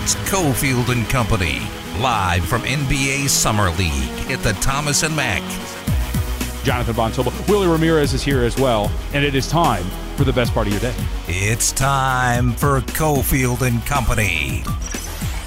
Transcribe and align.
It's 0.00 0.14
Cofield 0.30 0.90
and 0.90 1.04
Company, 1.08 1.60
live 1.98 2.44
from 2.44 2.62
NBA 2.62 3.28
Summer 3.28 3.68
League 3.72 4.30
at 4.30 4.38
the 4.44 4.52
Thomas 4.60 5.02
and 5.02 5.14
Mack. 5.16 5.42
Jonathan 6.62 6.94
Von 6.94 7.10
Tobel. 7.10 7.48
Willie 7.48 7.66
Ramirez 7.66 8.14
is 8.14 8.22
here 8.22 8.44
as 8.44 8.56
well, 8.56 8.92
and 9.12 9.24
it 9.24 9.34
is 9.34 9.48
time 9.48 9.82
for 10.16 10.22
the 10.22 10.32
best 10.32 10.54
part 10.54 10.68
of 10.68 10.72
your 10.72 10.80
day. 10.80 10.94
It's 11.26 11.72
time 11.72 12.52
for 12.52 12.80
Cofield 12.80 13.62
and 13.62 13.84
Company 13.86 14.62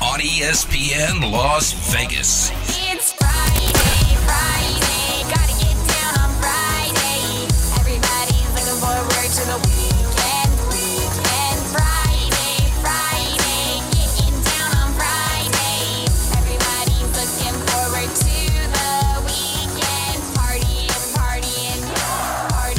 on 0.01 0.19
ESPN 0.19 1.31
Las 1.31 1.71
Vegas. 1.93 2.51
It's 2.91 3.13
Friday, 3.13 3.71
Friday, 4.27 5.23
gotta 5.33 5.55
get 5.63 5.77
down 5.87 6.19
on 6.19 6.29
Friday. 6.41 7.47
Everybody's 7.79 8.51
looking 8.51 8.81
forward 8.81 9.31
to 9.31 9.45
the 9.47 9.57
weekend, 9.69 9.90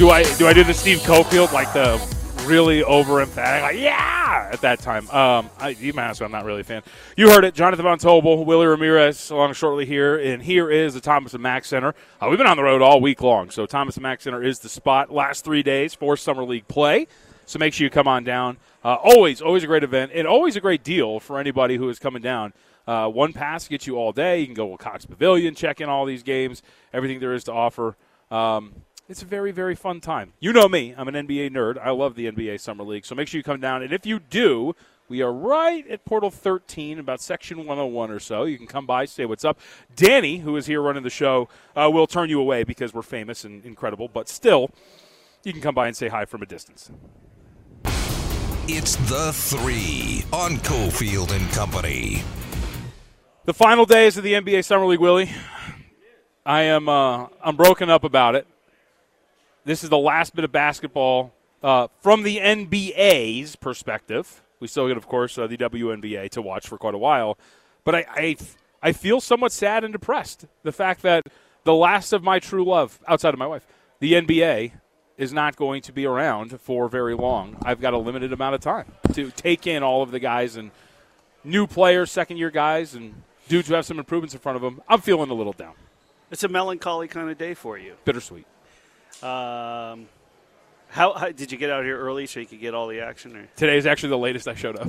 Do 0.02 0.10
I 0.10 0.24
do 0.36 0.48
I 0.48 0.52
do 0.52 0.64
the 0.64 0.74
Steve 0.74 0.98
Cofield 0.98 1.52
like 1.52 1.72
the 1.72 1.96
really 2.44 2.82
over 2.82 3.22
emphatic 3.22 3.62
like 3.62 3.78
yeah 3.78 4.50
at 4.52 4.60
that 4.62 4.80
time? 4.80 5.08
Um, 5.10 5.48
I, 5.60 5.76
you 5.78 5.92
might 5.92 6.06
ask, 6.06 6.20
I'm 6.20 6.32
not 6.32 6.44
really 6.44 6.62
a 6.62 6.64
fan. 6.64 6.82
You 7.16 7.30
heard 7.30 7.44
it, 7.44 7.54
Jonathan 7.54 7.84
Von 7.84 8.00
Tobel, 8.00 8.44
Willie 8.44 8.66
Ramirez, 8.66 9.30
along 9.30 9.52
shortly 9.52 9.86
here, 9.86 10.16
and 10.16 10.42
here 10.42 10.72
is 10.72 10.94
the 10.94 11.00
Thomas 11.00 11.34
and 11.34 11.42
Mack 11.44 11.64
Center. 11.64 11.94
Uh, 12.20 12.26
we've 12.28 12.36
been 12.36 12.48
on 12.48 12.56
the 12.56 12.64
road 12.64 12.82
all 12.82 13.00
week 13.00 13.22
long, 13.22 13.50
so 13.50 13.64
Thomas 13.64 13.94
and 13.94 14.02
Mack 14.02 14.20
Center 14.20 14.42
is 14.42 14.58
the 14.58 14.68
spot. 14.68 15.12
Last 15.12 15.44
three 15.44 15.62
days 15.62 15.94
for 15.94 16.16
summer 16.16 16.42
league 16.42 16.66
play, 16.66 17.06
so 17.46 17.60
make 17.60 17.72
sure 17.72 17.84
you 17.84 17.90
come 17.90 18.08
on 18.08 18.24
down. 18.24 18.56
Uh, 18.84 18.94
always, 18.94 19.40
always 19.40 19.62
a 19.62 19.68
great 19.68 19.84
event, 19.84 20.10
and 20.12 20.26
always 20.26 20.56
a 20.56 20.60
great 20.60 20.82
deal 20.82 21.20
for 21.20 21.38
anybody 21.38 21.76
who 21.76 21.88
is 21.88 22.00
coming 22.00 22.22
down. 22.22 22.52
Uh, 22.88 23.06
one 23.06 23.32
pass 23.32 23.68
gets 23.68 23.86
you 23.86 23.94
all 23.98 24.10
day. 24.10 24.40
You 24.40 24.46
can 24.46 24.54
go 24.56 24.76
to 24.76 24.82
Cox 24.82 25.06
Pavilion, 25.06 25.54
check 25.54 25.80
in 25.80 25.88
all 25.88 26.06
these 26.06 26.24
games, 26.24 26.60
everything 26.92 27.20
there 27.20 27.34
is 27.34 27.44
to 27.44 27.52
offer. 27.52 27.96
Um, 28.32 28.82
it's 29.08 29.22
a 29.22 29.26
very, 29.26 29.52
very 29.52 29.74
fun 29.74 30.00
time. 30.00 30.32
You 30.40 30.52
know 30.52 30.68
me. 30.68 30.94
I'm 30.96 31.08
an 31.08 31.14
NBA 31.14 31.50
nerd. 31.50 31.78
I 31.78 31.90
love 31.90 32.14
the 32.14 32.30
NBA 32.30 32.60
Summer 32.60 32.84
League. 32.84 33.04
So 33.04 33.14
make 33.14 33.28
sure 33.28 33.38
you 33.38 33.44
come 33.44 33.60
down. 33.60 33.82
And 33.82 33.92
if 33.92 34.06
you 34.06 34.20
do, 34.20 34.74
we 35.08 35.20
are 35.20 35.32
right 35.32 35.86
at 35.88 36.04
Portal 36.04 36.30
13, 36.30 36.98
about 36.98 37.20
section 37.20 37.58
101 37.58 38.10
or 38.10 38.18
so. 38.18 38.44
You 38.44 38.56
can 38.56 38.66
come 38.66 38.86
by, 38.86 39.04
say 39.04 39.26
what's 39.26 39.44
up. 39.44 39.58
Danny, 39.94 40.38
who 40.38 40.56
is 40.56 40.66
here 40.66 40.80
running 40.80 41.02
the 41.02 41.10
show, 41.10 41.48
uh, 41.76 41.90
will 41.92 42.06
turn 42.06 42.30
you 42.30 42.40
away 42.40 42.64
because 42.64 42.94
we're 42.94 43.02
famous 43.02 43.44
and 43.44 43.64
incredible. 43.66 44.08
But 44.08 44.28
still, 44.28 44.70
you 45.44 45.52
can 45.52 45.60
come 45.60 45.74
by 45.74 45.88
and 45.88 45.96
say 45.96 46.08
hi 46.08 46.24
from 46.24 46.42
a 46.42 46.46
distance. 46.46 46.90
It's 48.68 48.96
the 48.96 49.32
three 49.34 50.24
on 50.32 50.52
Cofield 50.58 51.32
and 51.36 51.50
Company. 51.50 52.22
The 53.44 53.52
final 53.52 53.84
days 53.84 54.16
of 54.16 54.22
the 54.22 54.34
NBA 54.34 54.64
Summer 54.64 54.86
League, 54.86 55.00
Willie. 55.00 55.30
I 56.46 56.62
am 56.62 56.88
uh, 56.88 57.26
I'm 57.42 57.56
broken 57.56 57.90
up 57.90 58.04
about 58.04 58.36
it. 58.36 58.46
This 59.64 59.84
is 59.84 59.90
the 59.90 59.98
last 59.98 60.34
bit 60.34 60.44
of 60.44 60.52
basketball 60.52 61.32
uh, 61.62 61.88
from 62.00 62.22
the 62.22 62.38
NBA's 62.38 63.56
perspective. 63.56 64.42
We 64.60 64.66
still 64.68 64.88
get, 64.88 64.96
of 64.96 65.06
course, 65.06 65.38
uh, 65.38 65.46
the 65.46 65.56
WNBA 65.56 66.30
to 66.30 66.42
watch 66.42 66.66
for 66.66 66.78
quite 66.78 66.94
a 66.94 66.98
while, 66.98 67.36
but 67.84 67.94
I, 67.94 68.04
I 68.10 68.36
I 68.84 68.92
feel 68.92 69.20
somewhat 69.20 69.52
sad 69.52 69.84
and 69.84 69.92
depressed. 69.92 70.46
The 70.64 70.72
fact 70.72 71.02
that 71.02 71.28
the 71.64 71.74
last 71.74 72.12
of 72.12 72.22
my 72.24 72.40
true 72.40 72.64
love, 72.64 72.98
outside 73.06 73.32
of 73.32 73.38
my 73.38 73.46
wife, 73.46 73.64
the 74.00 74.14
NBA, 74.14 74.72
is 75.16 75.32
not 75.32 75.54
going 75.54 75.82
to 75.82 75.92
be 75.92 76.04
around 76.06 76.60
for 76.60 76.88
very 76.88 77.14
long. 77.14 77.56
I've 77.62 77.80
got 77.80 77.92
a 77.92 77.98
limited 77.98 78.32
amount 78.32 78.56
of 78.56 78.60
time 78.60 78.86
to 79.12 79.30
take 79.30 79.66
in 79.68 79.84
all 79.84 80.02
of 80.02 80.10
the 80.10 80.18
guys 80.18 80.56
and 80.56 80.72
new 81.44 81.68
players, 81.68 82.10
second 82.10 82.38
year 82.38 82.50
guys, 82.50 82.94
and 82.94 83.22
dudes 83.48 83.68
who 83.68 83.74
have 83.74 83.86
some 83.86 84.00
improvements 84.00 84.34
in 84.34 84.40
front 84.40 84.56
of 84.56 84.62
them. 84.62 84.80
I'm 84.88 85.00
feeling 85.00 85.30
a 85.30 85.34
little 85.34 85.52
down, 85.52 85.74
It's 86.32 86.42
a 86.42 86.48
melancholy 86.48 87.06
kind 87.06 87.30
of 87.30 87.38
day 87.38 87.54
for 87.54 87.78
you. 87.78 87.94
bittersweet. 88.04 88.46
Um, 89.22 90.06
how, 90.88 91.14
how 91.14 91.30
did 91.32 91.50
you 91.50 91.56
get 91.58 91.70
out 91.70 91.84
here 91.84 91.98
early 91.98 92.26
so 92.26 92.38
you 92.40 92.46
could 92.46 92.60
get 92.60 92.74
all 92.74 92.86
the 92.86 93.00
action? 93.00 93.34
Or 93.36 93.48
Today 93.56 93.78
is 93.78 93.86
actually 93.86 94.10
the 94.10 94.18
latest 94.18 94.46
I 94.46 94.54
showed 94.54 94.76
up. 94.76 94.88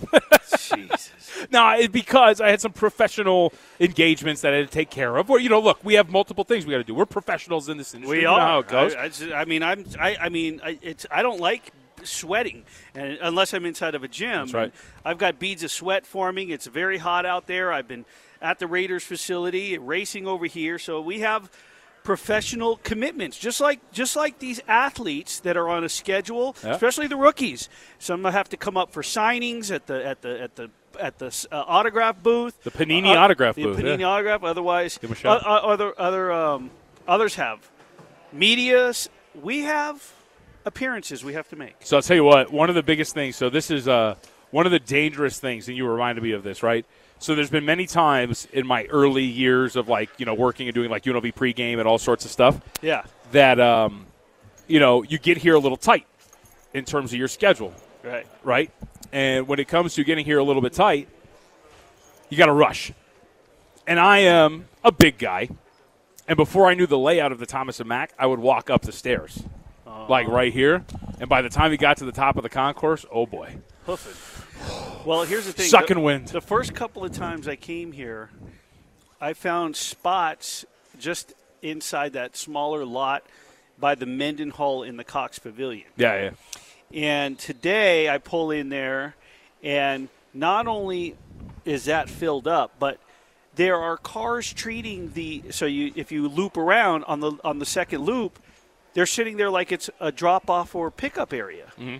Jesus, 0.59 1.11
no, 1.51 1.69
it, 1.77 1.91
because 1.91 2.41
I 2.41 2.49
had 2.49 2.59
some 2.59 2.73
professional 2.73 3.53
engagements 3.79 4.41
that 4.41 4.53
I 4.53 4.57
had 4.57 4.67
to 4.67 4.73
take 4.73 4.89
care 4.89 5.15
of. 5.17 5.29
Where 5.29 5.39
you 5.39 5.49
know, 5.49 5.59
look, 5.61 5.83
we 5.83 5.93
have 5.95 6.09
multiple 6.09 6.43
things 6.43 6.65
we 6.65 6.71
got 6.71 6.77
to 6.79 6.83
do. 6.83 6.93
We're 6.93 7.05
professionals 7.05 7.69
in 7.69 7.77
this 7.77 7.93
industry. 7.93 8.17
we 8.17 8.21
You 8.23 8.27
know 8.27 8.33
are. 8.35 8.39
how 8.41 8.59
it 8.59 8.67
goes. 8.67 8.95
I, 8.95 9.03
I, 9.03 9.07
just- 9.07 9.31
I 9.31 9.45
mean, 9.45 9.63
I'm. 9.63 9.85
I, 9.99 10.15
I 10.19 10.29
mean, 10.29 10.59
I, 10.63 10.77
it's. 10.81 11.05
I 11.09 11.21
don't 11.21 11.39
like 11.39 11.71
sweating, 12.03 12.63
and 12.95 13.17
unless 13.21 13.53
I'm 13.53 13.65
inside 13.65 13.95
of 13.95 14.03
a 14.03 14.07
gym. 14.09 14.47
That's 14.47 14.53
right. 14.53 14.73
I've 15.05 15.17
got 15.17 15.39
beads 15.39 15.63
of 15.63 15.71
sweat 15.71 16.05
forming. 16.05 16.49
It's 16.49 16.67
very 16.67 16.97
hot 16.97 17.25
out 17.25 17.47
there. 17.47 17.71
I've 17.71 17.87
been 17.87 18.03
at 18.41 18.59
the 18.59 18.67
Raiders 18.67 19.03
facility, 19.03 19.77
racing 19.77 20.27
over 20.27 20.45
here. 20.47 20.77
So 20.79 20.99
we 21.01 21.21
have 21.21 21.49
professional 22.03 22.77
commitments, 22.83 23.37
just 23.37 23.59
like 23.61 23.79
just 23.91 24.15
like 24.15 24.39
these 24.39 24.59
athletes 24.67 25.39
that 25.41 25.55
are 25.57 25.69
on 25.69 25.83
a 25.83 25.89
schedule, 25.89 26.55
Yeah. 26.63 26.71
especially 26.73 27.07
the 27.07 27.15
rookies. 27.17 27.69
Some 27.99 28.23
have 28.25 28.49
to 28.49 28.57
come 28.57 28.77
up 28.77 28.91
for 28.91 29.01
signings 29.01 29.73
at 29.73 29.87
the 29.87 30.05
at 30.05 30.21
the 30.21 30.41
at 30.41 30.55
the 30.55 30.69
at 30.99 31.17
the 31.17 31.47
uh, 31.51 31.63
autograph 31.67 32.21
booth, 32.21 32.61
The 32.63 32.71
Panini 32.71 33.15
autograph 33.15 33.55
the 33.55 33.63
booth, 33.63 33.79
Panini 33.79 33.99
yeah. 34.01 34.05
autograph. 34.07 34.43
Otherwise, 34.43 34.97
Give 34.99 35.09
'em 35.09 35.13
a 35.13 35.19
shout. 35.19 35.43
uh, 35.45 35.49
uh, 35.49 35.55
other 35.73 35.93
other 35.99 36.31
um, 36.31 36.69
others 37.07 37.35
have 37.35 37.69
media. 38.31 38.93
We 39.41 39.61
have 39.61 40.11
appearances 40.65 41.23
we 41.23 41.33
have 41.33 41.49
to 41.49 41.55
make. 41.55 41.75
So 41.81 41.97
I'll 41.97 42.03
tell 42.03 42.15
you 42.15 42.23
what, 42.23 42.51
one 42.53 42.69
of 42.69 42.75
the 42.75 42.83
biggest 42.83 43.13
things. 43.13 43.35
So 43.35 43.49
this 43.49 43.71
is 43.71 43.87
uh, 43.87 44.15
one 44.51 44.65
of 44.65 44.71
the 44.71 44.79
dangerous 44.79 45.39
things, 45.39 45.67
and 45.67 45.75
you 45.75 45.87
reminded 45.87 46.23
me 46.23 46.31
of 46.31 46.43
this, 46.43 46.61
right? 46.63 46.85
So 47.23 47.35
there's 47.35 47.49
been 47.49 47.63
many 47.63 47.87
times 47.87 48.49
in 48.51 48.67
my 48.67 48.83
early 48.87 49.23
years 49.23 49.77
of 49.77 49.87
like 49.87 50.09
you 50.17 50.25
know 50.25 50.33
working 50.33 50.67
and 50.67 50.75
doing 50.75 50.89
like 50.89 51.05
UNLV 51.05 51.33
pregame 51.35 51.79
and 51.79 51.87
all 51.87 51.97
sorts 51.97 52.25
of 52.25 52.31
stuff 52.31 52.59
Yeah, 52.81 53.05
that 53.31 53.61
um, 53.61 54.07
you 54.67 54.81
know 54.81 55.03
you 55.03 55.17
get 55.17 55.37
here 55.37 55.55
a 55.55 55.59
little 55.59 55.77
tight 55.77 56.05
in 56.73 56.83
terms 56.83 57.13
of 57.13 57.19
your 57.19 57.29
schedule, 57.29 57.73
right. 58.03 58.27
right? 58.43 58.71
And 59.13 59.47
when 59.47 59.59
it 59.59 59.69
comes 59.69 59.93
to 59.93 60.03
getting 60.03 60.25
here 60.25 60.37
a 60.37 60.43
little 60.43 60.61
bit 60.61 60.73
tight, 60.73 61.07
you 62.27 62.35
got 62.35 62.47
to 62.47 62.51
rush. 62.51 62.91
And 63.87 64.01
I 64.01 64.17
am 64.17 64.65
a 64.83 64.91
big 64.91 65.17
guy, 65.17 65.47
and 66.27 66.35
before 66.35 66.67
I 66.67 66.73
knew 66.73 66.87
the 66.87 66.99
layout 66.99 67.31
of 67.31 67.39
the 67.39 67.45
Thomas 67.45 67.79
and 67.79 67.87
Mack, 67.87 68.11
I 68.19 68.25
would 68.25 68.39
walk 68.39 68.69
up 68.69 68.81
the 68.81 68.91
stairs, 68.91 69.41
like 70.09 70.27
right 70.27 70.51
here. 70.51 70.83
And 71.21 71.29
by 71.29 71.41
the 71.41 71.47
time 71.47 71.71
he 71.71 71.77
got 71.77 71.95
to 71.97 72.05
the 72.05 72.11
top 72.11 72.35
of 72.35 72.43
the 72.43 72.49
concourse, 72.49 73.05
oh 73.09 73.25
boy, 73.25 73.59
Hoofing. 73.85 74.42
Well, 75.05 75.23
here's 75.23 75.45
the 75.45 75.53
thing. 75.53 75.67
Sucking 75.67 75.97
the, 75.97 76.01
wind. 76.01 76.27
The 76.29 76.41
first 76.41 76.73
couple 76.73 77.03
of 77.03 77.11
times 77.11 77.47
I 77.47 77.55
came 77.55 77.91
here, 77.91 78.29
I 79.19 79.33
found 79.33 79.75
spots 79.75 80.65
just 80.99 81.33
inside 81.61 82.13
that 82.13 82.37
smaller 82.37 82.85
lot 82.85 83.23
by 83.79 83.95
the 83.95 84.05
Mendenhall 84.05 84.83
in 84.83 84.97
the 84.97 85.03
Cox 85.03 85.39
Pavilion. 85.39 85.87
yeah, 85.97 86.21
yeah. 86.21 86.29
And 86.93 87.39
today 87.39 88.07
I 88.07 88.19
pull 88.19 88.51
in 88.51 88.69
there, 88.69 89.15
and 89.63 90.09
not 90.33 90.67
only 90.67 91.15
is 91.65 91.85
that 91.85 92.07
filled 92.07 92.47
up, 92.47 92.73
but 92.77 92.99
there 93.55 93.77
are 93.77 93.97
cars 93.97 94.53
treating 94.53 95.11
the 95.13 95.43
so 95.49 95.65
you 95.65 95.91
if 95.95 96.11
you 96.11 96.27
loop 96.27 96.57
around 96.57 97.03
on 97.05 97.19
the 97.19 97.33
on 97.43 97.59
the 97.59 97.65
second 97.65 98.01
loop, 98.01 98.39
they're 98.93 99.05
sitting 99.05 99.37
there 99.37 99.49
like 99.49 99.71
it's 99.71 99.89
a 99.99 100.11
drop 100.11 100.49
off 100.49 100.75
or 100.75 100.91
pickup 100.91 101.33
area. 101.33 101.71
Mm-hmm. 101.79 101.97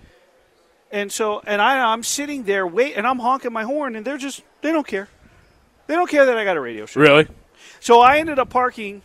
And 0.94 1.10
so 1.10 1.42
and 1.44 1.60
I 1.60 1.92
I'm 1.92 2.04
sitting 2.04 2.44
there 2.44 2.64
wait 2.68 2.96
and 2.96 3.04
I'm 3.04 3.18
honking 3.18 3.52
my 3.52 3.64
horn 3.64 3.96
and 3.96 4.06
they're 4.06 4.16
just 4.16 4.44
they 4.62 4.70
don't 4.70 4.86
care. 4.86 5.08
They 5.88 5.96
don't 5.96 6.08
care 6.08 6.24
that 6.24 6.38
I 6.38 6.44
got 6.44 6.56
a 6.56 6.60
radio 6.60 6.86
show. 6.86 7.00
Really? 7.00 7.26
So 7.80 8.00
I 8.00 8.18
ended 8.18 8.38
up 8.38 8.48
parking 8.48 9.02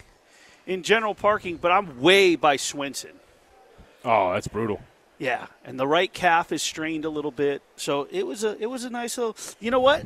in 0.68 0.84
general 0.84 1.16
parking, 1.16 1.58
but 1.58 1.72
I'm 1.72 2.00
way 2.00 2.36
by 2.36 2.58
Swenson. 2.58 3.14
Oh, 4.06 4.34
that's 4.34 4.48
brutal. 4.48 4.80
Yeah, 5.18 5.48
and 5.66 5.80
the 5.80 5.88
right 5.88 6.14
calf 6.14 6.52
is 6.52 6.62
strained 6.62 7.06
a 7.06 7.10
little 7.10 7.32
bit, 7.32 7.64
so 7.76 8.08
it 8.12 8.26
was 8.26 8.44
a 8.44 8.56
it 8.62 8.68
was 8.68 8.84
a 8.84 8.92
nice 8.92 9.18
little. 9.18 9.36
You 9.60 9.72
know 9.72 9.80
what? 9.80 10.06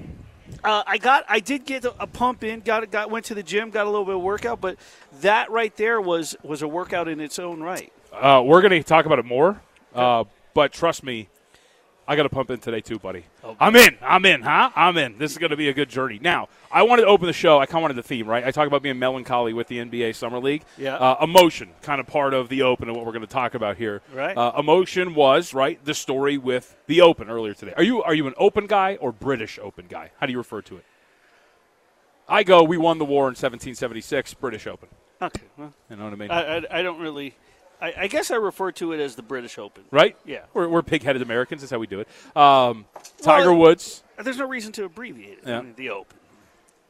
Uh, 0.63 0.83
I 0.87 0.97
got 0.97 1.25
I 1.27 1.41
did 1.41 1.65
get 1.65 1.83
a, 1.83 1.93
a 2.01 2.07
pump 2.07 2.45
in. 2.45 2.61
Got 2.61 2.89
got 2.91 3.11
went 3.11 3.25
to 3.25 3.35
the 3.35 3.43
gym, 3.43 3.71
got 3.71 3.87
a 3.87 3.89
little 3.89 4.05
bit 4.05 4.15
of 4.15 4.21
workout, 4.21 4.61
but 4.61 4.77
that 5.19 5.51
right 5.51 5.75
there 5.75 5.99
was 5.99 6.37
was 6.43 6.61
a 6.61 6.67
workout 6.67 7.09
in 7.09 7.19
its 7.19 7.39
own 7.39 7.61
right. 7.61 7.91
Uh, 8.13 8.41
we're 8.43 8.61
going 8.61 8.71
to 8.71 8.81
talk 8.83 9.05
about 9.05 9.19
it 9.19 9.25
more, 9.25 9.61
uh, 9.93 10.23
but 10.53 10.71
trust 10.71 11.03
me, 11.03 11.27
I 12.07 12.15
got 12.17 12.23
to 12.23 12.29
pump 12.29 12.49
in 12.49 12.59
today 12.59 12.81
too, 12.81 12.99
buddy. 12.99 13.25
I'm 13.59 13.75
in. 13.75 13.97
I'm 14.01 14.25
in, 14.25 14.41
huh? 14.41 14.71
I'm 14.75 14.97
in. 14.97 15.17
This 15.17 15.31
is 15.31 15.37
going 15.37 15.51
to 15.51 15.55
be 15.57 15.69
a 15.69 15.73
good 15.73 15.89
journey. 15.89 16.19
Now, 16.21 16.49
I 16.71 16.83
wanted 16.83 17.03
to 17.03 17.07
open 17.07 17.27
the 17.27 17.33
show. 17.33 17.59
I 17.59 17.65
kind 17.65 17.77
of 17.77 17.81
wanted 17.83 17.93
the 17.97 18.03
theme, 18.03 18.27
right? 18.27 18.43
I 18.43 18.51
talk 18.51 18.67
about 18.67 18.81
being 18.81 18.99
melancholy 18.99 19.53
with 19.53 19.67
the 19.67 19.77
NBA 19.77 20.15
Summer 20.15 20.39
League. 20.39 20.63
Yeah. 20.77 20.95
Uh, 20.95 21.23
emotion, 21.23 21.69
kind 21.81 22.01
of 22.01 22.07
part 22.07 22.33
of 22.33 22.49
the 22.49 22.63
open 22.63 22.89
and 22.89 22.97
what 22.97 23.05
we're 23.05 23.13
going 23.13 23.25
to 23.25 23.31
talk 23.31 23.53
about 23.53 23.77
here. 23.77 24.01
Right. 24.13 24.37
Uh, 24.37 24.51
emotion 24.57 25.15
was 25.15 25.53
right 25.53 25.83
the 25.85 25.93
story 25.93 26.37
with 26.37 26.75
the 26.87 27.01
open 27.01 27.29
earlier 27.29 27.53
today. 27.53 27.73
Are 27.77 27.83
you 27.83 28.03
are 28.03 28.13
you 28.13 28.27
an 28.27 28.33
open 28.37 28.67
guy 28.67 28.97
or 28.99 29.11
British 29.13 29.57
open 29.61 29.85
guy? 29.87 30.11
How 30.19 30.25
do 30.25 30.31
you 30.33 30.37
refer 30.39 30.61
to 30.63 30.77
it? 30.77 30.85
I 32.27 32.43
go. 32.43 32.63
We 32.63 32.77
won 32.77 32.97
the 32.97 33.05
war 33.05 33.23
in 33.23 33.35
1776. 33.35 34.33
British 34.35 34.67
Open. 34.67 34.89
Okay, 35.21 35.43
well, 35.57 35.73
You 35.89 35.95
know 35.95 36.05
what 36.05 36.13
I 36.13 36.15
mean? 36.15 36.31
I, 36.31 36.57
I, 36.57 36.79
I 36.79 36.81
don't 36.81 36.99
really. 36.99 37.35
I, 37.83 37.93
I 38.03 38.07
guess 38.07 38.31
I 38.31 38.35
refer 38.37 38.71
to 38.73 38.93
it 38.93 38.99
as 38.99 39.15
the 39.15 39.21
British 39.21 39.57
Open. 39.57 39.83
right? 39.91 40.15
Yeah. 40.25 40.45
We're, 40.53 40.67
we're 40.69 40.81
pig-headed 40.83 41.21
Americans. 41.21 41.61
That's 41.61 41.71
how 41.71 41.79
we 41.79 41.87
do 41.87 41.99
it. 41.99 42.07
Um, 42.35 42.85
Tiger 43.21 43.51
Well, 43.51 43.59
Woods. 43.59 44.03
there's 44.23 44.37
no 44.37 44.47
reason 44.47 44.71
to 44.73 44.85
abbreviate 44.85 45.39
it. 45.39 45.43
Yeah. 45.45 45.59
I 45.59 45.61
mean, 45.61 45.73
the 45.75 45.89
Open. 45.89 46.17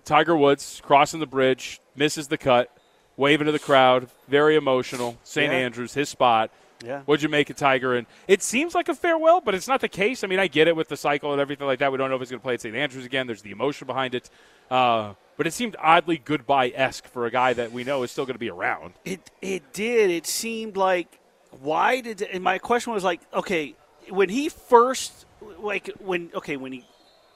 Tiger 0.05 0.35
Woods 0.37 0.81
crossing 0.85 1.19
the 1.19 1.25
bridge, 1.25 1.79
misses 1.95 2.27
the 2.27 2.37
cut, 2.37 2.69
waving 3.17 3.45
to 3.45 3.51
the 3.51 3.59
crowd, 3.59 4.07
very 4.27 4.55
emotional. 4.55 5.17
St. 5.23 5.51
Yeah. 5.51 5.57
Andrews, 5.59 5.93
his 5.93 6.09
spot. 6.09 6.51
Yeah. 6.85 7.01
What'd 7.05 7.23
you 7.23 7.29
make 7.29 7.49
of 7.49 7.55
Tiger? 7.55 7.95
And 7.95 8.05
it 8.27 8.43
seems 8.43 8.75
like 8.75 8.89
a 8.89 8.93
farewell, 8.93 9.39
but 9.39 9.55
it's 9.55 9.67
not 9.69 9.79
the 9.79 9.87
case. 9.87 10.23
I 10.23 10.27
mean, 10.27 10.39
I 10.39 10.47
get 10.47 10.67
it 10.67 10.75
with 10.75 10.89
the 10.89 10.97
cycle 10.97 11.31
and 11.31 11.39
everything 11.39 11.65
like 11.65 11.79
that. 11.79 11.91
We 11.91 11.97
don't 11.97 12.09
know 12.09 12.15
if 12.17 12.21
he's 12.21 12.29
going 12.29 12.41
to 12.41 12.43
play 12.43 12.55
at 12.55 12.61
St. 12.61 12.75
Andrews 12.75 13.05
again. 13.05 13.25
There's 13.25 13.41
the 13.41 13.51
emotion 13.51 13.87
behind 13.87 14.13
it. 14.15 14.29
Uh, 14.69 15.13
but 15.37 15.47
it 15.47 15.53
seemed 15.53 15.75
oddly 15.79 16.17
goodbye 16.17 16.69
esque 16.75 17.05
for 17.07 17.25
a 17.25 17.31
guy 17.31 17.53
that 17.53 17.71
we 17.71 17.83
know 17.83 18.03
is 18.03 18.11
still 18.11 18.25
going 18.25 18.35
to 18.35 18.39
be 18.39 18.49
around. 18.49 18.93
It 19.05 19.29
it 19.41 19.73
did. 19.73 20.09
It 20.09 20.27
seemed 20.27 20.77
like 20.77 21.19
why 21.61 22.01
did 22.01 22.21
and 22.21 22.43
my 22.43 22.57
question 22.59 22.93
was 22.93 23.03
like, 23.03 23.21
okay, 23.33 23.75
when 24.09 24.29
he 24.29 24.49
first 24.49 25.25
like 25.59 25.87
when 25.99 26.31
okay, 26.35 26.57
when 26.57 26.71
he 26.71 26.85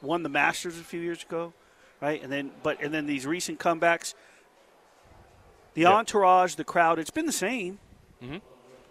won 0.02 0.24
the 0.24 0.30
Masters 0.30 0.78
a 0.80 0.84
few 0.84 1.00
years 1.02 1.24
ago, 1.24 1.54
right? 2.02 2.22
And 2.22 2.32
then 2.32 2.52
but 2.64 2.82
and 2.82 2.94
then 2.94 3.06
these 3.08 3.26
recent 3.26 3.60
comebacks 3.60 4.14
the 5.74 5.82
Yeah. 5.82 5.94
entourage, 5.94 6.56
the 6.56 6.64
crowd, 6.64 6.98
it's 7.00 7.12
been 7.12 7.26
the 7.28 7.32
same. 7.32 7.80
Mhm. 8.24 8.42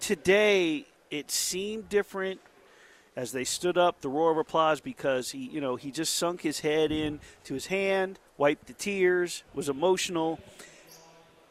Today 0.00 0.87
it 1.11 1.31
seemed 1.31 1.88
different 1.88 2.41
as 3.17 3.32
they 3.32 3.44
stood 3.44 3.79
up, 3.79 4.00
the 4.02 4.09
roar 4.09 4.31
of 4.31 4.37
applause 4.37 4.81
because 4.81 5.31
he, 5.31 5.38
you 5.49 5.61
know, 5.61 5.76
he 5.76 5.91
just 5.91 6.14
sunk 6.14 6.43
his 6.43 6.61
head 6.61 6.93
in 6.93 7.19
to 7.44 7.55
his 7.55 7.67
hand, 7.67 8.19
wiped 8.38 8.67
the 8.67 8.73
tears, 8.73 9.43
was 9.55 9.69
emotional 9.69 10.38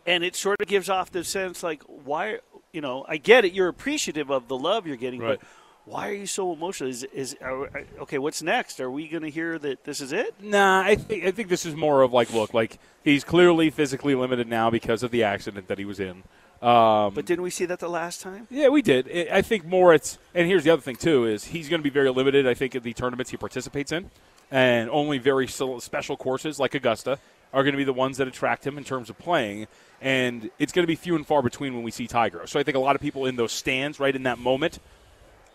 and 0.07 0.23
it 0.23 0.35
sort 0.35 0.61
of 0.61 0.67
gives 0.67 0.89
off 0.89 1.11
the 1.11 1.23
sense 1.23 1.63
like 1.63 1.81
why 1.83 2.37
you 2.71 2.81
know 2.81 3.03
i 3.09 3.17
get 3.17 3.43
it 3.43 3.53
you're 3.53 3.67
appreciative 3.67 4.29
of 4.29 4.47
the 4.47 4.55
love 4.57 4.85
you're 4.85 4.95
getting 4.95 5.19
Right. 5.19 5.39
but 5.39 5.47
why 5.85 6.09
are 6.09 6.13
you 6.13 6.27
so 6.27 6.53
emotional 6.53 6.89
is 6.89 7.03
is 7.05 7.35
are, 7.41 7.69
okay 8.01 8.17
what's 8.19 8.41
next 8.43 8.79
are 8.79 8.91
we 8.91 9.07
going 9.07 9.23
to 9.23 9.29
hear 9.31 9.57
that 9.59 9.83
this 9.83 10.01
is 10.01 10.11
it 10.13 10.35
Nah, 10.41 10.81
I 10.81 10.95
think 10.95 11.25
I 11.25 11.31
think 11.31 11.49
this 11.49 11.65
is 11.65 11.75
more 11.75 12.01
of 12.03 12.13
like, 12.13 12.31
look, 12.33 12.53
like 12.53 12.77
he's 13.03 13.23
clearly 13.23 13.69
physically 13.71 14.13
limited 14.15 14.47
now 14.47 14.69
because 14.69 15.01
of 15.03 15.09
the 15.11 15.23
accident 15.23 15.67
that 15.69 15.77
he 15.79 15.85
was 15.85 15.99
in. 15.99 16.23
Um, 16.61 17.13
but 17.13 17.25
didn't 17.25 17.41
we 17.43 17.49
see 17.49 17.65
that 17.65 17.79
the 17.79 17.89
last 17.89 18.21
time 18.21 18.47
Yeah, 18.49 18.69
we 18.69 18.81
did. 18.81 19.09
I 19.11 19.37
I 19.37 19.41
think 19.41 19.65
more 19.65 19.93
it's 19.93 20.17
and 20.33 20.47
here's 20.47 20.63
the 20.63 20.69
other 20.71 20.81
thing 20.81 20.95
too 20.95 21.25
is 21.25 21.45
he's 21.45 21.67
going 21.69 21.79
to 21.79 21.83
be 21.83 21.89
very 21.89 22.09
limited. 22.09 22.47
I 22.47 22.53
think 22.53 22.73
in 22.75 22.83
the 22.83 22.93
tournaments 22.93 23.29
he 23.31 23.37
participates 23.37 23.91
in, 23.91 24.09
and 24.51 24.89
only 24.89 25.17
very 25.17 25.47
special 25.47 26.17
courses 26.17 26.59
like 26.59 26.75
Augusta 26.75 27.19
are 27.53 27.63
going 27.63 27.73
to 27.73 27.77
be 27.77 27.83
the 27.83 27.93
ones 27.93 28.17
that 28.17 28.27
attract 28.27 28.65
him 28.65 28.77
in 28.77 28.83
terms 28.83 29.09
of 29.09 29.17
playing. 29.17 29.67
And 30.01 30.49
it's 30.59 30.73
going 30.73 30.83
to 30.83 30.87
be 30.87 30.95
few 30.95 31.15
and 31.15 31.25
far 31.25 31.41
between 31.41 31.73
when 31.73 31.83
we 31.83 31.91
see 31.91 32.05
Tiger. 32.05 32.45
So 32.47 32.59
I 32.59 32.63
think 32.63 32.75
a 32.75 32.79
lot 32.79 32.95
of 32.95 33.01
people 33.01 33.25
in 33.25 33.37
those 33.37 33.51
stands, 33.51 33.99
right 33.99 34.15
in 34.15 34.23
that 34.23 34.39
moment, 34.39 34.79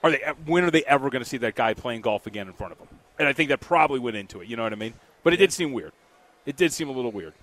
are 0.02 0.10
they 0.10 0.22
when 0.46 0.64
are 0.64 0.70
they 0.70 0.82
ever 0.84 1.10
going 1.10 1.22
to 1.22 1.28
see 1.28 1.36
that 1.38 1.54
guy 1.54 1.74
playing 1.74 2.00
golf 2.00 2.26
again 2.26 2.46
in 2.46 2.54
front 2.54 2.72
of 2.72 2.78
them? 2.78 2.88
And 3.18 3.28
I 3.28 3.34
think 3.34 3.50
that 3.50 3.60
probably 3.60 3.98
went 3.98 4.16
into 4.16 4.40
it. 4.40 4.48
You 4.48 4.56
know 4.56 4.62
what 4.62 4.72
I 4.72 4.76
mean? 4.76 4.94
But 5.22 5.34
it 5.34 5.36
did 5.36 5.52
seem 5.52 5.72
weird. 5.72 5.92
It 6.46 6.56
did 6.56 6.72
seem 6.72 6.88
a 6.88 6.92
little 6.92 7.12
weird. 7.12 7.34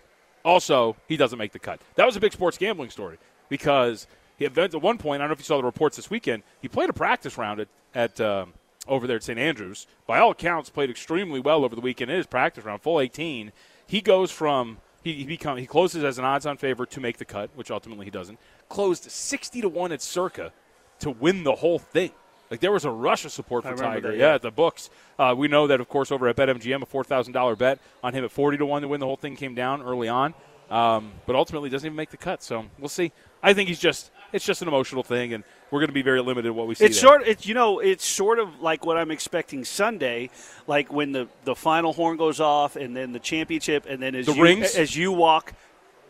Also, 0.43 0.95
he 1.07 1.17
doesn't 1.17 1.37
make 1.37 1.51
the 1.51 1.59
cut. 1.59 1.79
That 1.95 2.05
was 2.05 2.15
a 2.15 2.19
big 2.19 2.33
sports 2.33 2.57
gambling 2.57 2.89
story 2.89 3.19
because 3.47 4.07
he 4.37 4.45
at 4.45 4.81
one 4.81 4.97
point, 4.97 5.21
I 5.21 5.23
don't 5.23 5.29
know 5.29 5.33
if 5.33 5.39
you 5.39 5.45
saw 5.45 5.57
the 5.57 5.63
reports 5.63 5.97
this 5.97 6.09
weekend, 6.09 6.43
he 6.61 6.67
played 6.67 6.89
a 6.89 6.93
practice 6.93 7.37
round 7.37 7.59
at, 7.59 7.67
at 7.93 8.21
um, 8.21 8.53
over 8.87 9.07
there 9.07 9.17
at 9.17 9.23
St. 9.23 9.39
Andrews. 9.39 9.87
By 10.05 10.19
all 10.19 10.31
accounts, 10.31 10.69
played 10.69 10.89
extremely 10.89 11.39
well 11.39 11.63
over 11.63 11.75
the 11.75 11.81
weekend 11.81 12.11
in 12.11 12.17
his 12.17 12.27
practice 12.27 12.65
round, 12.65 12.81
full 12.81 12.99
18. 12.99 13.51
He 13.85 14.01
goes 14.01 14.31
from 14.31 14.77
he 15.03 15.13
he, 15.13 15.23
become, 15.25 15.57
he 15.57 15.65
closes 15.65 16.03
as 16.03 16.17
an 16.17 16.25
odds-on 16.25 16.57
favorite 16.57 16.91
to 16.91 16.99
make 16.99 17.17
the 17.17 17.25
cut, 17.25 17.49
which 17.55 17.71
ultimately 17.71 18.05
he 18.05 18.11
doesn't. 18.11 18.39
Closed 18.69 19.09
60 19.09 19.61
to 19.61 19.69
one 19.69 19.91
at 19.91 20.01
Circa 20.01 20.51
to 20.99 21.11
win 21.11 21.43
the 21.43 21.55
whole 21.55 21.79
thing. 21.79 22.11
Like 22.49 22.59
there 22.59 22.71
was 22.71 22.85
a 22.85 22.91
rush 22.91 23.25
of 23.25 23.31
support 23.31 23.63
for 23.63 23.75
Tiger. 23.75 24.09
that, 24.09 24.17
yeah. 24.17 24.27
yeah. 24.27 24.35
at 24.35 24.41
the 24.41 24.51
books. 24.51 24.89
Uh, 25.19 25.33
we 25.37 25.47
know 25.47 25.67
that, 25.67 25.79
of 25.79 25.89
course, 25.89 26.11
over 26.11 26.27
at 26.27 26.35
BetMGM, 26.35 26.81
a 26.81 26.85
four 26.85 27.03
thousand 27.03 27.33
dollar 27.33 27.55
bet 27.55 27.79
on 28.03 28.13
him 28.13 28.23
at 28.23 28.31
forty 28.31 28.57
to 28.57 28.65
one 28.65 28.81
to 28.81 28.87
win 28.87 28.99
the 28.99 29.05
whole 29.05 29.17
thing 29.17 29.35
came 29.35 29.53
down 29.53 29.81
early 29.81 30.07
on, 30.07 30.33
um, 30.69 31.11
but 31.25 31.35
ultimately 31.35 31.69
doesn't 31.69 31.85
even 31.85 31.95
make 31.95 32.09
the 32.09 32.17
cut. 32.17 32.41
So 32.41 32.65
we'll 32.79 32.89
see. 32.89 33.11
I 33.43 33.53
think 33.53 33.67
he's 33.67 33.79
just 33.79 34.11
it's 34.33 34.45
just 34.45 34.61
an 34.61 34.67
emotional 34.67 35.03
thing, 35.03 35.33
and 35.33 35.43
we're 35.71 35.79
going 35.79 35.89
to 35.89 35.93
be 35.93 36.01
very 36.01 36.21
limited 36.21 36.47
in 36.49 36.55
what 36.55 36.67
we 36.67 36.75
see. 36.75 36.85
it's 36.85 36.99
there. 37.01 37.09
sort 37.09 37.27
it's 37.27 37.45
you 37.45 37.53
know 37.53 37.79
it's 37.79 38.05
sort 38.05 38.39
of 38.39 38.61
like 38.61 38.85
what 38.85 38.97
i'm 38.97 39.11
expecting 39.11 39.65
sunday 39.65 40.29
like 40.65 40.91
when 40.91 41.11
the 41.11 41.27
the 41.43 41.53
final 41.55 41.91
horn 41.91 42.15
goes 42.17 42.39
off 42.39 42.77
and 42.77 42.95
then 42.95 43.11
the 43.11 43.19
championship 43.19 43.85
and 43.87 44.01
then 44.01 44.15
as 44.15 44.25
The 44.27 44.33
you 44.33 44.41
rings? 44.43 44.75
as 44.75 44.95
you 44.95 45.11
walk 45.11 45.53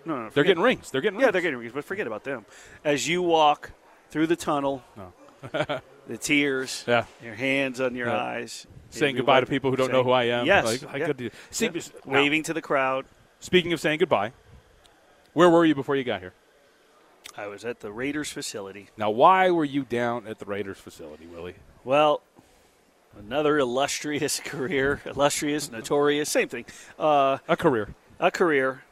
no, 0.05 0.23
no 0.25 0.29
They're 0.29 0.43
getting 0.45 0.63
rings. 0.63 0.89
They're 0.91 1.01
getting 1.01 1.17
rings. 1.17 1.25
Yeah, 1.27 1.31
they're 1.31 1.41
getting 1.41 1.59
rings, 1.59 1.73
but 1.73 1.83
forget 1.83 2.07
about 2.07 2.23
them. 2.23 2.45
As 2.85 3.09
you 3.09 3.21
walk 3.21 3.71
through 4.09 4.27
the 4.27 4.37
tunnel, 4.37 4.81
the 5.51 6.17
tears, 6.17 6.85
Yeah. 6.87 7.05
your 7.21 7.33
hands 7.35 7.81
on 7.81 7.93
your 7.93 8.07
Yeah. 8.07 8.15
eyes, 8.23 8.67
saying 8.89 9.17
goodbye 9.17 9.41
to 9.41 9.45
people 9.45 9.69
who 9.69 9.75
don't 9.75 9.91
know 9.91 10.03
who 10.03 10.11
I 10.11 10.23
am. 10.25 10.45
Yes, 10.45 10.63
Like, 10.65 10.93
I 10.93 10.97
yeah. 10.99 11.05
could 11.07 11.17
do- 11.17 11.29
See, 11.49 11.65
Yeah. 11.73 11.81
waving 12.05 12.43
to 12.43 12.53
the 12.53 12.61
crowd. 12.61 13.05
Speaking 13.41 13.73
of 13.73 13.81
saying 13.81 13.99
goodbye, 13.99 14.31
where 15.33 15.49
were 15.49 15.65
you 15.65 15.75
before 15.75 15.95
you 15.97 16.05
got 16.05 16.21
here? 16.21 16.33
I 17.37 17.47
was 17.47 17.63
at 17.65 17.81
the 17.81 17.91
Raiders 17.91 18.31
facility. 18.31 18.87
Now, 18.97 19.11
why 19.11 19.51
were 19.51 19.63
you 19.65 19.83
down 19.83 20.27
at 20.27 20.39
the 20.39 20.45
Raiders 20.45 20.77
facility, 20.79 21.27
Willie? 21.27 21.55
Well, 21.83 22.21
another 23.17 23.57
illustrious 23.59 24.39
career, 24.43 25.01
illustrious, 25.05 25.71
notorious, 25.71 26.29
same 26.29 26.49
thing. 26.49 26.65
Uh, 26.97 27.37
A 27.47 27.55
career. 27.55 27.93
a 28.19 28.31
career. 28.31 28.83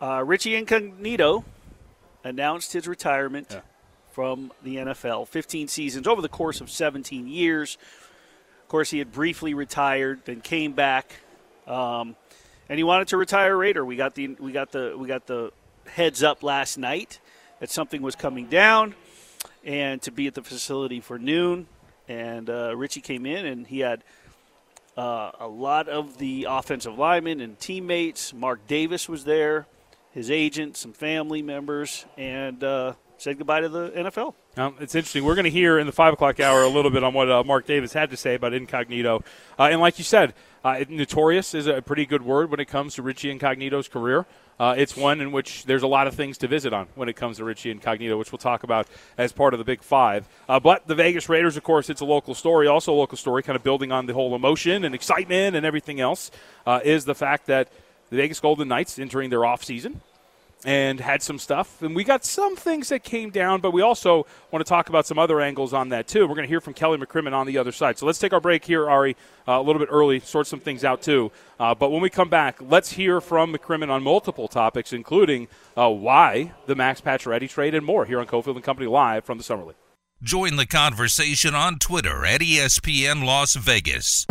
Uh, 0.00 0.22
Richie 0.24 0.56
Incognito 0.56 1.44
announced 2.22 2.72
his 2.74 2.86
retirement 2.86 3.48
Yeah. 3.50 3.60
from 4.12 4.52
the 4.62 4.76
NFL. 4.76 5.26
15 5.26 5.68
seasons 5.68 6.06
over 6.06 6.20
the 6.20 6.28
course 6.28 6.60
of 6.60 6.70
17 6.70 7.26
years. 7.28 7.78
Of 8.62 8.68
course, 8.68 8.90
he 8.90 8.98
had 8.98 9.10
briefly 9.10 9.54
retired, 9.54 10.20
then 10.26 10.42
came 10.42 10.72
back, 10.72 11.12
um, 11.66 12.14
and 12.68 12.78
he 12.78 12.84
wanted 12.84 13.08
to 13.08 13.16
retire 13.16 13.56
Raider. 13.56 13.84
We 13.84 13.96
got 13.96 14.14
the 14.14 14.28
we 14.38 14.52
got 14.52 14.70
the 14.70 14.94
we 14.96 15.08
got 15.08 15.26
the 15.26 15.50
heads 15.86 16.22
up 16.22 16.42
last 16.44 16.78
night 16.78 17.18
that 17.60 17.70
something 17.70 18.02
was 18.02 18.16
coming 18.16 18.46
down, 18.46 18.94
and 19.64 20.02
to 20.02 20.10
be 20.10 20.26
at 20.26 20.34
the 20.34 20.42
facility 20.42 21.00
for 21.00 21.18
noon. 21.18 21.66
And 22.08 22.50
uh, 22.50 22.74
Richie 22.76 23.00
came 23.00 23.24
in, 23.24 23.46
and 23.46 23.66
he 23.66 23.80
had 23.80 24.02
uh, 24.96 25.30
a 25.38 25.46
lot 25.46 25.88
of 25.88 26.18
the 26.18 26.46
offensive 26.48 26.98
linemen 26.98 27.40
and 27.40 27.58
teammates. 27.58 28.34
Mark 28.34 28.66
Davis 28.66 29.08
was 29.08 29.24
there, 29.24 29.66
his 30.10 30.30
agent, 30.30 30.76
some 30.76 30.92
family 30.92 31.42
members, 31.42 32.06
and 32.16 32.64
uh, 32.64 32.94
said 33.20 33.36
goodbye 33.36 33.60
to 33.60 33.68
the 33.68 33.90
NFL. 33.90 34.34
Um, 34.56 34.76
it's 34.80 34.94
interesting. 34.94 35.24
We're 35.24 35.34
going 35.34 35.44
to 35.44 35.50
hear 35.50 35.78
in 35.78 35.86
the 35.86 35.92
five 35.92 36.12
o'clock 36.12 36.40
hour 36.40 36.62
a 36.62 36.68
little 36.68 36.90
bit 36.90 37.04
on 37.04 37.12
what 37.12 37.30
uh, 37.30 37.44
Mark 37.44 37.66
Davis 37.66 37.92
had 37.92 38.10
to 38.10 38.16
say 38.16 38.34
about 38.34 38.54
Incognito, 38.54 39.22
uh, 39.58 39.64
and 39.64 39.80
like 39.80 39.98
you 39.98 40.04
said, 40.04 40.34
uh, 40.64 40.84
notorious 40.88 41.54
is 41.54 41.66
a 41.66 41.82
pretty 41.82 42.06
good 42.06 42.22
word 42.22 42.50
when 42.50 42.60
it 42.60 42.66
comes 42.66 42.94
to 42.94 43.02
Richie 43.02 43.30
Incognito's 43.30 43.88
career. 43.88 44.26
Uh, 44.58 44.74
it's 44.76 44.94
one 44.94 45.22
in 45.22 45.32
which 45.32 45.64
there's 45.64 45.82
a 45.82 45.86
lot 45.86 46.06
of 46.06 46.14
things 46.14 46.36
to 46.36 46.46
visit 46.46 46.74
on 46.74 46.86
when 46.94 47.08
it 47.08 47.16
comes 47.16 47.38
to 47.38 47.44
Richie 47.44 47.70
Incognito, 47.70 48.18
which 48.18 48.30
we'll 48.30 48.38
talk 48.38 48.62
about 48.62 48.86
as 49.16 49.32
part 49.32 49.54
of 49.54 49.58
the 49.58 49.64
Big 49.64 49.82
Five. 49.82 50.28
Uh, 50.48 50.60
but 50.60 50.86
the 50.86 50.94
Vegas 50.94 51.30
Raiders, 51.30 51.56
of 51.56 51.62
course, 51.62 51.88
it's 51.88 52.02
a 52.02 52.04
local 52.04 52.34
story, 52.34 52.66
also 52.66 52.92
a 52.92 52.98
local 52.98 53.16
story, 53.16 53.42
kind 53.42 53.56
of 53.56 53.62
building 53.62 53.90
on 53.90 54.04
the 54.04 54.12
whole 54.12 54.34
emotion 54.34 54.84
and 54.84 54.94
excitement 54.94 55.56
and 55.56 55.64
everything 55.64 55.98
else, 55.98 56.30
uh, 56.66 56.80
is 56.84 57.06
the 57.06 57.14
fact 57.14 57.46
that 57.46 57.68
the 58.10 58.16
Vegas 58.16 58.40
Golden 58.40 58.68
Knights 58.68 58.98
entering 58.98 59.30
their 59.30 59.46
off 59.46 59.64
season 59.64 60.02
and 60.64 61.00
had 61.00 61.22
some 61.22 61.38
stuff. 61.38 61.80
And 61.82 61.94
we 61.96 62.04
got 62.04 62.24
some 62.24 62.56
things 62.56 62.90
that 62.90 63.02
came 63.02 63.30
down, 63.30 63.60
but 63.60 63.72
we 63.72 63.82
also 63.82 64.26
want 64.50 64.64
to 64.64 64.68
talk 64.68 64.88
about 64.88 65.06
some 65.06 65.18
other 65.18 65.40
angles 65.40 65.72
on 65.72 65.88
that, 65.90 66.06
too. 66.06 66.22
We're 66.22 66.34
going 66.34 66.42
to 66.42 66.48
hear 66.48 66.60
from 66.60 66.74
Kelly 66.74 66.98
McCrimmon 66.98 67.32
on 67.32 67.46
the 67.46 67.58
other 67.58 67.72
side. 67.72 67.98
So 67.98 68.06
let's 68.06 68.18
take 68.18 68.32
our 68.32 68.40
break 68.40 68.64
here, 68.64 68.88
Ari, 68.88 69.16
uh, 69.48 69.52
a 69.52 69.62
little 69.62 69.78
bit 69.78 69.88
early, 69.90 70.20
sort 70.20 70.46
some 70.46 70.60
things 70.60 70.84
out, 70.84 71.02
too. 71.02 71.32
Uh, 71.58 71.74
but 71.74 71.90
when 71.90 72.02
we 72.02 72.10
come 72.10 72.28
back, 72.28 72.58
let's 72.60 72.92
hear 72.92 73.20
from 73.20 73.54
McCrimmon 73.54 73.90
on 73.90 74.02
multiple 74.02 74.48
topics, 74.48 74.92
including 74.92 75.48
uh, 75.76 75.88
why 75.88 76.52
the 76.66 76.74
Max 76.74 77.00
Pacioretty 77.00 77.48
trade 77.48 77.74
and 77.74 77.84
more 77.84 78.04
here 78.04 78.20
on 78.20 78.26
Cofield 78.26 78.56
and 78.56 78.64
Company 78.64 78.88
Live 78.88 79.24
from 79.24 79.38
the 79.38 79.44
Summer 79.44 79.64
League. 79.64 79.76
Join 80.22 80.56
the 80.56 80.66
conversation 80.66 81.54
on 81.54 81.78
Twitter 81.78 82.26
at 82.26 82.42
ESPN 82.42 83.24
Las 83.24 83.54
Vegas. 83.54 84.26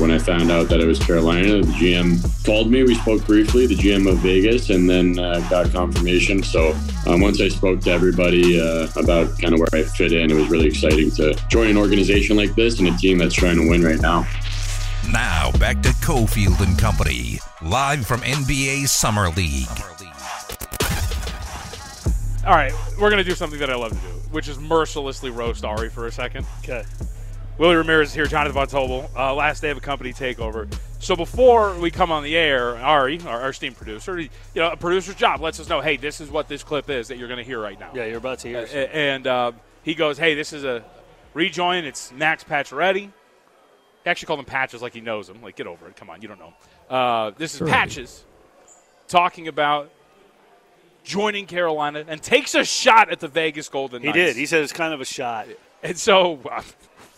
When 0.00 0.10
I 0.10 0.18
found 0.18 0.50
out 0.50 0.70
that 0.70 0.80
it 0.80 0.86
was 0.86 0.98
Carolina, 0.98 1.60
the 1.60 1.72
GM 1.72 2.46
called 2.46 2.70
me. 2.70 2.82
We 2.84 2.94
spoke 2.94 3.22
briefly, 3.26 3.66
the 3.66 3.74
GM 3.74 4.10
of 4.10 4.16
Vegas, 4.20 4.70
and 4.70 4.88
then 4.88 5.18
uh, 5.18 5.46
got 5.50 5.70
confirmation. 5.72 6.42
So 6.42 6.74
um, 7.06 7.20
once 7.20 7.38
I 7.42 7.48
spoke 7.48 7.80
to 7.82 7.90
everybody 7.90 8.58
uh, 8.58 8.88
about 8.96 9.38
kind 9.38 9.52
of 9.52 9.60
where 9.60 9.68
I 9.74 9.82
fit 9.82 10.12
in, 10.12 10.30
it 10.30 10.34
was 10.34 10.48
really 10.48 10.68
exciting 10.68 11.10
to 11.16 11.34
join 11.50 11.68
an 11.68 11.76
organization 11.76 12.34
like 12.34 12.54
this 12.54 12.78
and 12.78 12.88
a 12.88 12.96
team 12.96 13.18
that's 13.18 13.34
trying 13.34 13.56
to 13.56 13.68
win 13.68 13.82
right 13.82 14.00
now. 14.00 14.26
Now 15.12 15.52
back 15.58 15.82
to 15.82 15.90
Cofield 15.90 16.66
and 16.66 16.78
Company, 16.78 17.38
live 17.60 18.06
from 18.06 18.22
NBA 18.22 18.88
Summer 18.88 19.28
League. 19.28 19.68
All 22.46 22.54
right, 22.54 22.72
we're 22.98 23.10
going 23.10 23.22
to 23.22 23.28
do 23.28 23.36
something 23.36 23.60
that 23.60 23.68
I 23.68 23.74
love 23.74 23.92
to 23.92 23.98
do, 23.98 24.14
which 24.30 24.48
is 24.48 24.58
mercilessly 24.58 25.30
roast 25.30 25.62
Ari 25.62 25.90
for 25.90 26.06
a 26.06 26.12
second. 26.12 26.46
Okay. 26.60 26.84
Willie 27.60 27.76
Ramirez 27.76 28.08
is 28.08 28.14
here, 28.14 28.24
Jonathan 28.24 28.54
Von 28.54 28.68
Tobel. 28.68 29.10
Uh, 29.14 29.34
last 29.34 29.60
day 29.60 29.68
of 29.68 29.76
a 29.76 29.82
company 29.82 30.14
takeover. 30.14 30.66
So 30.98 31.14
before 31.14 31.78
we 31.78 31.90
come 31.90 32.10
on 32.10 32.22
the 32.22 32.34
air, 32.34 32.78
Ari, 32.78 33.20
our, 33.26 33.42
our 33.42 33.52
steam 33.52 33.74
producer, 33.74 34.18
you 34.18 34.30
know, 34.54 34.70
a 34.70 34.76
producer's 34.78 35.16
job 35.16 35.42
lets 35.42 35.60
us 35.60 35.68
know, 35.68 35.82
hey, 35.82 35.98
this 35.98 36.22
is 36.22 36.30
what 36.30 36.48
this 36.48 36.62
clip 36.62 36.88
is 36.88 37.08
that 37.08 37.18
you're 37.18 37.28
going 37.28 37.36
to 37.36 37.44
hear 37.44 37.60
right 37.60 37.78
now. 37.78 37.90
Yeah, 37.92 38.06
you're 38.06 38.16
about 38.16 38.38
to 38.38 38.48
hear. 38.48 38.60
A- 38.60 38.96
and 38.96 39.26
uh, 39.26 39.52
he 39.82 39.94
goes, 39.94 40.16
hey, 40.16 40.34
this 40.34 40.54
is 40.54 40.64
a 40.64 40.82
rejoin. 41.34 41.84
It's 41.84 42.10
Max 42.12 42.42
Pacioretty. 42.44 43.10
He 44.04 44.08
actually 44.10 44.26
called 44.26 44.38
him 44.38 44.46
Patches 44.46 44.80
like 44.80 44.94
he 44.94 45.02
knows 45.02 45.28
him. 45.28 45.42
Like, 45.42 45.56
get 45.56 45.66
over 45.66 45.86
it. 45.86 45.96
Come 45.96 46.08
on, 46.08 46.22
you 46.22 46.28
don't 46.28 46.38
know 46.38 46.46
him. 46.46 46.54
Uh, 46.88 47.32
this 47.36 47.52
is 47.52 47.58
Sure. 47.58 47.68
Patches 47.68 48.24
talking 49.06 49.48
about 49.48 49.90
joining 51.04 51.44
Carolina 51.44 52.06
and 52.08 52.22
takes 52.22 52.54
a 52.54 52.64
shot 52.64 53.10
at 53.10 53.20
the 53.20 53.28
Vegas 53.28 53.68
Golden 53.68 54.02
Knights. 54.02 54.16
He 54.16 54.22
did. 54.24 54.36
He 54.36 54.46
said 54.46 54.62
it's 54.62 54.72
kind 54.72 54.94
of 54.94 55.02
a 55.02 55.04
shot. 55.04 55.46
and 55.82 55.98
so 55.98 56.40
uh, 56.50 56.62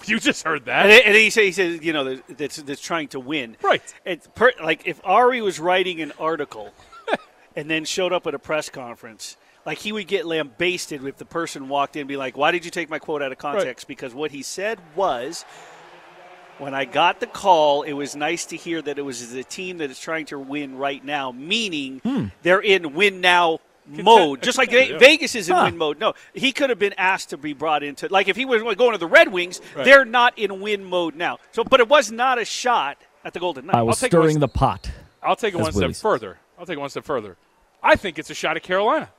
you 0.07 0.19
just 0.19 0.45
heard 0.45 0.67
that. 0.67 0.87
And, 0.87 1.07
and 1.07 1.15
he 1.15 1.31
said, 1.31 1.45
he 1.45 1.53
said, 1.53 1.85
you 1.85 1.93
know, 1.93 2.17
that's, 2.29 2.57
that's 2.57 2.81
trying 2.81 3.09
to 3.09 3.21
win. 3.21 3.57
Right. 3.63 3.83
It's 4.05 4.29
per, 4.35 4.53
like 4.63 4.87
if 4.87 5.01
Ari 5.05 5.43
was 5.43 5.61
writing 5.61 6.01
an 6.01 6.13
article 6.19 6.73
and 7.57 7.71
then 7.71 7.85
showed 7.85 8.13
up 8.13 8.27
at 8.27 8.35
a 8.35 8.39
press 8.39 8.69
conference, 8.69 9.37
like 9.65 9.79
he 9.79 9.93
would 9.93 10.07
get 10.07 10.27
lambasted 10.27 11.05
if 11.05 11.17
the 11.17 11.25
person 11.25 11.69
walked 11.69 11.97
in 11.97 12.01
and 12.01 12.09
be 12.09 12.17
like, 12.17 12.37
why 12.37 12.51
did 12.51 12.65
you 12.65 12.71
take 12.71 12.91
my 12.91 12.99
quote 12.99 13.23
out 13.23 13.33
of 13.33 13.39
context? 13.39 13.87
Because 13.87 14.15
what 14.15 14.31
he 14.31 14.43
said 14.43 14.79
was, 14.97 15.45
when 16.59 16.75
I 16.75 16.85
got 16.85 17.21
the 17.21 17.27
call, 17.27 17.83
it 17.83 17.93
was 17.93 18.15
nice 18.15 18.47
to 18.47 18.57
hear 18.57 18.83
that 18.83 18.99
it 18.99 19.03
was 19.03 19.33
the 19.33 19.45
team 19.45 19.79
that 19.79 19.91
is 19.91 19.99
trying 19.99 20.27
to 20.27 20.39
win 20.39 20.77
right 20.77 21.05
now, 21.05 21.33
meaning 21.33 22.01
hmm. 22.01 22.27
they're 22.43 22.61
in 22.61 22.95
win 22.95 23.21
now 23.21 23.61
mode, 23.87 24.43
just 24.43 24.59
like 24.59 24.71
Ve- 24.71 24.97
Vegas 24.99 25.35
is 25.35 25.49
in 25.49 25.57
win 25.57 25.77
mode. 25.77 25.99
No, 25.99 26.15
he 26.35 26.53
could 26.53 26.71
have 26.71 26.79
been 26.79 26.95
asked 26.97 27.31
to 27.31 27.37
be 27.37 27.53
brought 27.53 27.83
into 27.83 28.09
like 28.09 28.29
if 28.29 28.37
he 28.37 28.45
was 28.45 28.63
going 28.77 28.93
to 28.93 28.99
the 28.99 29.07
Red 29.07 29.33
Wings, 29.33 29.61
they're 29.75 30.05
not 30.05 30.39
in 30.39 30.61
win 30.61 30.85
mode 30.85 31.15
now. 31.17 31.39
So, 31.53 31.65
but 31.65 31.81
it 31.81 31.89
was 31.89 32.11
not 32.11 32.39
a 32.39 32.45
shot 32.45 32.99
at 33.25 33.33
the 33.33 33.41
Golden 33.41 33.67
Knights. 33.67 33.77
I 33.77 33.83
was 33.83 34.01
take 34.01 34.13
it 34.13 34.17
one 34.17 34.23
stirring 34.25 34.37
step- 34.39 34.53
the 34.53 34.59
pot. 34.59 34.91
I'll 35.23 35.37
take 35.37 35.55
it 35.55 35.59
As 35.59 35.63
one 35.63 35.73
step 35.73 35.95
further. 35.97 36.39
I'll 36.59 36.67
take 36.67 36.77
it 36.77 36.81
one 36.81 36.91
step 36.91 37.05
further. 37.05 37.37
I 37.83 37.97
think 37.97 38.19
it's 38.19 38.31
a 38.31 38.35
shot 38.35 38.57
at 38.57 38.63
Carolina. 38.63 39.11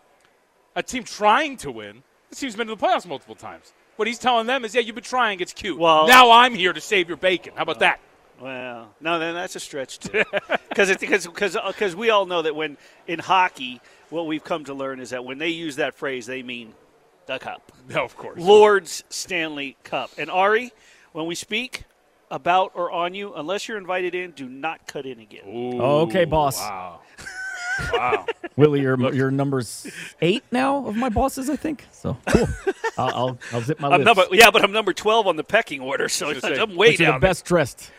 A 0.75 0.83
team 0.83 1.03
trying 1.03 1.57
to 1.57 1.71
win. 1.71 2.03
This 2.29 2.39
team's 2.39 2.55
been 2.55 2.67
to 2.67 2.75
the 2.75 2.81
playoffs 2.83 3.05
multiple 3.05 3.35
times. 3.35 3.73
What 3.95 4.07
he's 4.07 4.17
telling 4.17 4.47
them 4.47 4.65
is, 4.65 4.73
yeah, 4.73 4.81
you've 4.81 4.95
been 4.95 5.03
trying. 5.03 5.39
It's 5.39 5.53
cute. 5.53 5.77
Well- 5.77 6.07
now 6.07 6.31
I'm 6.31 6.55
here 6.55 6.73
to 6.73 6.81
save 6.81 7.07
your 7.07 7.17
bacon. 7.17 7.53
How 7.55 7.63
about 7.63 7.77
uh, 7.77 7.79
that? 7.79 7.99
Well, 8.39 8.93
no, 8.99 9.19
then 9.19 9.35
that's 9.35 9.55
a 9.55 9.59
stretch 9.59 9.99
too. 9.99 10.23
Because 10.69 10.97
because 10.97 11.27
because 11.27 11.55
uh, 11.55 11.97
we 11.97 12.09
all 12.09 12.25
know 12.25 12.41
that 12.41 12.55
when 12.55 12.77
in 13.05 13.19
hockey, 13.19 13.79
what 14.09 14.25
we've 14.25 14.43
come 14.43 14.63
to 14.65 14.73
learn 14.73 14.99
is 14.99 15.11
that 15.11 15.23
when 15.23 15.37
they 15.37 15.49
use 15.49 15.75
that 15.75 15.93
phrase, 15.93 16.25
they 16.25 16.41
mean 16.41 16.73
the 17.27 17.37
cup, 17.37 17.71
No, 17.87 18.03
of 18.05 18.17
course. 18.17 18.39
Lord's 18.41 19.03
Stanley 19.09 19.77
Cup. 19.83 20.09
And 20.17 20.31
Ari, 20.31 20.73
when 21.11 21.27
we 21.27 21.35
speak 21.35 21.83
about 22.31 22.71
or 22.73 22.89
on 22.91 23.13
you, 23.13 23.35
unless 23.35 23.67
you're 23.67 23.77
invited 23.77 24.15
in, 24.15 24.31
do 24.31 24.49
not 24.49 24.87
cut 24.87 25.05
in 25.05 25.19
again. 25.19 25.43
Ooh, 25.47 25.79
Okay, 25.81 26.25
boss. 26.25 26.57
Wow. 26.59 27.01
wow. 27.93 28.25
Willie, 28.55 28.81
your 28.81 28.97
your 29.13 29.29
number's 29.29 29.85
eight 30.21 30.43
now 30.51 30.87
of 30.87 30.95
my 30.95 31.09
bosses, 31.09 31.51
I 31.51 31.55
think. 31.55 31.85
So 31.91 32.17
cool. 32.29 32.47
I'll, 32.97 33.09
I'll 33.15 33.37
I'll 33.51 33.61
zip 33.61 33.79
my 33.79 33.89
I'm 33.89 34.01
lips. 34.03 34.05
number, 34.05 34.35
yeah, 34.35 34.49
but 34.49 34.63
I'm 34.63 34.71
number 34.71 34.91
12 34.91 35.27
on 35.27 35.35
the 35.35 35.43
pecking 35.43 35.81
order, 35.81 36.09
so 36.09 36.29
was 36.29 36.39
gonna 36.41 36.55
say, 36.55 36.61
I'm 36.61 36.75
way 36.75 36.87
But 36.93 36.99
you're 36.99 37.11
down. 37.11 37.19
the 37.19 37.27
best 37.27 37.45
dressed. 37.45 37.91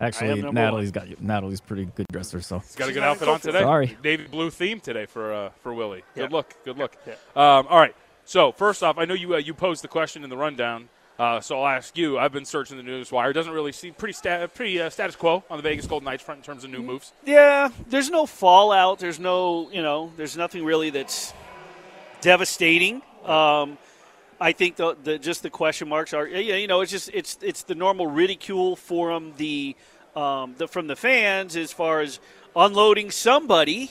Well, 0.00 0.06
actually, 0.08 0.42
number 0.42 0.60
Natalie's 0.60 0.90
got 0.92 1.08
you. 1.08 1.16
Natalie's 1.20 1.60
pretty 1.60 1.86
good 1.94 2.06
dresser. 2.12 2.40
So 2.40 2.58
He's 2.60 2.76
got 2.76 2.88
a 2.88 2.92
good 2.92 3.00
not 3.00 3.10
outfit 3.10 3.28
on 3.28 3.40
today. 3.40 3.60
Sorry. 3.60 3.96
Navy 4.04 4.26
blue 4.30 4.50
theme 4.50 4.80
today 4.80 5.06
for 5.06 5.32
uh, 5.32 5.50
for 5.62 5.74
Willie. 5.74 6.04
Good 6.14 6.30
Yeah. 6.30 6.36
look. 6.36 6.54
Good 6.64 6.78
look. 6.78 6.96
Yeah. 7.06 7.14
Um, 7.34 7.66
all 7.68 7.78
right. 7.80 7.94
So 8.24 8.52
first 8.52 8.82
off, 8.82 8.98
I 8.98 9.04
know 9.06 9.14
you 9.14 9.34
uh, 9.34 9.38
you 9.38 9.54
posed 9.54 9.82
the 9.82 9.88
question 9.88 10.22
in 10.24 10.30
the 10.30 10.36
rundown. 10.36 10.88
Uh, 11.18 11.40
so 11.40 11.60
I'll 11.60 11.66
ask 11.76 11.98
you. 11.98 12.16
I've 12.16 12.30
been 12.32 12.44
searching 12.44 12.76
the 12.76 12.82
news 12.84 13.10
wire. 13.10 13.32
Doesn't 13.32 13.52
really 13.52 13.72
seem 13.72 13.92
pretty 13.92 14.12
sta- 14.12 14.46
pretty 14.46 14.80
uh, 14.80 14.88
status 14.88 15.16
quo 15.16 15.42
on 15.50 15.56
the 15.58 15.62
Vegas 15.64 15.84
Golden 15.88 16.04
Knights 16.04 16.22
front 16.22 16.38
in 16.38 16.44
terms 16.44 16.62
of 16.62 16.70
new 16.70 16.80
moves. 16.80 17.12
Yeah, 17.26 17.70
there's 17.88 18.08
no 18.08 18.24
fallout. 18.24 19.00
There's 19.00 19.18
no, 19.18 19.68
you 19.72 19.82
know, 19.82 20.12
there's 20.16 20.36
nothing 20.36 20.64
really 20.64 20.90
that's 20.90 21.32
devastating. 22.20 23.02
Um, 23.24 23.78
I 24.40 24.52
think 24.52 24.76
the, 24.76 24.96
the 25.02 25.18
just 25.18 25.42
the 25.42 25.50
question 25.50 25.88
marks 25.88 26.14
are, 26.14 26.26
you 26.26 26.66
know, 26.66 26.80
it's 26.80 26.92
just 26.92 27.10
it's 27.12 27.38
it's 27.42 27.64
the 27.64 27.74
normal 27.74 28.06
ridicule 28.06 28.76
from 28.76 29.32
the, 29.36 29.74
um, 30.14 30.54
the 30.58 30.68
from 30.68 30.86
the 30.86 30.96
fans 30.96 31.56
as 31.56 31.72
far 31.72 32.00
as 32.00 32.20
unloading 32.54 33.10
somebody 33.10 33.90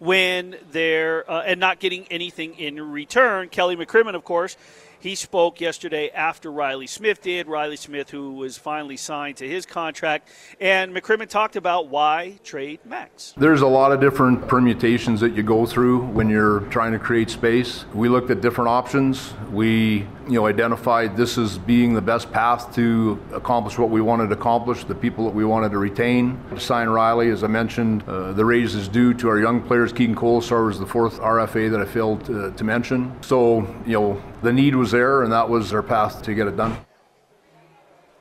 when 0.00 0.56
they're 0.72 1.30
uh, 1.30 1.42
and 1.42 1.60
not 1.60 1.78
getting 1.78 2.06
anything 2.08 2.58
in 2.58 2.80
return. 2.90 3.48
Kelly 3.48 3.76
McCrimmon, 3.76 4.14
of 4.14 4.24
course, 4.24 4.56
he 5.00 5.14
spoke 5.14 5.60
yesterday 5.60 6.10
after 6.10 6.52
Reilly 6.52 6.86
Smith 6.86 7.22
did. 7.22 7.48
Reilly 7.48 7.76
Smith, 7.76 8.10
who 8.10 8.32
was 8.32 8.58
finally 8.58 8.96
signed 8.96 9.38
to 9.38 9.48
his 9.48 9.66
contract, 9.66 10.28
and 10.60 10.94
McCrimmon 10.94 11.28
talked 11.28 11.56
about 11.56 11.88
why 11.88 12.38
trade 12.44 12.80
Max. 12.84 13.34
There's 13.36 13.62
a 13.62 13.66
lot 13.66 13.92
of 13.92 14.00
different 14.00 14.46
permutations 14.46 15.20
that 15.20 15.34
you 15.34 15.42
go 15.42 15.64
through 15.66 16.06
when 16.06 16.28
you're 16.28 16.60
trying 16.70 16.92
to 16.92 16.98
create 16.98 17.30
space. 17.30 17.84
We 17.94 18.08
looked 18.08 18.30
at 18.30 18.40
different 18.40 18.68
options. 18.68 19.32
We, 19.50 20.06
you 20.28 20.34
know, 20.34 20.46
identified 20.46 21.16
this 21.16 21.38
as 21.38 21.56
being 21.58 21.94
the 21.94 22.02
best 22.02 22.30
path 22.30 22.74
to 22.74 23.18
accomplish 23.32 23.78
what 23.78 23.90
we 23.90 24.00
wanted 24.00 24.28
to 24.28 24.34
accomplish, 24.34 24.84
the 24.84 24.94
people 24.94 25.24
that 25.24 25.34
we 25.34 25.44
wanted 25.44 25.70
to 25.70 25.78
retain. 25.78 26.38
To 26.50 26.60
sign 26.60 26.88
Reilly, 26.88 27.30
as 27.30 27.42
I 27.42 27.46
mentioned, 27.46 28.02
uh, 28.06 28.32
the 28.32 28.44
raise 28.44 28.74
is 28.74 28.86
due 28.86 29.14
to 29.14 29.28
our 29.28 29.38
young 29.38 29.62
players. 29.62 29.92
Keegan 29.92 30.14
Kolesar 30.14 30.66
was 30.66 30.78
the 30.78 30.86
fourth 30.86 31.18
RFA 31.20 31.70
that 31.70 31.80
I 31.80 31.86
failed 31.86 32.24
to, 32.26 32.52
to 32.52 32.64
mention. 32.64 33.16
So, 33.22 33.60
you 33.86 33.92
know, 33.92 34.22
the 34.42 34.52
need 34.52 34.74
was 34.74 34.90
there, 34.90 35.22
and 35.22 35.32
that 35.32 35.48
was 35.48 35.70
their 35.70 35.82
path 35.82 36.22
to 36.22 36.34
get 36.34 36.46
it 36.46 36.56
done. 36.56 36.76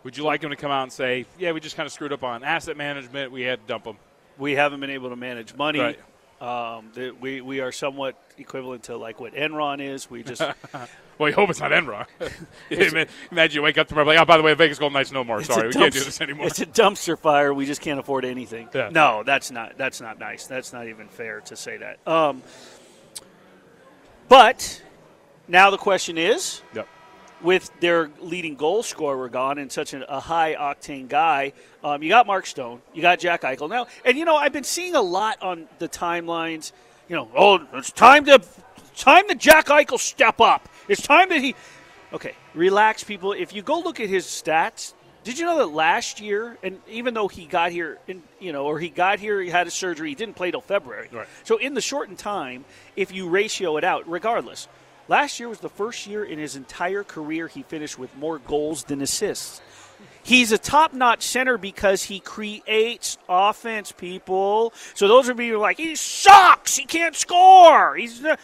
Would 0.04 0.18
you 0.18 0.24
like 0.24 0.44
him 0.44 0.50
to 0.50 0.56
come 0.56 0.72
out 0.72 0.84
and 0.84 0.92
say, 0.92 1.26
"Yeah, 1.38 1.52
we 1.52 1.60
just 1.60 1.76
kind 1.76 1.86
of 1.86 1.92
screwed 1.92 2.14
up 2.14 2.24
on 2.24 2.44
asset 2.44 2.78
management. 2.78 3.32
We 3.32 3.42
had 3.42 3.62
to 3.62 3.68
dump 3.68 3.84
them? 3.84 3.98
We 4.38 4.54
haven't 4.54 4.80
been 4.80 4.90
able 4.90 5.10
to 5.10 5.16
manage 5.16 5.54
money. 5.56 5.80
Right. 5.80 6.00
Um, 6.42 6.92
the, 6.94 7.12
we 7.12 7.42
we 7.42 7.60
are 7.60 7.72
somewhat 7.74 8.16
equivalent 8.38 8.84
to 8.84 8.96
like 8.96 9.20
what 9.20 9.34
Enron 9.34 9.82
is. 9.82 10.10
We 10.10 10.24
just 10.24 10.42
Well, 11.20 11.28
you 11.28 11.36
hope 11.36 11.50
it's 11.50 11.60
not 11.60 11.72
Enron. 11.72 12.06
Imagine 13.32 13.56
you 13.56 13.62
wake 13.62 13.78
up 13.78 13.90
tomorrow 13.90 14.08
like, 14.08 14.18
"Oh, 14.18 14.24
by 14.24 14.38
the 14.38 14.44
way, 14.44 14.54
Vegas 14.54 14.80
Golden 14.80 14.94
Knights 14.94 15.12
no 15.12 15.26
more. 15.26 15.44
Sorry, 15.44 15.68
we 15.68 15.74
can't 15.74 15.94
do 15.94 16.00
this 16.02 16.22
anymore." 16.22 16.48
It's 16.48 16.62
a 16.62 16.66
dumpster 16.66 17.20
fire. 17.20 17.54
We 17.54 17.66
just 17.66 17.82
can't 17.82 18.00
afford 18.00 18.24
anything. 18.24 18.70
Yeah. 18.74 18.90
No, 18.90 19.24
that's 19.26 19.52
not 19.52 19.78
that's 19.78 20.00
not 20.00 20.18
nice. 20.18 20.48
That's 20.48 20.72
not 20.72 20.88
even 20.88 21.10
fair 21.10 21.42
to 21.42 21.58
say 21.58 21.78
that. 21.78 22.00
Um, 22.08 22.42
but 24.30 24.82
now 25.50 25.70
the 25.70 25.78
question 25.78 26.18
is, 26.18 26.62
Yep. 26.74 26.88
with 27.42 27.72
their 27.80 28.10
leading 28.20 28.56
goal 28.56 28.84
scorer 28.84 29.28
gone 29.28 29.58
and 29.58 29.72
such 29.72 29.94
an, 29.94 30.04
a 30.08 30.20
high 30.20 30.56
octane 30.56 31.08
guy, 31.08 31.54
um, 31.84 32.02
you 32.02 32.10
got 32.10 32.28
Mark 32.28 32.46
Stone, 32.46 32.82
you 32.94 33.02
got 33.02 33.20
Jack 33.20 33.42
Eichel 33.42 33.70
now, 33.70 33.88
and 34.06 34.18
you 34.18 34.26
know 34.26 34.36
I've 34.36 34.54
been 34.54 34.64
seeing 34.64 34.96
a 34.96 35.02
lot 35.02 35.42
on 35.42 35.68
the 35.80 35.90
timelines. 35.90 36.72
You 37.08 37.16
know, 37.16 37.28
oh, 37.36 37.66
it's 37.74 37.92
time 37.92 38.26
to 38.26 38.40
time 38.96 39.26
that 39.28 39.40
Jack 39.40 39.66
Eichel 39.68 40.00
step 40.00 40.40
up. 40.40 40.70
It's 40.88 41.02
time 41.02 41.30
that 41.30 41.42
he. 41.42 41.56
Okay, 42.14 42.34
relax, 42.54 43.04
people. 43.04 43.34
If 43.34 43.54
you 43.54 43.62
go 43.62 43.80
look 43.80 44.00
at 44.00 44.10
his 44.10 44.26
stats, 44.26 44.94
did 45.24 45.38
you 45.38 45.46
know 45.46 45.58
that 45.60 45.68
last 45.68 46.20
year, 46.20 46.58
and 46.64 46.80
even 46.88 47.14
though 47.14 47.28
he 47.28 47.46
got 47.46 47.72
here, 47.72 48.00
in, 48.08 48.24
you 48.40 48.52
know, 48.52 48.66
or 48.66 48.80
he 48.80 48.90
got 48.90 49.20
here, 49.20 49.42
he 49.42 49.50
had 49.50 49.68
a 49.68 49.72
surgery, 49.72 50.10
he 50.10 50.16
didn't 50.16 50.36
play 50.36 50.50
till 50.50 50.62
February. 50.62 51.10
Right. 51.12 51.28
So 51.44 51.58
in 51.58 51.74
the 51.74 51.82
shortened 51.82 52.18
time, 52.18 52.66
if 52.96 53.12
you 53.12 53.30
ratio 53.30 53.78
it 53.78 53.84
out, 53.84 54.10
regardless, 54.10 54.68
last 55.10 55.40
year 55.40 55.50
was 55.50 55.60
the 55.60 55.70
first 55.70 56.08
year 56.08 56.24
in 56.24 56.40
his 56.40 56.56
entire 56.56 57.04
career 57.04 57.50
he 57.50 57.64
finished 57.64 58.00
with 58.00 58.16
more 58.16 58.40
goals 58.40 58.86
than 58.86 59.02
assists. 59.02 59.62
He's 60.24 60.52
a 60.52 60.58
top-notch 60.58 61.24
center 61.24 61.58
because 61.58 62.04
he 62.04 62.20
creates 62.20 63.18
offense, 63.28 63.92
people. 63.92 64.72
So 64.94 65.08
those 65.08 65.28
are 65.28 65.36
people 65.36 65.60
like 65.60 65.78
he 65.78 65.96
sucks. 65.96 66.78
He 66.78 66.86
can't 66.86 67.16
score. 67.16 67.96
He's 67.96 68.22
not, 68.22 68.40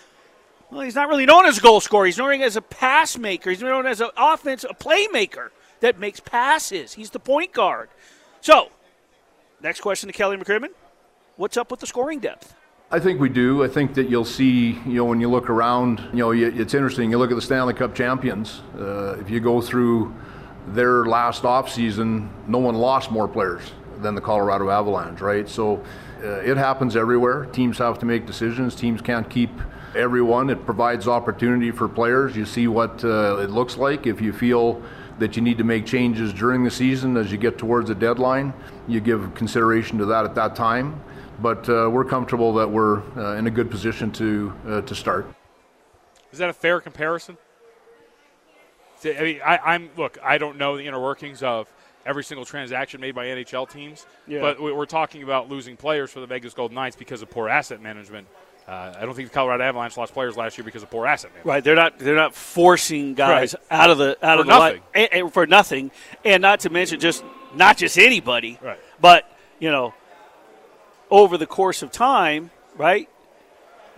well, 0.72 0.82
he's 0.82 0.96
not 0.96 1.10
really 1.10 1.26
known 1.26 1.46
as 1.46 1.58
a 1.60 1.62
goal 1.62 1.80
scorer. 1.80 2.06
He's 2.06 2.18
known 2.18 2.42
as 2.42 2.56
a 2.56 2.62
pass 2.62 3.18
maker. 3.18 3.52
He's 3.52 3.62
known 3.62 3.86
as 3.86 4.02
an 4.02 4.10
offense, 4.18 4.64
a 4.64 4.74
playmaker 4.74 5.50
that 5.82 6.00
makes 6.00 6.20
passes. 6.20 6.94
He's 6.94 7.12
the 7.12 7.20
point 7.20 7.54
guard. 7.54 7.90
So, 8.42 8.72
next 9.62 9.82
question 9.82 10.08
to 10.08 10.14
Kelly 10.14 10.38
McCrimmon: 10.38 10.70
What's 11.36 11.58
up 11.58 11.70
with 11.70 11.82
the 11.82 11.88
scoring 11.88 12.20
depth? 12.20 12.56
I 12.96 13.00
think 13.02 13.20
we 13.20 13.28
do. 13.28 13.62
I 13.62 13.68
think 13.68 13.94
that 13.96 14.10
you'll 14.10 14.24
see, 14.24 14.80
you 14.86 14.94
know, 14.94 15.04
when 15.04 15.20
you 15.20 15.30
look 15.30 15.50
around, 15.50 16.00
you 16.14 16.20
know, 16.20 16.32
it's 16.32 16.74
interesting. 16.74 17.12
You 17.12 17.18
look 17.18 17.30
at 17.30 17.36
the 17.36 17.42
Stanley 17.42 17.74
Cup 17.74 17.94
champions. 17.94 18.62
Uh, 18.74 19.18
if 19.20 19.30
you 19.30 19.42
go 19.42 19.60
through 19.60 20.16
their 20.68 21.04
last 21.04 21.44
offseason, 21.44 22.30
no 22.48 22.58
one 22.58 22.76
lost 22.76 23.12
more 23.12 23.28
players 23.28 23.74
than 23.98 24.16
the 24.16 24.22
Colorado 24.22 24.70
Avalanche, 24.70 25.20
right? 25.20 25.50
So 25.50 25.84
uh, 26.24 26.40
it 26.40 26.56
happens 26.56 26.96
everywhere. 26.96 27.48
Teams 27.48 27.80
have 27.80 28.00
to 28.00 28.06
make 28.06 28.26
decisions. 28.26 28.76
Teams 28.76 29.02
can't 29.02 29.30
keep 29.30 29.50
everyone. 29.94 30.50
It 30.50 30.66
provides 30.66 31.06
opportunity 31.06 31.72
for 31.72 31.90
players. 31.90 32.34
You 32.34 32.46
see 32.46 32.70
what 32.70 33.04
uh, 33.04 33.40
it 33.40 33.50
looks 33.50 33.76
like. 33.76 34.08
If 34.08 34.22
you 34.22 34.32
feel 34.32 34.82
that 35.20 35.36
you 35.36 35.42
need 35.42 35.58
to 35.58 35.66
make 35.66 35.86
changes 35.86 36.32
during 36.32 36.64
the 36.64 36.72
season 36.72 37.18
as 37.18 37.30
you 37.30 37.38
get 37.38 37.58
towards 37.58 37.90
the 37.90 37.96
deadline, 37.96 38.54
you 38.88 39.02
give 39.02 39.36
consideration 39.36 39.98
to 39.98 40.06
that 40.06 40.24
at 40.24 40.34
that 40.36 40.56
time 40.56 41.02
but 41.42 41.68
uh, 41.70 41.90
we're 41.92 42.06
comfortable 42.06 42.54
that 42.56 42.70
we're 42.70 43.02
uh, 43.18 43.36
in 43.36 43.48
a 43.48 43.52
good 43.52 43.70
position 43.72 44.12
to 44.14 44.54
uh, 44.68 44.82
to 44.82 44.96
start. 44.96 45.28
Is 46.32 46.40
that 46.40 46.50
a 46.50 46.54
fair 46.54 46.80
comparison? 46.82 47.38
I 49.04 49.22
mean, 49.22 49.40
I, 49.46 49.58
I'm 49.58 49.90
look. 49.98 50.18
I 50.24 50.38
don't 50.38 50.58
know 50.58 50.78
the 50.78 50.84
inner 50.86 51.00
workings 51.02 51.44
of 51.44 51.72
every 52.06 52.24
single 52.24 52.46
transaction 52.46 53.02
made 53.02 53.14
by 53.16 53.26
NHL 53.28 53.70
teams, 53.70 54.06
Yeah. 54.28 54.40
but 54.42 54.62
we- 54.62 54.72
we're 54.72 54.86
talking 54.86 55.24
about 55.24 55.50
losing 55.50 55.76
players 55.76 56.12
for 56.12 56.20
the 56.20 56.28
Vegas 56.28 56.54
Golden 56.54 56.76
Knights 56.76 56.96
because 56.96 57.22
of 57.22 57.30
poor 57.30 57.50
asset 57.50 57.82
management. 57.82 58.28
Uh, 58.68 58.94
I 58.98 59.06
don't 59.06 59.14
think 59.16 59.30
the 59.30 59.34
Colorado 59.34 59.64
Avalanche 59.64 59.96
lost 59.98 60.14
players 60.14 60.36
last 60.38 60.58
year 60.58 60.66
because 60.66 60.82
of 60.82 60.90
poor 60.90 61.06
asset 61.06 61.30
management. 61.32 61.46
Right, 61.54 61.64
they're 61.64 61.76
not 61.76 62.00
they're 62.00 62.16
not 62.16 62.34
forcing 62.34 63.14
guys 63.14 63.54
Right. 63.54 63.80
out 63.80 63.90
of 63.92 63.98
the 64.00 64.18
out 64.26 64.38
For 64.38 64.42
of 64.42 64.48
the 64.48 64.54
li- 64.54 64.60
nothing. 64.60 64.82
and- 64.96 65.10
and 65.14 65.34
for 65.34 65.46
nothing, 65.46 65.92
and 66.24 66.42
not 66.42 66.62
to 66.62 66.70
mention 66.72 67.00
just 67.00 67.24
not 67.54 67.78
just 67.78 67.98
anybody, 68.00 68.58
Right. 68.62 68.80
but 69.00 69.30
you 69.60 69.70
know, 69.72 69.94
over 71.12 71.38
the 71.38 71.46
course 71.48 71.82
of 71.82 71.92
time, 71.92 72.52
right? 72.76 73.10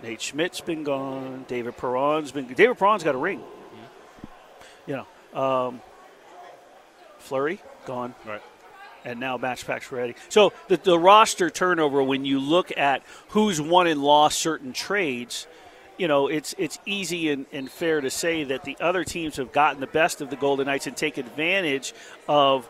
Nate 0.02 0.20
Schmidt's 0.20 0.60
been 0.60 0.84
gone. 0.84 1.44
David 1.48 1.76
Perron's 1.76 2.30
been. 2.32 2.46
David 2.52 2.78
Perron's 2.78 3.02
got 3.04 3.14
a 3.14 3.18
ring. 3.18 3.42
You 4.86 5.04
know, 5.34 5.40
um, 5.40 5.82
Fleury 7.18 7.60
gone 7.84 8.14
Right. 8.26 8.40
and 9.04 9.20
now 9.20 9.36
Max 9.36 9.62
Pacioretty. 9.62 10.14
So 10.28 10.52
the, 10.68 10.76
the 10.78 10.98
roster 10.98 11.50
turnover, 11.50 12.02
when 12.02 12.24
you 12.24 12.38
look 12.40 12.76
at 12.76 13.02
who's 13.30 13.60
won 13.60 13.86
and 13.86 14.02
lost 14.02 14.38
certain 14.38 14.72
trades, 14.72 15.46
you 15.98 16.06
know, 16.08 16.28
it's 16.28 16.54
it's 16.58 16.78
easy 16.86 17.30
and, 17.30 17.44
and 17.52 17.70
fair 17.70 18.00
to 18.00 18.08
say 18.08 18.44
that 18.44 18.64
the 18.64 18.76
other 18.80 19.04
teams 19.04 19.36
have 19.36 19.52
gotten 19.52 19.80
the 19.80 19.86
best 19.88 20.20
of 20.20 20.30
the 20.30 20.36
Golden 20.36 20.66
Knights 20.66 20.86
and 20.86 20.96
take 20.96 21.18
advantage 21.18 21.92
of 22.28 22.68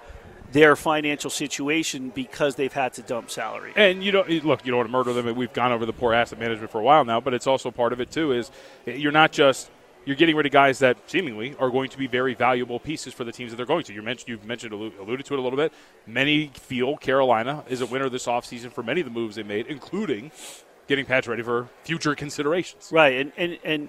their 0.53 0.77
financial 0.77 1.31
situation 1.31 2.11
because 2.11 2.55
they've 2.57 2.73
had 2.73 2.95
to 2.95 3.03
dump 3.03 3.31
salary. 3.31 3.73
And 3.77 4.03
you 4.03 4.13
don't 4.13 4.29
look. 4.45 4.65
You 4.65 4.73
don't 4.73 4.79
want 4.79 4.89
to 4.89 4.93
murder 4.93 5.13
them. 5.13 5.29
and 5.29 5.37
We've 5.37 5.53
gone 5.53 5.73
over 5.73 5.87
the 5.87 5.93
poor 5.93 6.15
asset 6.15 6.39
management 6.39 6.71
for 6.71 6.81
a 6.81 6.85
while 6.85 7.05
now, 7.05 7.21
but 7.21 7.35
it's 7.35 7.47
also 7.47 7.71
part 7.71 7.93
of 7.93 8.01
it 8.01 8.11
too. 8.11 8.33
Is 8.33 8.51
you're 8.87 9.13
not 9.13 9.33
just 9.33 9.71
you're 10.05 10.17
getting 10.17 10.37
rid 10.37 10.47
of 10.47 10.53
guys 10.53 10.79
that 10.79 10.97
seemingly 11.07 11.55
are 11.59 11.69
going 11.71 11.91
to 11.91 11.99
be 11.99 12.07
very 12.07 12.35
valuable 12.35 12.81
pieces 12.81 13.13
for 13.13 13.25
the 13.25 13.33
teams 13.33 13.51
that 13.51 13.57
they're 13.57 13.67
going 13.67 13.85
to. 13.85 13.93
You 13.93 14.03
mentioned 14.03 14.29
you've 14.29 14.45
mentioned 14.47 14.73
alluded 14.73 15.27
to 15.27 15.35
it 15.35 15.39
a 15.39 15.43
little 15.43 15.59
bit. 15.59 15.73
Many 16.07 16.51
feel 16.55 16.97
Carolina 16.97 17.65
is 17.69 17.83
a 17.83 17.87
winner 17.87 18.09
this 18.09 18.27
offseason 18.27 18.73
for 18.73 18.83
many 18.83 19.01
of 19.01 19.05
the 19.05 19.13
moves 19.13 19.37
they 19.37 19.43
made, 19.43 19.67
including 19.67 20.33
getting 20.87 21.05
Pacioretty 21.05 21.45
for 21.45 21.69
future 21.83 22.15
considerations. 22.15 22.89
Right, 22.91 23.15
and, 23.21 23.33
and 23.37 23.59
and 23.65 23.89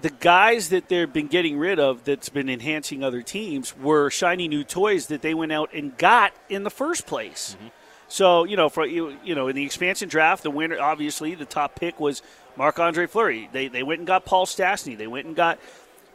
the 0.00 0.10
guys 0.10 0.68
that 0.68 0.88
they've 0.88 1.12
been 1.12 1.26
getting 1.26 1.58
rid 1.58 1.78
of 1.80 2.04
that's 2.04 2.28
been 2.28 2.48
enhancing 2.48 3.02
other 3.02 3.22
teams 3.22 3.76
were 3.76 4.10
shiny 4.10 4.48
new 4.48 4.64
toys 4.64 5.06
that 5.06 5.22
they 5.22 5.34
went 5.34 5.52
out 5.52 5.72
and 5.72 5.96
got 5.96 6.32
in 6.48 6.64
the 6.64 6.70
first 6.70 7.06
place. 7.06 7.56
Mm-hmm. 7.58 7.68
So 8.08 8.44
you 8.44 8.56
know, 8.56 8.68
for 8.68 8.86
you, 8.86 9.16
you 9.24 9.34
know, 9.34 9.48
in 9.48 9.56
the 9.56 9.64
expansion 9.64 10.08
draft, 10.08 10.42
the 10.42 10.50
winner 10.50 10.78
obviously 10.78 11.34
the 11.34 11.44
top 11.44 11.74
pick 11.74 11.98
was 11.98 12.22
Marc 12.56 12.78
Andre 12.78 13.06
Fleury. 13.06 13.48
They 13.52 13.68
they 13.68 13.82
went 13.82 14.00
and 14.00 14.06
got 14.06 14.24
Paul 14.24 14.46
Stastny. 14.46 14.96
They 14.96 15.06
went 15.06 15.26
and 15.26 15.34
got 15.34 15.58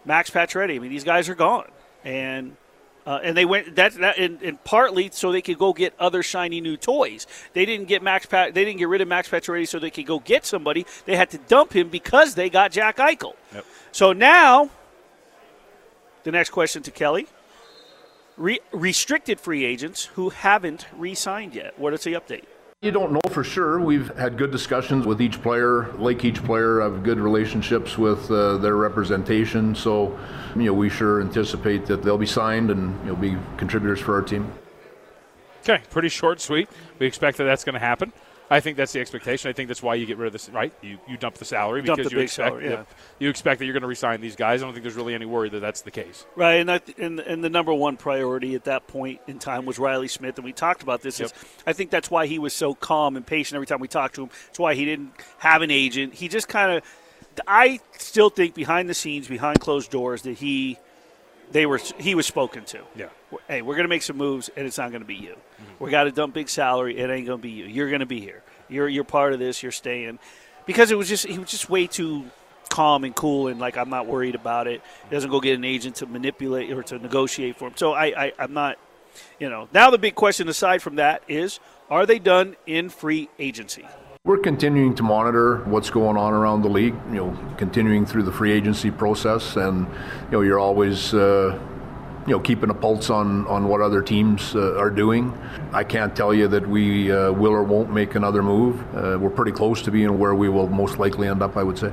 Max 0.05 0.29
Pacioretty. 0.29 0.75
I 0.75 0.79
mean, 0.79 0.91
these 0.91 1.03
guys 1.03 1.27
are 1.27 1.35
gone, 1.35 1.69
and 2.03 2.55
uh, 3.05 3.19
and 3.23 3.35
they 3.35 3.45
went 3.45 3.75
that, 3.75 3.93
that 3.95 4.17
and, 4.17 4.41
and 4.41 4.63
partly 4.63 5.09
so 5.11 5.31
they 5.31 5.41
could 5.41 5.57
go 5.57 5.73
get 5.73 5.93
other 5.99 6.21
shiny 6.21 6.61
new 6.61 6.77
toys. 6.77 7.27
They 7.53 7.65
didn't 7.65 7.87
get 7.87 8.03
Max. 8.03 8.25
Pat, 8.25 8.53
they 8.53 8.63
didn't 8.63 8.79
get 8.79 8.89
rid 8.89 9.01
of 9.01 9.07
Max 9.07 9.29
Pacioretty 9.29 9.67
so 9.67 9.79
they 9.79 9.89
could 9.89 10.05
go 10.05 10.19
get 10.19 10.45
somebody. 10.45 10.85
They 11.05 11.15
had 11.15 11.29
to 11.31 11.37
dump 11.37 11.73
him 11.73 11.89
because 11.89 12.35
they 12.35 12.49
got 12.49 12.71
Jack 12.71 12.97
Eichel. 12.97 13.35
Yep. 13.53 13.65
So 13.91 14.13
now, 14.13 14.69
the 16.23 16.31
next 16.31 16.51
question 16.51 16.83
to 16.83 16.91
Kelly: 16.91 17.27
Re- 18.37 18.61
restricted 18.71 19.39
free 19.39 19.65
agents 19.65 20.05
who 20.05 20.29
haven't 20.29 20.85
re-signed 20.95 21.55
yet. 21.55 21.77
What 21.79 21.93
is 21.93 22.03
the 22.03 22.13
update? 22.13 22.45
You 22.83 22.89
don't 22.89 23.13
know 23.13 23.21
for 23.29 23.43
sure. 23.43 23.79
We've 23.79 24.07
had 24.17 24.39
good 24.39 24.49
discussions 24.49 25.05
with 25.05 25.21
each 25.21 25.39
player, 25.43 25.91
like 25.99 26.25
each 26.25 26.43
player, 26.43 26.81
have 26.81 27.03
good 27.03 27.19
relationships 27.19 27.95
with 27.95 28.31
uh, 28.31 28.57
their 28.57 28.75
representation. 28.75 29.75
So, 29.75 30.17
you 30.55 30.63
know, 30.63 30.73
we 30.73 30.89
sure 30.89 31.21
anticipate 31.21 31.85
that 31.85 32.01
they'll 32.01 32.17
be 32.17 32.25
signed 32.25 32.71
and 32.71 32.99
you'll 33.05 33.17
be 33.17 33.37
contributors 33.57 33.99
for 33.99 34.15
our 34.15 34.23
team. 34.23 34.51
Okay, 35.61 35.83
pretty 35.91 36.09
short, 36.09 36.41
sweet. 36.41 36.69
We 36.97 37.05
expect 37.05 37.37
that 37.37 37.43
that's 37.43 37.63
going 37.63 37.73
to 37.73 37.79
happen. 37.79 38.13
I 38.51 38.59
think 38.59 38.75
that's 38.75 38.91
the 38.91 38.99
expectation. 38.99 39.49
I 39.49 39.53
think 39.53 39.69
that's 39.69 39.81
why 39.81 39.95
you 39.95 40.05
get 40.05 40.17
rid 40.17 40.27
of 40.27 40.33
this, 40.33 40.49
right? 40.49 40.73
You, 40.81 40.99
you 41.07 41.15
dump 41.15 41.35
the 41.35 41.45
salary 41.45 41.81
Dump 41.81 41.97
because 41.97 42.11
the 42.11 42.17
you 42.17 42.23
expect 42.23 42.49
salary, 42.49 42.69
yeah. 42.69 42.83
you 43.17 43.29
expect 43.29 43.59
that 43.59 43.65
you're 43.65 43.73
going 43.73 43.81
to 43.81 43.87
resign 43.87 44.19
these 44.19 44.35
guys. 44.35 44.61
I 44.61 44.65
don't 44.65 44.73
think 44.73 44.83
there's 44.83 44.97
really 44.97 45.15
any 45.15 45.25
worry 45.25 45.47
that 45.47 45.61
that's 45.61 45.81
the 45.83 45.91
case. 45.91 46.25
Right, 46.35 46.55
and, 46.55 46.69
I, 46.69 46.81
and 46.97 47.21
and 47.21 47.41
the 47.41 47.49
number 47.49 47.73
one 47.73 47.95
priority 47.95 48.53
at 48.55 48.65
that 48.65 48.87
point 48.87 49.21
in 49.25 49.39
time 49.39 49.65
was 49.65 49.79
Reilly 49.79 50.09
Smith, 50.09 50.37
and 50.37 50.43
we 50.43 50.51
talked 50.51 50.83
about 50.83 51.01
this. 51.01 51.21
is 51.21 51.33
I 51.65 51.71
think 51.71 51.91
that's 51.91 52.11
why 52.11 52.27
he 52.27 52.39
was 52.39 52.53
so 52.53 52.75
calm 52.75 53.15
and 53.15 53.25
patient 53.25 53.55
every 53.55 53.67
time 53.67 53.79
we 53.79 53.87
talked 53.87 54.15
to 54.15 54.23
him. 54.23 54.29
It's 54.49 54.59
why 54.59 54.75
he 54.75 54.83
didn't 54.83 55.13
have 55.37 55.61
an 55.61 55.71
agent. 55.71 56.15
He 56.15 56.27
just 56.27 56.49
kind 56.49 56.73
of, 56.73 56.83
I 57.47 57.79
still 57.97 58.29
think 58.29 58.53
behind 58.53 58.89
the 58.89 58.93
scenes, 58.93 59.29
behind 59.29 59.61
closed 59.61 59.91
doors, 59.91 60.23
that 60.23 60.39
he, 60.39 60.77
they 61.51 61.65
were 61.65 61.79
he 61.97 62.15
was 62.15 62.25
spoken 62.25 62.65
to. 62.65 62.79
Yeah. 62.95 63.09
Hey, 63.47 63.61
we're 63.61 63.75
going 63.75 63.85
to 63.85 63.89
make 63.89 64.03
some 64.03 64.17
moves, 64.17 64.49
and 64.55 64.65
it's 64.65 64.77
not 64.77 64.91
going 64.91 65.01
to 65.01 65.07
be 65.07 65.15
you. 65.15 65.35
We 65.79 65.91
got 65.91 66.03
to 66.05 66.11
dump 66.11 66.33
big 66.33 66.49
salary. 66.49 66.97
It 66.97 67.09
ain't 67.09 67.27
going 67.27 67.39
to 67.39 67.41
be 67.41 67.51
you. 67.51 67.65
You're 67.65 67.89
going 67.89 68.01
to 68.01 68.05
be 68.05 68.19
here. 68.19 68.43
You're 68.69 68.87
you're 68.87 69.03
part 69.03 69.33
of 69.33 69.39
this. 69.39 69.61
You're 69.61 69.71
staying, 69.71 70.19
because 70.65 70.91
it 70.91 70.97
was 70.97 71.09
just 71.09 71.25
he 71.25 71.37
was 71.37 71.49
just 71.49 71.69
way 71.69 71.87
too 71.87 72.25
calm 72.69 73.03
and 73.03 73.13
cool 73.13 73.49
and 73.49 73.59
like 73.59 73.77
I'm 73.77 73.89
not 73.89 74.07
worried 74.07 74.33
about 74.33 74.65
it. 74.67 74.81
He 75.09 75.13
doesn't 75.13 75.29
go 75.29 75.41
get 75.41 75.55
an 75.55 75.65
agent 75.65 75.97
to 75.97 76.05
manipulate 76.05 76.71
or 76.71 76.81
to 76.83 76.97
negotiate 76.97 77.57
for 77.57 77.67
him. 77.67 77.73
So 77.75 77.93
I, 77.93 78.05
I 78.25 78.33
I'm 78.39 78.53
not, 78.53 78.77
you 79.39 79.49
know. 79.49 79.67
Now 79.73 79.91
the 79.91 79.97
big 79.97 80.15
question 80.15 80.47
aside 80.47 80.81
from 80.81 80.95
that 80.95 81.21
is, 81.27 81.59
are 81.89 82.05
they 82.05 82.17
done 82.17 82.55
in 82.65 82.89
free 82.89 83.29
agency? 83.37 83.85
We're 84.23 84.37
continuing 84.37 84.93
to 84.97 85.03
monitor 85.03 85.63
what's 85.65 85.89
going 85.89 86.15
on 86.15 86.31
around 86.33 86.61
the 86.61 86.69
league, 86.69 86.93
you 87.07 87.15
know, 87.15 87.55
continuing 87.57 88.05
through 88.05 88.21
the 88.21 88.31
free 88.31 88.51
agency 88.51 88.91
process, 88.91 89.55
and 89.55 89.87
you 90.25 90.31
know, 90.31 90.41
you're 90.41 90.59
always, 90.59 91.11
uh, 91.11 91.59
you 92.27 92.31
know, 92.31 92.39
keeping 92.39 92.69
a 92.69 92.73
pulse 92.75 93.09
on 93.09 93.47
on 93.47 93.67
what 93.67 93.81
other 93.81 94.03
teams 94.03 94.55
uh, 94.55 94.77
are 94.77 94.91
doing. 94.91 95.35
I 95.73 95.83
can't 95.83 96.15
tell 96.15 96.35
you 96.35 96.47
that 96.49 96.69
we 96.69 97.11
uh, 97.11 97.31
will 97.31 97.51
or 97.51 97.63
won't 97.63 97.91
make 97.91 98.13
another 98.13 98.43
move. 98.43 98.79
Uh, 98.95 99.17
we're 99.19 99.31
pretty 99.31 99.53
close 99.53 99.81
to 99.81 99.91
being 99.91 100.19
where 100.19 100.35
we 100.35 100.49
will 100.49 100.67
most 100.67 100.99
likely 100.99 101.27
end 101.27 101.41
up, 101.41 101.57
I 101.57 101.63
would 101.63 101.79
say. 101.79 101.91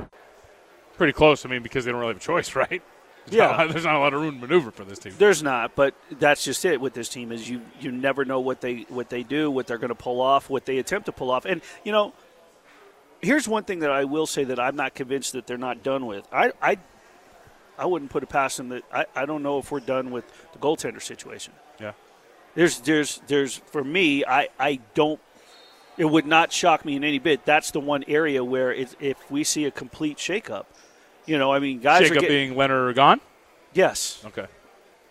Pretty 0.99 1.15
close. 1.15 1.47
I 1.47 1.49
mean, 1.49 1.63
because 1.63 1.87
they 1.87 1.93
don't 1.93 2.01
really 2.01 2.13
have 2.13 2.23
a 2.23 2.27
choice, 2.27 2.55
right? 2.55 2.83
There's 3.31 3.39
Yeah. 3.39 3.57
not 3.57 3.71
there's 3.71 3.85
not 3.85 3.95
a 3.95 3.99
lot 3.99 4.15
of 4.15 4.21
room 4.21 4.41
to 4.41 4.47
maneuver 4.47 4.71
for 4.71 4.85
this 4.85 4.99
team. 4.99 5.15
There's 5.19 5.43
not, 5.43 5.75
but 5.75 5.95
that's 6.11 6.45
just 6.45 6.65
it 6.65 6.81
with 6.81 6.95
this 6.95 7.09
team 7.09 7.33
is 7.33 7.49
you 7.49 7.61
you 7.81 7.91
never 7.93 8.25
know 8.25 8.41
what 8.41 8.61
they 8.61 8.87
what 8.89 9.09
they 9.09 9.23
do, 9.23 9.51
what 9.51 9.67
they're 9.67 9.79
going 9.79 9.89
to 9.89 9.95
pull 9.95 10.21
off, 10.21 10.49
what 10.51 10.65
they 10.67 10.79
attempt 10.79 11.07
to 11.07 11.13
pull 11.13 11.31
off. 11.31 11.45
And 11.45 11.61
you 11.85 11.93
know, 11.93 12.13
here's 13.21 13.47
one 13.49 13.65
thing 13.65 13.81
that 13.81 13.91
I 13.91 14.05
will 14.05 14.27
say 14.27 14.45
that 14.45 14.59
I'm 14.61 14.77
not 14.77 14.95
convinced 14.95 15.33
that 15.33 15.47
they're 15.47 15.59
not 15.59 15.83
done 15.83 16.07
with. 16.07 16.27
I 16.33 16.53
I, 16.63 16.79
I 17.79 17.87
wouldn't 17.87 18.11
put 18.11 18.23
it 18.23 18.29
past 18.29 18.57
them 18.57 18.71
that 18.71 18.83
I, 18.93 19.07
I 19.15 19.27
don't 19.27 19.43
know 19.43 19.59
if 19.59 19.71
we're 19.71 19.81
done 19.81 20.11
with 20.11 20.25
the 20.53 20.59
goaltender 20.59 21.03
situation. 21.03 21.53
Yeah. 21.81 21.93
There's 22.55 22.81
there's 22.81 23.21
there's 23.27 23.57
for 23.57 23.85
me 23.85 24.25
I 24.25 24.49
I 24.59 24.81
don't 24.95 25.21
it 25.97 26.05
would 26.05 26.27
not 26.27 26.53
shock 26.53 26.85
me 26.85 26.95
in 26.97 27.03
any 27.05 27.19
bit. 27.19 27.45
That's 27.45 27.73
the 27.73 27.81
one 27.81 28.05
area 28.07 28.45
where 28.45 28.73
if 28.73 29.31
we 29.31 29.43
see 29.43 29.65
a 29.65 29.71
complete 29.73 30.17
shakeup, 30.17 30.67
you 31.29 31.39
know, 31.39 31.53
I 31.53 31.59
mean, 31.59 31.79
guys 31.81 32.03
are 32.03 32.09
Jacob 32.09 32.23
getting 32.23 32.49
being 32.55 32.59
Lehner 32.59 32.95
gone. 32.95 33.21
yes 33.75 34.23
Okay. 34.27 34.47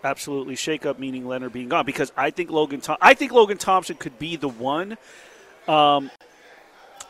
absolutely 0.04 0.56
shake 0.56 0.86
up 0.86 1.00
meaning 1.00 1.24
Lehner 1.24 1.52
being 1.52 1.70
gone 1.70 1.86
because 1.86 2.12
I 2.18 2.32
think 2.32 2.50
Logan 2.50 2.82
Thom- 2.82 2.98
I 3.02 3.14
think 3.14 3.32
Logan 3.32 3.58
Thompson 3.58 3.96
could 3.96 4.18
be 4.20 4.36
the 4.36 4.50
one. 4.50 4.98
Um, 5.68 6.12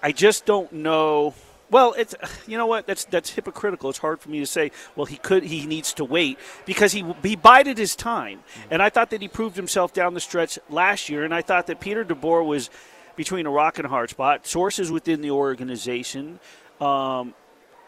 I 0.03 0.11
just 0.11 0.45
don't 0.45 0.71
know. 0.71 1.33
Well, 1.69 1.93
it's 1.97 2.15
you 2.47 2.57
know 2.57 2.65
what 2.65 2.87
that's 2.87 3.03
that's 3.05 3.29
hypocritical. 3.31 3.89
It's 3.89 3.99
hard 3.99 4.19
for 4.21 4.29
me 4.29 4.39
to 4.39 4.45
say. 4.45 4.71
Well, 4.95 5.05
he 5.05 5.17
could 5.17 5.43
he 5.43 5.65
needs 5.65 5.93
to 5.95 6.05
wait 6.05 6.39
because 6.65 6.91
he 6.93 7.03
he 7.23 7.35
bided 7.35 7.77
his 7.77 7.95
time, 7.95 8.39
and 8.71 8.81
I 8.81 8.89
thought 8.89 9.09
that 9.09 9.21
he 9.21 9.27
proved 9.27 9.55
himself 9.57 9.91
down 9.93 10.13
the 10.13 10.19
stretch 10.21 10.57
last 10.69 11.09
year, 11.09 11.23
and 11.25 11.33
I 11.33 11.41
thought 11.41 11.67
that 11.67 11.79
Peter 11.81 12.05
DeBoer 12.05 12.45
was 12.45 12.69
between 13.17 13.45
a 13.45 13.49
rock 13.51 13.79
and 13.79 13.85
a 13.85 13.89
hard 13.89 14.09
spot. 14.11 14.47
Sources 14.47 14.91
within 14.91 15.21
the 15.21 15.31
organization, 15.31 16.39
um, 16.79 17.33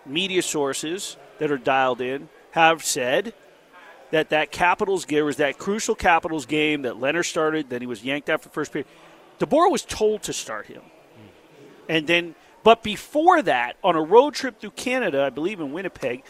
media 0.05 0.41
sources 0.41 1.17
that 1.39 1.51
are 1.51 1.57
dialed 1.57 2.01
in 2.01 2.29
have 2.51 2.83
said 2.83 3.33
that 4.11 4.29
that 4.29 4.51
Capitals 4.51 5.05
game 5.05 5.25
was 5.25 5.37
that 5.37 5.57
crucial 5.57 5.95
Capitals 5.95 6.45
game 6.45 6.81
that 6.81 6.95
Lehner 6.95 7.23
started. 7.23 7.69
Then 7.69 7.81
he 7.81 7.87
was 7.87 8.03
yanked 8.03 8.29
after 8.29 8.49
the 8.49 8.53
first 8.53 8.71
period. 8.71 8.87
DeBoer 9.39 9.71
was 9.71 9.83
told 9.83 10.23
to 10.23 10.33
start 10.33 10.65
him, 10.65 10.81
and 11.87 12.07
then 12.07 12.35
but 12.63 12.83
before 12.83 13.41
that, 13.43 13.77
on 13.83 13.95
a 13.95 14.01
road 14.01 14.33
trip 14.33 14.59
through 14.59 14.71
Canada, 14.71 15.23
I 15.23 15.29
believe 15.29 15.59
in 15.59 15.71
Winnipeg, 15.71 16.23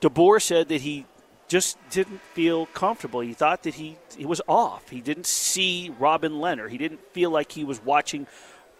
DeBoer 0.00 0.40
said 0.40 0.68
that 0.68 0.80
he 0.80 1.06
just 1.48 1.76
didn't 1.90 2.22
feel 2.32 2.64
comfortable. 2.66 3.20
He 3.20 3.34
thought 3.34 3.62
that 3.64 3.74
he 3.74 3.98
he 4.16 4.24
was 4.24 4.40
off. 4.48 4.88
He 4.88 5.00
didn't 5.00 5.26
see 5.26 5.92
Robin 5.98 6.32
Lehner. 6.32 6.70
He 6.70 6.78
didn't 6.78 7.00
feel 7.12 7.30
like 7.30 7.52
he 7.52 7.64
was 7.64 7.84
watching 7.84 8.26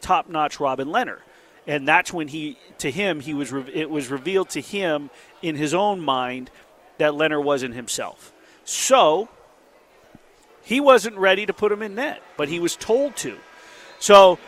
top-notch 0.01 0.59
Robin 0.59 0.88
Lehner. 0.88 1.18
And 1.66 1.87
that's 1.87 2.12
when 2.12 2.29
he 2.29 2.59
to 2.79 2.90
him 2.90 3.20
he 3.20 3.35
was 3.35 3.53
it 3.53 3.88
was 3.88 4.09
revealed 4.09 4.51
to 4.51 4.61
him 4.61 5.11
in 5.42 5.55
his 5.55 5.75
own 5.75 6.01
mind 6.01 6.51
that 6.98 7.12
Lehner 7.12 7.42
wasn't 7.42 7.75
himself. 7.75 8.33
So 8.64 9.29
he 10.62 10.81
wasn't 10.81 11.16
ready 11.16 11.46
to 11.46 11.53
put 11.53 11.72
him 11.72 11.83
in 11.83 11.94
net, 11.94 12.22
but 12.37 12.48
he 12.48 12.59
was 12.59 12.77
told 12.77 13.16
to. 13.18 13.37
So 13.98 14.38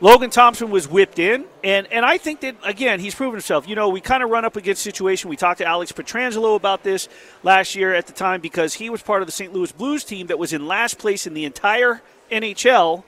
Logan 0.00 0.30
Thompson 0.30 0.70
was 0.70 0.86
whipped 0.86 1.18
in, 1.18 1.44
and, 1.64 1.92
and 1.92 2.04
I 2.04 2.18
think 2.18 2.40
that 2.40 2.56
again 2.64 3.00
he's 3.00 3.14
proven 3.14 3.34
himself. 3.34 3.68
You 3.68 3.74
know, 3.74 3.88
we 3.88 4.00
kind 4.00 4.22
of 4.22 4.30
run 4.30 4.44
up 4.44 4.56
against 4.56 4.82
situation. 4.82 5.30
We 5.30 5.36
talked 5.36 5.58
to 5.58 5.64
Alex 5.64 5.92
Pietrangelo 5.92 6.56
about 6.56 6.82
this 6.82 7.08
last 7.42 7.74
year 7.74 7.94
at 7.94 8.06
the 8.06 8.12
time 8.12 8.40
because 8.40 8.74
he 8.74 8.90
was 8.90 9.02
part 9.02 9.22
of 9.22 9.26
the 9.26 9.32
St. 9.32 9.52
Louis 9.52 9.70
Blues 9.72 10.04
team 10.04 10.28
that 10.28 10.38
was 10.38 10.52
in 10.52 10.66
last 10.66 10.98
place 10.98 11.26
in 11.26 11.34
the 11.34 11.44
entire 11.44 12.00
NHL 12.30 13.04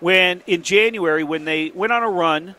when 0.00 0.42
in 0.46 0.62
January 0.62 1.24
when 1.24 1.44
they 1.44 1.70
went 1.74 1.92
on 1.92 2.02
a 2.02 2.10
run 2.10 2.54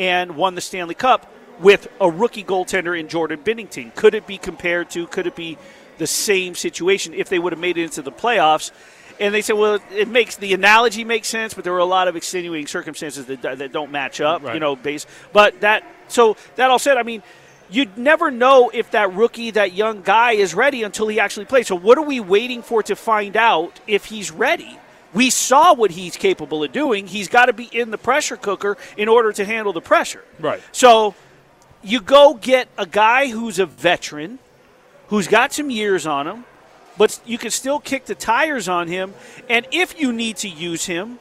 and 0.00 0.34
won 0.34 0.54
the 0.54 0.62
Stanley 0.62 0.94
Cup 0.94 1.30
with 1.60 1.86
a 2.00 2.10
rookie 2.10 2.42
goaltender 2.42 2.98
in 2.98 3.06
Jordan 3.06 3.38
Binnington. 3.44 3.94
Could 3.94 4.14
it 4.14 4.26
be 4.26 4.38
compared 4.38 4.88
to? 4.90 5.06
Could 5.06 5.26
it 5.26 5.36
be 5.36 5.58
the 5.98 6.06
same 6.06 6.54
situation 6.54 7.12
if 7.12 7.28
they 7.28 7.38
would 7.38 7.52
have 7.52 7.60
made 7.60 7.76
it 7.76 7.84
into 7.84 8.00
the 8.00 8.10
playoffs? 8.10 8.72
And 9.20 9.34
they 9.34 9.42
said, 9.42 9.56
well, 9.56 9.78
it 9.92 10.08
makes 10.08 10.36
the 10.36 10.54
analogy 10.54 11.04
makes 11.04 11.28
sense, 11.28 11.52
but 11.52 11.64
there 11.64 11.74
were 11.74 11.78
a 11.80 11.84
lot 11.84 12.08
of 12.08 12.16
extenuating 12.16 12.66
circumstances 12.66 13.26
that, 13.26 13.42
that 13.42 13.72
don't 13.72 13.92
match 13.92 14.22
up. 14.22 14.42
Right. 14.42 14.54
You 14.54 14.60
know, 14.60 14.74
base. 14.74 15.06
But 15.34 15.60
that 15.60 15.84
so 16.08 16.38
that 16.56 16.70
all 16.70 16.78
said, 16.78 16.96
I 16.96 17.02
mean, 17.02 17.22
you'd 17.68 17.98
never 17.98 18.30
know 18.30 18.70
if 18.72 18.92
that 18.92 19.12
rookie, 19.12 19.50
that 19.50 19.74
young 19.74 20.00
guy, 20.00 20.32
is 20.32 20.54
ready 20.54 20.82
until 20.82 21.08
he 21.08 21.20
actually 21.20 21.44
plays. 21.44 21.66
So 21.66 21.74
what 21.74 21.98
are 21.98 22.04
we 22.04 22.20
waiting 22.20 22.62
for 22.62 22.82
to 22.84 22.96
find 22.96 23.36
out 23.36 23.78
if 23.86 24.06
he's 24.06 24.30
ready? 24.30 24.78
We 25.12 25.30
saw 25.30 25.74
what 25.74 25.90
he's 25.90 26.16
capable 26.16 26.62
of 26.62 26.72
doing. 26.72 27.06
He's 27.06 27.28
got 27.28 27.46
to 27.46 27.52
be 27.52 27.64
in 27.64 27.90
the 27.90 27.98
pressure 27.98 28.36
cooker 28.36 28.76
in 28.96 29.08
order 29.08 29.32
to 29.32 29.44
handle 29.44 29.72
the 29.72 29.80
pressure. 29.80 30.24
Right. 30.38 30.62
So 30.72 31.14
you 31.82 32.00
go 32.00 32.34
get 32.34 32.68
a 32.78 32.86
guy 32.86 33.28
who's 33.28 33.58
a 33.58 33.66
veteran, 33.66 34.38
who's 35.08 35.26
got 35.26 35.52
some 35.52 35.70
years 35.70 36.06
on 36.06 36.26
him, 36.26 36.44
but 36.96 37.20
you 37.24 37.38
can 37.38 37.50
still 37.50 37.80
kick 37.80 38.04
the 38.04 38.14
tires 38.14 38.68
on 38.68 38.86
him. 38.86 39.14
And 39.48 39.66
if 39.72 39.98
you 39.98 40.12
need 40.12 40.36
to 40.38 40.48
use 40.48 40.86
him, 40.86 41.18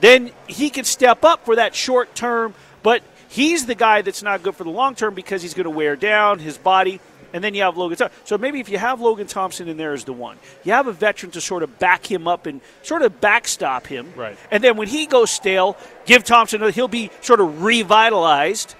then 0.00 0.30
he 0.46 0.70
can 0.70 0.84
step 0.84 1.24
up 1.24 1.44
for 1.44 1.56
that 1.56 1.74
short 1.74 2.14
term. 2.14 2.54
But 2.82 3.02
he's 3.28 3.66
the 3.66 3.74
guy 3.74 4.02
that's 4.02 4.22
not 4.22 4.42
good 4.42 4.56
for 4.56 4.64
the 4.64 4.70
long 4.70 4.94
term 4.94 5.14
because 5.14 5.42
he's 5.42 5.54
going 5.54 5.64
to 5.64 5.70
wear 5.70 5.96
down 5.96 6.38
his 6.38 6.56
body. 6.56 7.00
And 7.32 7.44
then 7.44 7.54
you 7.54 7.62
have 7.62 7.76
Logan 7.76 7.98
Thompson. 7.98 8.20
So 8.24 8.38
maybe 8.38 8.60
if 8.60 8.68
you 8.68 8.78
have 8.78 9.00
Logan 9.00 9.26
Thompson 9.26 9.68
in 9.68 9.76
there 9.76 9.92
as 9.92 10.04
the 10.04 10.12
one, 10.12 10.38
you 10.64 10.72
have 10.72 10.86
a 10.86 10.92
veteran 10.92 11.30
to 11.32 11.40
sort 11.40 11.62
of 11.62 11.78
back 11.78 12.10
him 12.10 12.26
up 12.26 12.46
and 12.46 12.60
sort 12.82 13.02
of 13.02 13.20
backstop 13.20 13.86
him. 13.86 14.12
Right. 14.16 14.38
And 14.50 14.64
then 14.64 14.76
when 14.76 14.88
he 14.88 15.06
goes 15.06 15.30
stale, 15.30 15.76
give 16.06 16.24
Thompson, 16.24 16.72
he'll 16.72 16.88
be 16.88 17.10
sort 17.20 17.40
of 17.40 17.62
revitalized. 17.62 18.74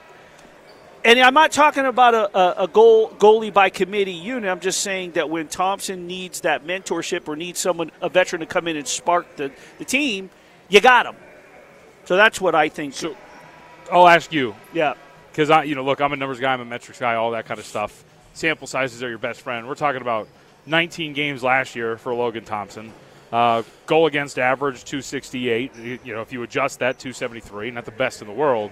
And 1.05 1.19
I'm 1.21 1.35
not 1.35 1.53
talking 1.53 1.87
about 1.87 2.15
a, 2.15 2.39
a, 2.39 2.65
a 2.65 2.69
goal 2.69 3.11
goalie 3.11 3.53
by 3.53 3.71
committee 3.71 4.13
unit. 4.13 4.51
I'm 4.51 4.61
just 4.61 4.81
saying 4.81 5.13
that 5.13 5.31
when 5.31 5.47
Thompson 5.49 6.07
needs 6.07 6.41
that 6.41 6.67
mentorship 6.67 7.29
or 7.29 7.37
needs 7.37 7.61
someone, 7.61 7.91
a 8.03 8.09
veteran, 8.09 8.41
to 8.41 8.47
come 8.47 8.67
in 8.67 8.77
and 8.77 8.87
spark 8.87 9.37
the, 9.37 9.53
the 9.79 9.85
team, 9.85 10.31
you 10.69 10.81
got 10.81 11.07
him. 11.07 11.17
So 12.05 12.17
that's 12.17 12.41
what 12.41 12.55
I 12.55 12.69
think. 12.69 12.95
So 12.95 13.15
I'll 13.93 14.09
ask 14.09 14.33
you 14.33 14.55
yeah. 14.73 14.95
because 15.31 15.51
I, 15.51 15.65
you 15.65 15.75
know, 15.75 15.85
look, 15.85 16.01
I'm 16.01 16.13
a 16.13 16.17
numbers 16.17 16.41
guy, 16.41 16.53
I'm 16.53 16.61
a 16.61 16.65
metrics 16.65 16.99
guy, 16.99 17.15
all 17.15 17.31
that 17.33 17.47
kind 17.47 17.61
of 17.61 17.67
stuff. 17.67 18.05
Sample 18.38 18.68
sizes 18.68 19.03
are 19.03 19.09
your 19.09 19.18
best 19.18 19.40
friend. 19.40 19.66
We're 19.66 19.74
talking 19.74 20.01
about 20.01 20.29
19 20.66 21.12
games 21.12 21.42
last 21.42 21.74
year 21.74 21.98
for 21.98 22.14
Logan 22.14 22.44
Thompson. 22.44 22.92
Uh, 23.33 23.62
goal 23.87 24.07
against 24.07 24.38
average 24.38 24.85
268. 24.85 25.77
You, 25.77 26.14
know, 26.14 26.22
if 26.22 26.33
you 26.33 26.42
adjust 26.44 26.79
that 26.79 26.98
273, 26.98 27.72
not 27.72 27.85
the 27.85 27.90
best 27.90 28.22
in 28.22 28.29
the 28.29 28.33
world. 28.33 28.70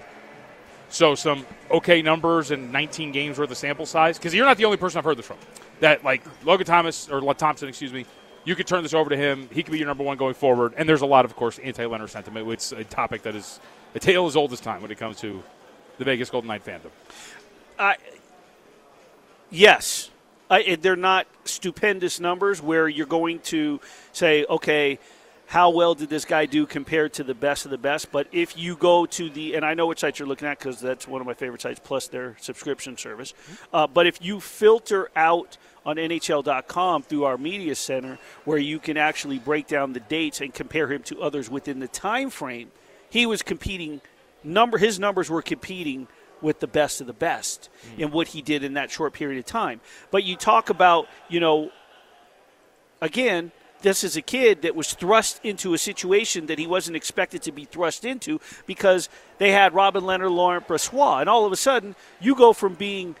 So 0.89 1.15
some 1.15 1.45
okay 1.69 2.01
numbers 2.01 2.51
and 2.51 2.71
19 2.71 3.11
games 3.11 3.37
worth 3.37 3.51
of 3.51 3.57
sample 3.57 3.85
size. 3.85 4.17
Because 4.17 4.33
you're 4.33 4.45
not 4.45 4.55
the 4.55 4.65
only 4.65 4.77
person 4.77 4.99
I've 4.99 5.03
heard 5.03 5.17
this 5.17 5.27
from. 5.27 5.37
That 5.81 6.03
like 6.03 6.23
Logan 6.45 6.65
Thomas 6.65 7.09
or 7.09 7.21
Thompson, 7.33 7.67
excuse 7.67 7.91
me. 7.91 8.05
You 8.45 8.55
could 8.55 8.67
turn 8.67 8.83
this 8.83 8.93
over 8.93 9.09
to 9.09 9.17
him. 9.17 9.49
He 9.51 9.63
could 9.63 9.73
be 9.73 9.79
your 9.79 9.87
number 9.87 10.05
one 10.05 10.15
going 10.15 10.33
forward. 10.33 10.75
And 10.77 10.87
there's 10.87 11.01
a 11.01 11.05
lot 11.05 11.25
of, 11.25 11.35
course, 11.35 11.59
anti-Lehner 11.59 12.09
sentiment. 12.09 12.49
It's 12.49 12.71
a 12.71 12.85
topic 12.85 13.23
that 13.23 13.35
is 13.35 13.59
a 13.93 13.99
tale 13.99 14.25
as 14.27 14.37
old 14.37 14.53
as 14.53 14.61
time 14.61 14.81
when 14.81 14.91
it 14.91 14.97
comes 14.97 15.19
to 15.19 15.43
the 15.97 16.05
Vegas 16.05 16.29
Golden 16.29 16.47
Knight 16.47 16.63
fandom. 16.63 16.91
Yes, 19.49 20.09
they're 20.49 20.95
not 20.95 21.27
stupendous 21.45 22.19
numbers 22.19 22.61
where 22.61 22.87
you're 22.87 23.05
going 23.05 23.39
to 23.39 23.79
say, 24.11 24.45
okay, 24.45 24.99
how 25.47 25.69
well 25.69 25.95
did 25.95 26.09
this 26.09 26.25
guy 26.25 26.45
do 26.45 26.65
compared 26.65 27.13
to 27.13 27.23
the 27.23 27.33
best 27.33 27.63
of 27.63 27.71
the 27.71 27.77
best? 27.77 28.11
But 28.11 28.27
if 28.33 28.57
you 28.57 28.75
go 28.75 29.05
to 29.05 29.29
the, 29.29 29.55
and 29.55 29.63
I 29.63 29.73
know 29.73 29.87
which 29.87 29.99
sites 29.99 30.19
you're 30.19 30.27
looking 30.27 30.47
at 30.47 30.59
because 30.59 30.81
that's 30.81 31.07
one 31.07 31.21
of 31.21 31.27
my 31.27 31.33
favorite 31.33 31.61
sites, 31.61 31.79
plus 31.81 32.07
their 32.09 32.35
subscription 32.41 32.97
service. 32.97 33.33
Uh, 33.71 33.87
but 33.87 34.05
if 34.05 34.21
you 34.21 34.41
filter 34.41 35.09
out 35.15 35.57
on 35.85 35.95
NHL.com 35.95 37.03
through 37.03 37.23
our 37.23 37.37
media 37.37 37.75
center, 37.75 38.19
where 38.43 38.57
you 38.57 38.77
can 38.77 38.97
actually 38.97 39.39
break 39.39 39.67
down 39.67 39.93
the 39.93 40.01
dates 40.01 40.41
and 40.41 40.53
compare 40.53 40.91
him 40.91 41.01
to 41.03 41.21
others 41.21 41.49
within 41.49 41.79
the 41.79 41.87
time 41.87 42.29
frame, 42.29 42.69
he 43.09 43.25
was 43.25 43.41
competing. 43.41 44.01
Number 44.43 44.77
his 44.77 44.99
numbers 44.99 45.29
were 45.29 45.41
competing 45.41 46.09
with 46.41 46.59
the 46.59 46.67
best 46.67 47.01
of 47.01 47.07
the 47.07 47.13
best 47.13 47.69
in 47.97 48.11
what 48.11 48.29
he 48.29 48.41
did 48.41 48.63
in 48.63 48.73
that 48.73 48.91
short 48.91 49.13
period 49.13 49.39
of 49.39 49.45
time. 49.45 49.81
But 50.11 50.23
you 50.23 50.35
talk 50.35 50.69
about, 50.69 51.07
you 51.29 51.39
know, 51.39 51.71
again, 53.01 53.51
this 53.81 54.03
is 54.03 54.17
a 54.17 54.21
kid 54.21 54.63
that 54.63 54.75
was 54.75 54.93
thrust 54.93 55.39
into 55.43 55.73
a 55.73 55.77
situation 55.77 56.47
that 56.47 56.57
he 56.57 56.67
wasn't 56.67 56.97
expected 56.97 57.43
to 57.43 57.51
be 57.51 57.65
thrust 57.65 58.05
into 58.05 58.39
because 58.65 59.09
they 59.37 59.51
had 59.51 59.73
Robin 59.73 60.03
Lehner, 60.03 60.31
Laurent 60.31 60.67
Brossoit, 60.67 61.21
and 61.21 61.29
all 61.29 61.45
of 61.45 61.51
a 61.51 61.57
sudden 61.57 61.95
you 62.19 62.35
go 62.35 62.53
from 62.53 62.73
being 62.73 63.15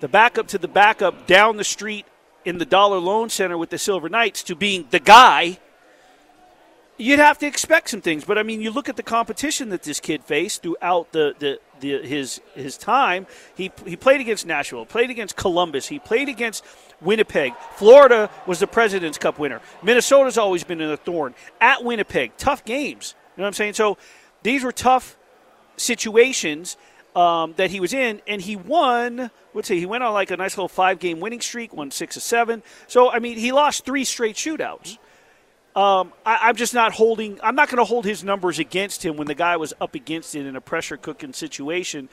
the 0.00 0.08
backup 0.08 0.48
to 0.48 0.58
the 0.58 0.68
backup 0.68 1.26
down 1.26 1.56
the 1.56 1.64
street 1.64 2.06
in 2.44 2.58
the 2.58 2.66
Dollar 2.66 2.98
Loan 2.98 3.30
Center 3.30 3.56
with 3.56 3.70
the 3.70 3.78
Silver 3.78 4.08
Knights 4.08 4.42
to 4.44 4.54
being 4.54 4.86
the 4.90 5.00
guy. 5.00 5.58
You'd 6.96 7.18
have 7.18 7.38
to 7.38 7.46
expect 7.46 7.90
some 7.90 8.00
things, 8.00 8.24
but 8.24 8.38
I 8.38 8.44
mean, 8.44 8.60
you 8.60 8.70
look 8.70 8.88
at 8.88 8.94
the 8.94 9.02
competition 9.02 9.70
that 9.70 9.82
this 9.82 9.98
kid 9.98 10.22
faced 10.22 10.62
throughout 10.62 11.10
the, 11.10 11.34
the, 11.40 11.58
the 11.80 12.06
his 12.06 12.40
his 12.54 12.76
time. 12.76 13.26
He 13.56 13.72
he 13.84 13.96
played 13.96 14.20
against 14.20 14.46
Nashville, 14.46 14.86
played 14.86 15.10
against 15.10 15.34
Columbus, 15.34 15.88
he 15.88 15.98
played 15.98 16.28
against 16.28 16.64
Winnipeg. 17.00 17.52
Florida 17.72 18.30
was 18.46 18.60
the 18.60 18.68
President's 18.68 19.18
Cup 19.18 19.40
winner. 19.40 19.60
Minnesota's 19.82 20.38
always 20.38 20.62
been 20.62 20.80
in 20.80 20.88
a 20.88 20.96
thorn. 20.96 21.34
At 21.60 21.82
Winnipeg, 21.82 22.36
tough 22.36 22.64
games. 22.64 23.16
You 23.36 23.40
know 23.40 23.44
what 23.44 23.48
I'm 23.48 23.54
saying? 23.54 23.74
So 23.74 23.98
these 24.44 24.62
were 24.62 24.70
tough 24.70 25.16
situations 25.76 26.76
um, 27.16 27.54
that 27.56 27.72
he 27.72 27.80
was 27.80 27.92
in, 27.92 28.22
and 28.28 28.40
he 28.40 28.54
won. 28.54 29.32
Let's 29.52 29.66
say 29.66 29.80
he 29.80 29.86
went 29.86 30.04
on 30.04 30.14
like 30.14 30.30
a 30.30 30.36
nice 30.36 30.56
little 30.56 30.68
five-game 30.68 31.18
winning 31.18 31.40
streak, 31.40 31.74
won 31.74 31.90
six 31.90 32.16
of 32.16 32.22
seven. 32.22 32.62
So 32.86 33.10
I 33.10 33.18
mean, 33.18 33.36
he 33.36 33.50
lost 33.50 33.84
three 33.84 34.04
straight 34.04 34.36
shootouts. 34.36 34.98
Um, 35.76 36.12
I, 36.24 36.38
I'm 36.42 36.56
just 36.56 36.72
not 36.72 36.92
holding. 36.92 37.40
I'm 37.42 37.56
not 37.56 37.68
going 37.68 37.78
to 37.78 37.84
hold 37.84 38.04
his 38.04 38.22
numbers 38.22 38.58
against 38.58 39.04
him 39.04 39.16
when 39.16 39.26
the 39.26 39.34
guy 39.34 39.56
was 39.56 39.72
up 39.80 39.94
against 39.94 40.34
it 40.34 40.46
in 40.46 40.54
a 40.54 40.60
pressure 40.60 40.96
cooking 40.96 41.32
situation. 41.32 42.08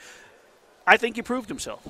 I 0.84 0.96
think 0.96 1.14
he 1.14 1.22
proved 1.22 1.48
himself. 1.48 1.86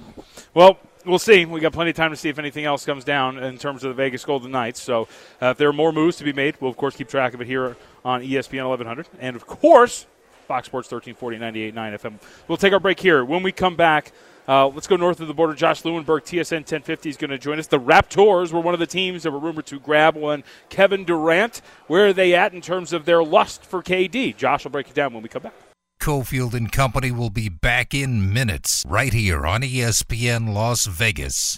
Well, 0.53 0.79
we'll 1.07 1.19
see. 1.19 1.47
We 1.47 1.61
got 1.61 1.73
plenty 1.73 1.91
of 1.91 1.97
time 1.97 2.11
to 2.11 2.17
see 2.17 2.29
if 2.29 2.39
anything 2.39 2.67
else 2.67 2.85
comes 2.85 3.05
down 3.05 3.43
in 3.43 3.57
terms 3.57 3.85
of 3.85 3.89
the 3.89 3.95
Vegas 3.95 4.23
Golden 4.25 4.51
Knights. 4.51 4.83
So, 4.83 5.09
uh, 5.41 5.47
if 5.47 5.57
there 5.57 5.69
are 5.69 5.73
more 5.73 5.93
moves 5.93 6.17
to 6.19 6.25
be 6.25 6.33
made, 6.35 6.61
we'll 6.61 6.71
of 6.71 6.77
course 6.77 6.97
keep 6.97 7.09
track 7.09 7.33
of 7.33 7.41
it 7.41 7.47
here 7.47 7.77
on 8.05 8.21
ESPN 8.21 8.69
1100, 8.69 9.09
and 9.19 9.35
of 9.35 9.47
course, 9.47 10.07
Fox 10.47 10.67
Sports 10.67 10.91
1340 10.91 11.73
98.9 11.73 11.99
FM. 11.99 12.21
We'll 12.49 12.59
take 12.59 12.75
our 12.75 12.81
break 12.81 13.01
here. 13.01 13.25
When 13.25 13.43
we 13.43 13.53
come 13.53 13.77
back, 13.77 14.13
uh, 14.53 14.69
let's 14.69 14.87
go 14.87 14.97
north 14.97 15.19
of 15.19 15.29
the 15.29 15.33
border. 15.35 15.55
Josh 15.55 15.83
Lewenberg, 15.83 16.25
TSN 16.25 16.59
1050, 16.59 17.09
is 17.09 17.17
going 17.17 17.31
to 17.31 17.39
join 17.39 17.59
us. 17.59 17.69
The 17.69 17.81
Raptors 17.81 18.53
were 18.53 18.61
one 18.61 18.75
of 18.75 18.81
the 18.81 18.87
teams 18.87 19.23
that 19.23 19.31
were 19.31 19.39
rumored 19.39 19.65
to 19.67 19.81
grab 19.81 20.15
one. 20.15 20.45
Kevin 20.69 21.07
Durant, 21.07 21.63
where 21.87 22.09
are 22.09 22.13
they 22.13 22.35
at 22.35 22.53
in 22.53 22.61
terms 22.61 22.93
of 22.93 23.07
their 23.07 23.25
lust 23.25 23.65
for 23.65 23.83
KD? 23.83 24.37
Josh 24.37 24.65
will 24.65 24.71
break 24.71 24.89
it 24.89 24.95
down 24.95 25.15
when 25.15 25.23
we 25.23 25.31
come 25.31 25.45
back. 25.45 25.55
Cofield 26.03 26.53
and 26.53 26.71
Company 26.71 27.11
will 27.11 27.31
be 27.31 27.49
back 27.49 27.95
in 27.95 28.31
minutes 28.31 28.85
right 28.87 29.15
here 29.15 29.47
on 29.47 29.63
ESPN 29.63 30.53
Las 30.53 30.85
Vegas. 30.85 31.57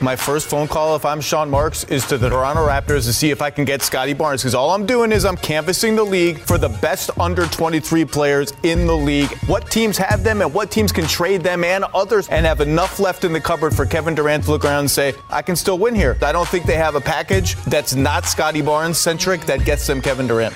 My 0.00 0.14
first 0.14 0.46
phone 0.46 0.68
call, 0.68 0.94
if 0.94 1.04
I'm 1.04 1.20
Sean 1.20 1.50
Marks, 1.50 1.82
is 1.84 2.06
to 2.06 2.18
the 2.18 2.28
Toronto 2.28 2.64
Raptors 2.64 3.06
to 3.06 3.12
see 3.12 3.32
if 3.32 3.42
I 3.42 3.50
can 3.50 3.64
get 3.64 3.82
Scottie 3.82 4.12
Barnes 4.12 4.42
because 4.42 4.54
all 4.54 4.70
I'm 4.70 4.86
doing 4.86 5.10
is 5.10 5.24
I'm 5.24 5.36
canvassing 5.36 5.96
the 5.96 6.04
league 6.04 6.38
for 6.38 6.56
the 6.56 6.68
best 6.68 7.10
under 7.18 7.46
23 7.46 8.04
players 8.04 8.52
in 8.62 8.86
the 8.86 8.96
league. 8.96 9.30
What 9.48 9.68
teams 9.72 9.98
have 9.98 10.22
them 10.22 10.40
and 10.40 10.54
what 10.54 10.70
teams 10.70 10.92
can 10.92 11.04
trade 11.08 11.42
them 11.42 11.64
and 11.64 11.82
others 11.94 12.28
and 12.28 12.46
have 12.46 12.60
enough 12.60 13.00
left 13.00 13.24
in 13.24 13.32
the 13.32 13.40
cupboard 13.40 13.74
for 13.74 13.84
Kevin 13.86 14.14
Durant 14.14 14.44
to 14.44 14.52
look 14.52 14.64
around 14.64 14.80
and 14.80 14.90
say, 14.90 15.14
I 15.30 15.42
can 15.42 15.56
still 15.56 15.78
win 15.78 15.96
here. 15.96 16.16
I 16.22 16.30
don't 16.30 16.46
think 16.46 16.64
they 16.64 16.76
have 16.76 16.94
a 16.94 17.00
package 17.00 17.56
that's 17.64 17.96
not 17.96 18.24
Scottie 18.24 18.62
Barnes 18.62 18.98
centric 18.98 19.46
that 19.46 19.64
gets 19.64 19.84
them 19.84 20.00
Kevin 20.00 20.28
Durant. 20.28 20.54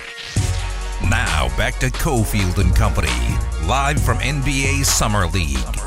Now 1.10 1.48
back 1.56 1.80
to 1.80 1.86
Cofield 1.88 2.58
and 2.58 2.72
Company, 2.76 3.08
live 3.66 4.00
from 4.00 4.18
NBA 4.18 4.84
Summer 4.84 5.26
League. 5.26 5.81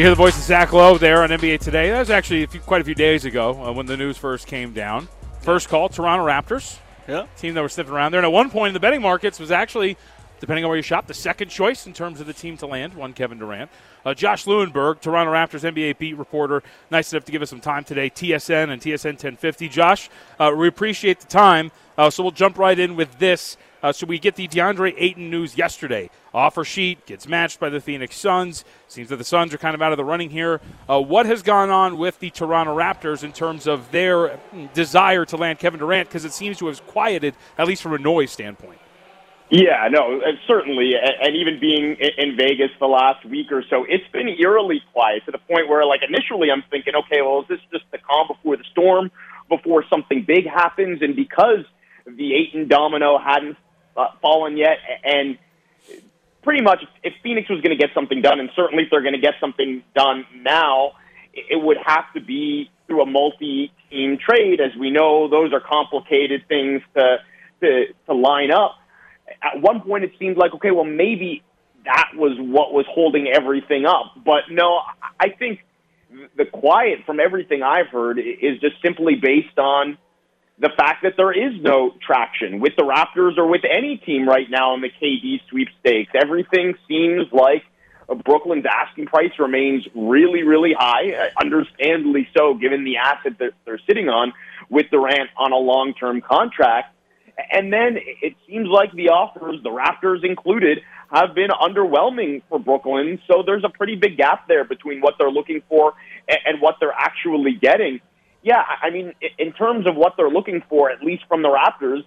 You 0.00 0.06
hear 0.06 0.12
the 0.12 0.16
voice 0.16 0.38
of 0.38 0.44
Zach 0.44 0.72
Lowe 0.72 0.96
there 0.96 1.22
on 1.22 1.28
NBA 1.28 1.60
Today. 1.60 1.90
That 1.90 1.98
was 1.98 2.08
actually 2.08 2.44
a 2.44 2.46
few, 2.46 2.60
quite 2.60 2.80
a 2.80 2.84
few 2.84 2.94
days 2.94 3.26
ago 3.26 3.50
uh, 3.62 3.70
when 3.70 3.84
the 3.84 3.98
news 3.98 4.16
first 4.16 4.46
came 4.46 4.72
down. 4.72 5.08
First 5.42 5.68
call, 5.68 5.90
Toronto 5.90 6.24
Raptors, 6.24 6.78
Yeah. 7.06 7.26
team 7.36 7.52
that 7.52 7.60
was 7.60 7.74
sniffing 7.74 7.92
around 7.92 8.12
there. 8.12 8.18
And 8.20 8.24
at 8.24 8.32
one 8.32 8.48
point 8.48 8.68
in 8.68 8.72
the 8.72 8.80
betting 8.80 9.02
markets 9.02 9.38
was 9.38 9.50
actually, 9.50 9.98
depending 10.40 10.64
on 10.64 10.70
where 10.70 10.78
you 10.78 10.82
shop, 10.82 11.06
the 11.06 11.12
second 11.12 11.50
choice 11.50 11.86
in 11.86 11.92
terms 11.92 12.18
of 12.18 12.26
the 12.26 12.32
team 12.32 12.56
to 12.56 12.66
land, 12.66 12.94
one 12.94 13.12
Kevin 13.12 13.38
Durant. 13.38 13.70
Uh, 14.02 14.14
Josh 14.14 14.46
Lewenberg, 14.46 15.02
Toronto 15.02 15.34
Raptors 15.34 15.70
NBA 15.70 15.98
beat 15.98 16.16
reporter, 16.16 16.62
nice 16.90 17.12
enough 17.12 17.26
to 17.26 17.32
give 17.32 17.42
us 17.42 17.50
some 17.50 17.60
time 17.60 17.84
today, 17.84 18.08
TSN 18.08 18.70
and 18.70 18.80
TSN 18.80 19.22
1050. 19.22 19.68
Josh, 19.68 20.08
uh, 20.38 20.50
we 20.56 20.66
appreciate 20.66 21.20
the 21.20 21.26
time, 21.26 21.72
uh, 21.98 22.08
so 22.08 22.22
we'll 22.22 22.32
jump 22.32 22.56
right 22.56 22.78
in 22.78 22.96
with 22.96 23.18
this. 23.18 23.58
Uh, 23.82 23.92
so 23.92 24.06
we 24.06 24.18
get 24.18 24.36
the 24.36 24.46
DeAndre 24.46 24.94
Ayton 24.96 25.30
news 25.30 25.56
yesterday. 25.56 26.10
Offer 26.34 26.64
sheet 26.64 27.06
gets 27.06 27.26
matched 27.26 27.58
by 27.58 27.68
the 27.68 27.80
Phoenix 27.80 28.16
Suns. 28.16 28.64
Seems 28.88 29.08
that 29.08 29.16
the 29.16 29.24
Suns 29.24 29.54
are 29.54 29.58
kind 29.58 29.74
of 29.74 29.82
out 29.82 29.92
of 29.92 29.96
the 29.96 30.04
running 30.04 30.30
here. 30.30 30.60
Uh, 30.88 31.00
what 31.00 31.26
has 31.26 31.42
gone 31.42 31.70
on 31.70 31.98
with 31.98 32.18
the 32.20 32.30
Toronto 32.30 32.76
Raptors 32.76 33.24
in 33.24 33.32
terms 33.32 33.66
of 33.66 33.90
their 33.90 34.38
desire 34.74 35.24
to 35.26 35.36
land 35.36 35.58
Kevin 35.58 35.80
Durant? 35.80 36.08
Because 36.08 36.24
it 36.24 36.32
seems 36.32 36.58
to 36.58 36.66
have 36.66 36.86
quieted, 36.86 37.34
at 37.56 37.66
least 37.66 37.82
from 37.82 37.94
a 37.94 37.98
noise 37.98 38.30
standpoint. 38.30 38.78
Yeah, 39.52 39.88
no, 39.90 40.20
uh, 40.20 40.30
certainly, 40.46 40.92
and 40.94 41.34
even 41.34 41.58
being 41.58 41.96
in 41.96 42.36
Vegas 42.36 42.70
the 42.78 42.86
last 42.86 43.24
week 43.24 43.50
or 43.50 43.64
so, 43.68 43.84
it's 43.88 44.06
been 44.12 44.28
eerily 44.28 44.80
quiet 44.92 45.24
to 45.24 45.32
the 45.32 45.38
point 45.38 45.68
where, 45.68 45.84
like, 45.84 46.02
initially 46.08 46.52
I'm 46.52 46.62
thinking, 46.70 46.94
okay, 46.94 47.20
well, 47.20 47.40
is 47.40 47.48
this 47.48 47.58
just 47.72 47.84
the 47.90 47.98
calm 47.98 48.28
before 48.28 48.56
the 48.56 48.64
storm, 48.70 49.10
before 49.48 49.84
something 49.90 50.24
big 50.24 50.46
happens? 50.46 51.02
And 51.02 51.16
because 51.16 51.64
the 52.06 52.34
Ayton 52.34 52.68
domino 52.68 53.18
hadn't 53.18 53.56
uh, 53.96 54.08
fallen 54.22 54.56
yet, 54.56 54.78
and 55.04 55.38
pretty 56.42 56.62
much 56.62 56.82
if 57.02 57.12
Phoenix 57.22 57.48
was 57.48 57.60
going 57.60 57.76
to 57.76 57.82
get 57.82 57.94
something 57.94 58.22
done, 58.22 58.40
and 58.40 58.50
certainly 58.56 58.84
if 58.84 58.90
they're 58.90 59.02
going 59.02 59.14
to 59.14 59.20
get 59.20 59.34
something 59.40 59.82
done 59.94 60.26
now, 60.42 60.92
it 61.32 61.62
would 61.62 61.78
have 61.84 62.12
to 62.14 62.20
be 62.20 62.70
through 62.86 63.02
a 63.02 63.06
multi-team 63.06 64.18
trade. 64.18 64.60
As 64.60 64.76
we 64.78 64.90
know, 64.90 65.28
those 65.28 65.52
are 65.52 65.60
complicated 65.60 66.42
things 66.48 66.82
to 66.94 67.18
to, 67.60 67.84
to 68.06 68.14
line 68.14 68.50
up 68.50 68.76
at 69.42 69.60
one 69.60 69.80
point 69.80 70.04
it 70.04 70.12
seemed 70.18 70.36
like 70.36 70.54
okay, 70.54 70.70
well 70.70 70.84
maybe 70.84 71.42
that 71.84 72.10
was 72.14 72.36
what 72.38 72.72
was 72.72 72.84
holding 72.88 73.28
everything 73.28 73.86
up. 73.86 74.12
But 74.24 74.50
no, 74.50 74.80
I 75.18 75.30
think 75.30 75.60
the 76.36 76.44
quiet 76.44 77.00
from 77.06 77.20
everything 77.20 77.62
I've 77.62 77.88
heard 77.88 78.18
is 78.18 78.58
just 78.60 78.76
simply 78.82 79.14
based 79.14 79.58
on 79.58 79.96
the 80.60 80.70
fact 80.76 81.02
that 81.02 81.14
there 81.16 81.32
is 81.32 81.60
no 81.62 81.94
traction 82.06 82.60
with 82.60 82.74
the 82.76 82.82
Raptors 82.82 83.38
or 83.38 83.46
with 83.46 83.62
any 83.64 83.96
team 83.96 84.28
right 84.28 84.48
now 84.50 84.74
in 84.74 84.82
the 84.82 84.90
KD 84.90 85.40
sweepstakes. 85.48 86.12
Everything 86.14 86.74
seems 86.86 87.26
like 87.32 87.64
Brooklyn's 88.24 88.66
asking 88.70 89.06
price 89.06 89.32
remains 89.38 89.86
really, 89.94 90.42
really 90.42 90.74
high, 90.76 91.14
uh, 91.14 91.40
understandably 91.40 92.28
so, 92.36 92.54
given 92.54 92.84
the 92.84 92.98
asset 92.98 93.38
that 93.38 93.52
they're 93.64 93.80
sitting 93.86 94.08
on 94.08 94.32
with 94.68 94.86
Durant 94.90 95.30
on 95.36 95.52
a 95.52 95.56
long-term 95.56 96.20
contract. 96.20 96.94
And 97.50 97.72
then 97.72 97.96
it 98.20 98.34
seems 98.46 98.68
like 98.68 98.92
the 98.92 99.08
offers, 99.08 99.62
the 99.62 99.70
Raptors 99.70 100.24
included, 100.24 100.80
have 101.10 101.34
been 101.34 101.48
underwhelming 101.50 102.42
for 102.48 102.58
Brooklyn. 102.58 103.18
So 103.26 103.42
there's 103.46 103.64
a 103.64 103.70
pretty 103.70 103.96
big 103.96 104.18
gap 104.18 104.46
there 104.46 104.64
between 104.64 105.00
what 105.00 105.14
they're 105.18 105.30
looking 105.30 105.62
for 105.68 105.94
and 106.28 106.60
what 106.60 106.76
they're 106.80 106.92
actually 106.92 107.54
getting. 107.54 108.00
Yeah, 108.42 108.62
I 108.82 108.90
mean, 108.90 109.12
in 109.38 109.52
terms 109.52 109.86
of 109.86 109.96
what 109.96 110.14
they're 110.16 110.30
looking 110.30 110.62
for, 110.68 110.90
at 110.90 111.02
least 111.02 111.24
from 111.28 111.42
the 111.42 111.48
Raptors, 111.48 112.04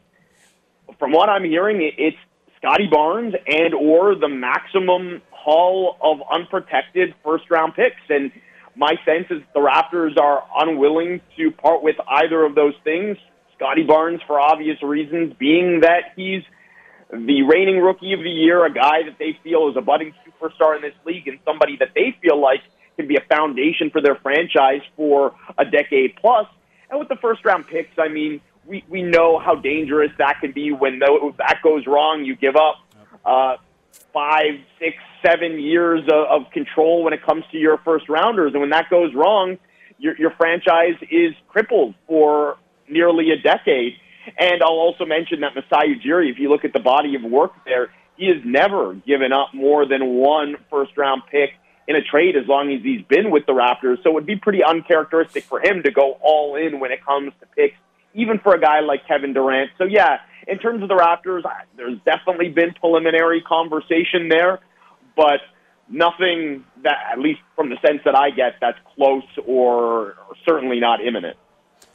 from 0.97 1.11
what 1.11 1.29
I'm 1.29 1.43
hearing, 1.43 1.79
it's 1.97 2.17
Scottie 2.57 2.87
Barnes 2.87 3.35
and 3.47 3.73
or 3.73 4.15
the 4.15 4.29
maximum 4.29 5.21
haul 5.31 5.97
of 6.01 6.19
unprotected 6.31 7.13
first 7.23 7.49
round 7.51 7.75
picks. 7.75 8.01
And 8.09 8.31
my 8.75 8.95
sense 9.05 9.27
is 9.29 9.41
the 9.53 9.59
Raptors 9.59 10.17
are 10.17 10.43
unwilling 10.57 11.21
to 11.37 11.51
part 11.51 11.83
with 11.83 11.97
either 12.07 12.43
of 12.43 12.55
those 12.55 12.73
things. 12.83 13.17
Scottie 13.55 13.83
Barnes, 13.83 14.21
for 14.25 14.39
obvious 14.39 14.81
reasons, 14.81 15.33
being 15.37 15.81
that 15.81 16.13
he's 16.15 16.41
the 17.11 17.43
reigning 17.43 17.77
rookie 17.79 18.13
of 18.13 18.21
the 18.21 18.29
year, 18.29 18.65
a 18.65 18.73
guy 18.73 19.03
that 19.03 19.19
they 19.19 19.37
feel 19.43 19.69
is 19.69 19.77
a 19.77 19.81
budding 19.81 20.13
superstar 20.25 20.75
in 20.75 20.81
this 20.81 20.95
league, 21.05 21.27
and 21.27 21.37
somebody 21.45 21.77
that 21.77 21.89
they 21.93 22.17
feel 22.21 22.41
like 22.41 22.61
can 22.95 23.07
be 23.07 23.15
a 23.15 23.35
foundation 23.35 23.89
for 23.89 24.01
their 24.01 24.15
franchise 24.15 24.81
for 24.95 25.35
a 25.57 25.65
decade 25.65 26.15
plus. 26.15 26.47
And 26.89 26.99
with 26.99 27.09
the 27.09 27.15
first 27.15 27.43
round 27.45 27.67
picks, 27.67 27.97
I 27.97 28.07
mean, 28.07 28.41
we, 28.65 28.83
we 28.87 29.01
know 29.01 29.39
how 29.39 29.55
dangerous 29.55 30.11
that 30.17 30.39
can 30.41 30.51
be 30.51 30.71
when 30.71 30.99
tho- 30.99 31.33
that 31.37 31.59
goes 31.63 31.85
wrong. 31.87 32.23
You 32.23 32.35
give 32.35 32.55
up 32.55 32.75
uh, 33.25 33.57
five, 34.13 34.59
six, 34.79 34.97
seven 35.25 35.59
years 35.59 36.01
of, 36.11 36.43
of 36.45 36.51
control 36.51 37.03
when 37.03 37.13
it 37.13 37.23
comes 37.23 37.43
to 37.51 37.57
your 37.57 37.77
first 37.79 38.07
rounders. 38.09 38.53
And 38.53 38.61
when 38.61 38.69
that 38.69 38.89
goes 38.89 39.13
wrong, 39.13 39.57
your, 39.97 40.17
your 40.17 40.31
franchise 40.31 40.95
is 41.09 41.33
crippled 41.47 41.95
for 42.07 42.57
nearly 42.87 43.31
a 43.31 43.37
decade. 43.37 43.93
And 44.37 44.61
I'll 44.61 44.69
also 44.69 45.05
mention 45.05 45.41
that 45.41 45.53
Masai 45.55 45.95
Ujiri, 45.95 46.31
if 46.31 46.39
you 46.39 46.49
look 46.49 46.63
at 46.63 46.73
the 46.73 46.79
body 46.79 47.15
of 47.15 47.23
work 47.23 47.51
there, 47.65 47.91
he 48.15 48.27
has 48.27 48.37
never 48.45 48.93
given 48.93 49.33
up 49.33 49.53
more 49.53 49.85
than 49.87 50.15
one 50.15 50.55
first 50.69 50.95
round 50.95 51.23
pick 51.29 51.51
in 51.87 51.95
a 51.95 52.01
trade 52.01 52.35
as 52.35 52.47
long 52.47 52.71
as 52.71 52.81
he's 52.81 53.01
been 53.03 53.31
with 53.31 53.45
the 53.45 53.53
Raptors. 53.53 54.01
So 54.03 54.09
it 54.09 54.13
would 54.13 54.25
be 54.25 54.35
pretty 54.35 54.63
uncharacteristic 54.63 55.43
for 55.43 55.59
him 55.59 55.83
to 55.83 55.91
go 55.91 56.17
all 56.21 56.55
in 56.55 56.79
when 56.79 56.91
it 56.91 57.03
comes 57.05 57.33
to 57.39 57.45
picks, 57.55 57.75
even 58.13 58.39
for 58.39 58.55
a 58.55 58.59
guy 58.59 58.79
like 58.79 59.07
Kevin 59.07 59.33
Durant. 59.33 59.71
So 59.77 59.83
yeah, 59.83 60.17
in 60.47 60.59
terms 60.59 60.81
of 60.81 60.89
the 60.89 60.95
Raptors, 60.95 61.43
there's 61.75 61.99
definitely 62.05 62.49
been 62.49 62.73
preliminary 62.73 63.41
conversation 63.41 64.29
there, 64.29 64.59
but 65.15 65.39
nothing 65.89 66.63
that, 66.83 66.97
at 67.11 67.19
least 67.19 67.39
from 67.55 67.69
the 67.69 67.77
sense 67.85 68.01
that 68.05 68.15
I 68.15 68.29
get, 68.29 68.55
that's 68.61 68.77
close 68.95 69.23
or, 69.45 70.15
or 70.27 70.35
certainly 70.47 70.79
not 70.79 71.05
imminent. 71.05 71.37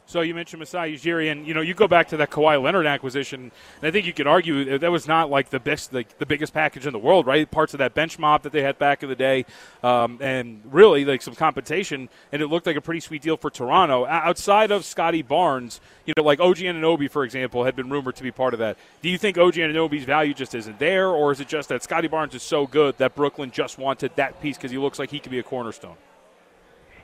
So 0.09 0.21
you 0.21 0.33
mentioned 0.33 0.59
Masai 0.59 0.95
Ujiri, 0.95 1.31
and 1.31 1.45
you 1.45 1.53
know 1.53 1.61
you 1.61 1.75
go 1.75 1.87
back 1.87 2.07
to 2.07 2.17
that 2.17 2.31
Kawhi 2.31 2.59
Leonard 2.59 2.87
acquisition, 2.87 3.51
and 3.79 3.87
I 3.87 3.91
think 3.91 4.07
you 4.07 4.13
could 4.13 4.25
argue 4.25 4.79
that 4.79 4.91
was 4.91 5.07
not 5.07 5.29
like 5.29 5.51
the 5.51 5.59
best, 5.59 5.93
like 5.93 6.17
the 6.17 6.25
biggest 6.25 6.51
package 6.51 6.87
in 6.87 6.93
the 6.93 6.97
world, 6.97 7.27
right? 7.27 7.49
Parts 7.49 7.75
of 7.75 7.77
that 7.77 7.93
bench 7.93 8.17
mob 8.17 8.41
that 8.41 8.51
they 8.51 8.63
had 8.63 8.79
back 8.79 9.03
in 9.03 9.09
the 9.09 9.15
day, 9.15 9.45
um, 9.83 10.17
and 10.19 10.61
really 10.65 11.05
like 11.05 11.21
some 11.21 11.35
compensation, 11.35 12.09
and 12.31 12.41
it 12.41 12.47
looked 12.47 12.65
like 12.65 12.75
a 12.75 12.81
pretty 12.81 13.01
sweet 13.01 13.21
deal 13.21 13.37
for 13.37 13.51
Toronto. 13.51 14.07
Outside 14.07 14.71
of 14.71 14.83
Scottie 14.83 15.21
Barnes, 15.21 15.79
you 16.07 16.15
know, 16.17 16.23
like 16.23 16.39
OG 16.39 16.57
Anunoby, 16.57 17.07
for 17.11 17.23
example, 17.23 17.63
had 17.65 17.75
been 17.75 17.91
rumored 17.91 18.15
to 18.15 18.23
be 18.23 18.31
part 18.31 18.55
of 18.55 18.59
that. 18.61 18.79
Do 19.03 19.09
you 19.09 19.17
think 19.19 19.37
OG 19.37 19.53
Anunoby's 19.53 20.05
value 20.05 20.33
just 20.33 20.55
isn't 20.55 20.79
there, 20.79 21.09
or 21.09 21.31
is 21.31 21.39
it 21.39 21.47
just 21.47 21.69
that 21.69 21.83
Scottie 21.83 22.07
Barnes 22.07 22.33
is 22.33 22.41
so 22.41 22.65
good 22.65 22.97
that 22.97 23.13
Brooklyn 23.13 23.51
just 23.51 23.77
wanted 23.77 24.15
that 24.15 24.41
piece 24.41 24.57
because 24.57 24.71
he 24.71 24.79
looks 24.79 24.97
like 24.97 25.11
he 25.11 25.19
could 25.19 25.31
be 25.31 25.37
a 25.37 25.43
cornerstone? 25.43 25.97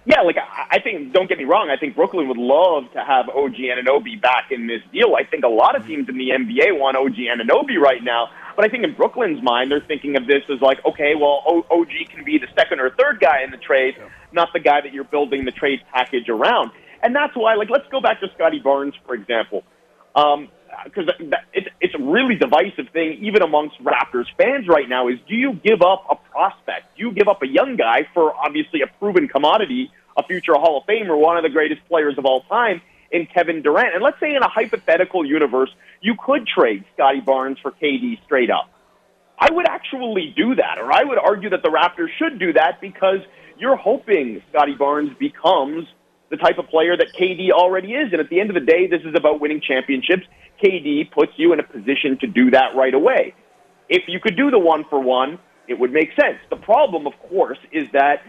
Yeah, 0.06 0.22
like 0.22 0.38
I 0.38 0.80
think. 0.80 1.14
Don't 1.14 1.28
get 1.28 1.40
me 1.40 1.46
wrong. 1.46 1.72
I 1.76 1.80
think 1.80 1.96
Brooklyn 1.96 2.28
would 2.28 2.38
love 2.38 2.92
to 2.94 3.00
have 3.00 3.28
OG 3.28 3.58
Anunoby 3.58 4.22
back 4.22 4.52
in 4.52 4.68
this 4.68 4.82
deal. 4.94 5.16
I 5.18 5.24
think 5.24 5.44
a 5.44 5.50
lot 5.50 5.76
of 5.76 5.86
teams 5.88 6.08
in 6.08 6.18
the 6.18 6.30
NBA 6.30 6.78
want 6.78 6.96
OG 6.96 7.16
Anunoby 7.16 7.78
right 7.82 8.04
now. 8.04 8.30
But 8.56 8.66
I 8.66 8.70
think 8.70 8.84
in 8.84 8.94
Brooklyn's 8.94 9.42
mind, 9.42 9.72
they're 9.72 9.82
thinking 9.82 10.16
of 10.16 10.28
this 10.28 10.44
as 10.54 10.62
like, 10.62 10.78
okay, 10.86 11.14
well, 11.16 11.42
o- 11.48 11.66
OG 11.72 11.90
can 12.10 12.24
be 12.24 12.38
the 12.38 12.48
second 12.58 12.80
or 12.80 12.92
third 12.92 13.20
guy 13.20 13.44
in 13.44 13.50
the 13.50 13.58
trade, 13.58 13.96
not 14.32 14.50
the 14.54 14.60
guy 14.60 14.80
that 14.82 14.94
you're 14.94 15.04
building 15.04 15.44
the 15.44 15.52
trade 15.52 15.80
package 15.92 16.30
around. 16.30 16.72
And 17.02 17.16
that's 17.16 17.36
why, 17.36 17.56
like, 17.56 17.70
let's 17.70 17.88
go 17.92 18.00
back 18.00 18.20
to 18.22 18.28
Scottie 18.36 18.60
Barnes, 18.60 18.94
for 19.06 19.16
example. 19.16 19.64
Um, 20.16 20.50
because 20.84 21.10
it's 21.54 21.68
it's 21.82 21.96
a 21.96 22.00
really 22.04 22.36
divisive 22.36 22.90
thing, 22.94 23.20
even 23.22 23.42
amongst 23.42 23.82
Raptors 23.84 24.26
fans 24.38 24.68
right 24.68 24.88
now. 24.88 25.08
Is 25.08 25.20
do 25.28 25.36
you 25.36 25.54
give 25.54 25.82
up 25.82 26.06
a 26.10 26.16
prospect? 26.16 26.98
Do 26.98 27.08
you 27.08 27.12
give 27.12 27.28
up 27.28 27.42
a 27.44 27.48
young 27.48 27.76
guy 27.76 28.08
for 28.14 28.34
obviously 28.34 28.82
a 28.82 28.88
proven 29.00 29.28
commodity, 29.28 29.92
a 30.18 30.24
future 30.24 30.54
Hall 30.54 30.80
of 30.80 30.88
Famer, 30.88 31.18
one 31.18 31.38
of 31.38 31.44
the 31.44 31.50
greatest 31.50 31.82
players 31.88 32.18
of 32.18 32.26
all 32.26 32.42
time 32.42 32.82
in 33.12 33.28
Kevin 33.28 33.62
Durant? 33.62 33.94
And 33.94 34.04
let's 34.04 34.20
say 34.20 34.36
in 34.36 34.42
a 34.42 34.50
hypothetical 34.50 35.26
universe, 35.26 35.70
you 36.02 36.16
could 36.24 36.48
trade 36.48 36.84
Scottie 36.94 37.22
Barnes 37.22 37.58
for 37.62 37.72
KD 37.72 38.24
straight 38.24 38.50
up. 38.50 38.70
I 39.38 39.52
would 39.52 39.68
actually 39.68 40.34
do 40.36 40.56
that, 40.56 40.78
or 40.78 40.94
I 40.94 41.04
would 41.04 41.18
argue 41.18 41.50
that 41.50 41.62
the 41.62 41.70
Raptors 41.70 42.08
should 42.18 42.40
do 42.40 42.54
that 42.54 42.80
because 42.80 43.20
you're 43.58 43.76
hoping 43.76 44.42
Scottie 44.50 44.76
Barnes 44.76 45.12
becomes 45.20 45.88
the 46.30 46.38
type 46.38 46.58
of 46.58 46.68
player 46.68 46.98
that 46.98 47.08
KD 47.20 47.52
already 47.52 47.94
is. 47.94 48.12
And 48.12 48.20
at 48.20 48.30
the 48.30 48.40
end 48.40 48.50
of 48.50 48.56
the 48.56 48.66
day, 48.66 48.88
this 48.88 49.02
is 49.02 49.14
about 49.16 49.40
winning 49.40 49.62
championships. 49.62 50.24
KD 50.64 51.12
puts 51.12 51.34
you 51.38 51.54
in 51.54 51.60
a 51.60 51.64
position 51.64 52.18
to 52.22 52.28
do 52.28 52.52
that 52.52 52.76
right 52.76 52.94
away. 52.94 53.36
If 53.90 54.04
you 54.08 54.20
could 54.20 54.36
do 54.36 54.50
the 54.50 54.60
one 54.60 54.86
for 54.90 55.00
one, 55.00 55.40
it 55.68 55.80
would 55.80 55.92
make 55.92 56.10
sense. 56.20 56.38
The 56.50 56.56
problem, 56.56 57.08
of 57.08 57.14
course, 57.30 57.60
is 57.72 57.88
that 57.94 58.22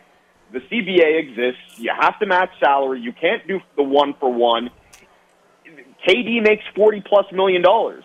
the 0.53 0.61
CBA 0.61 1.19
exists. 1.19 1.79
You 1.79 1.93
have 1.99 2.19
to 2.21 2.27
match 2.27 2.51
salary. 2.61 3.01
You 3.01 3.13
can't 3.13 3.47
do 3.47 3.61
the 3.77 3.83
one 3.83 4.15
for 4.21 4.33
one. 4.33 4.71
KD 6.07 6.43
makes 6.43 6.65
40 6.75 7.03
plus 7.07 7.27
million 7.33 7.63
dollars. 7.63 8.05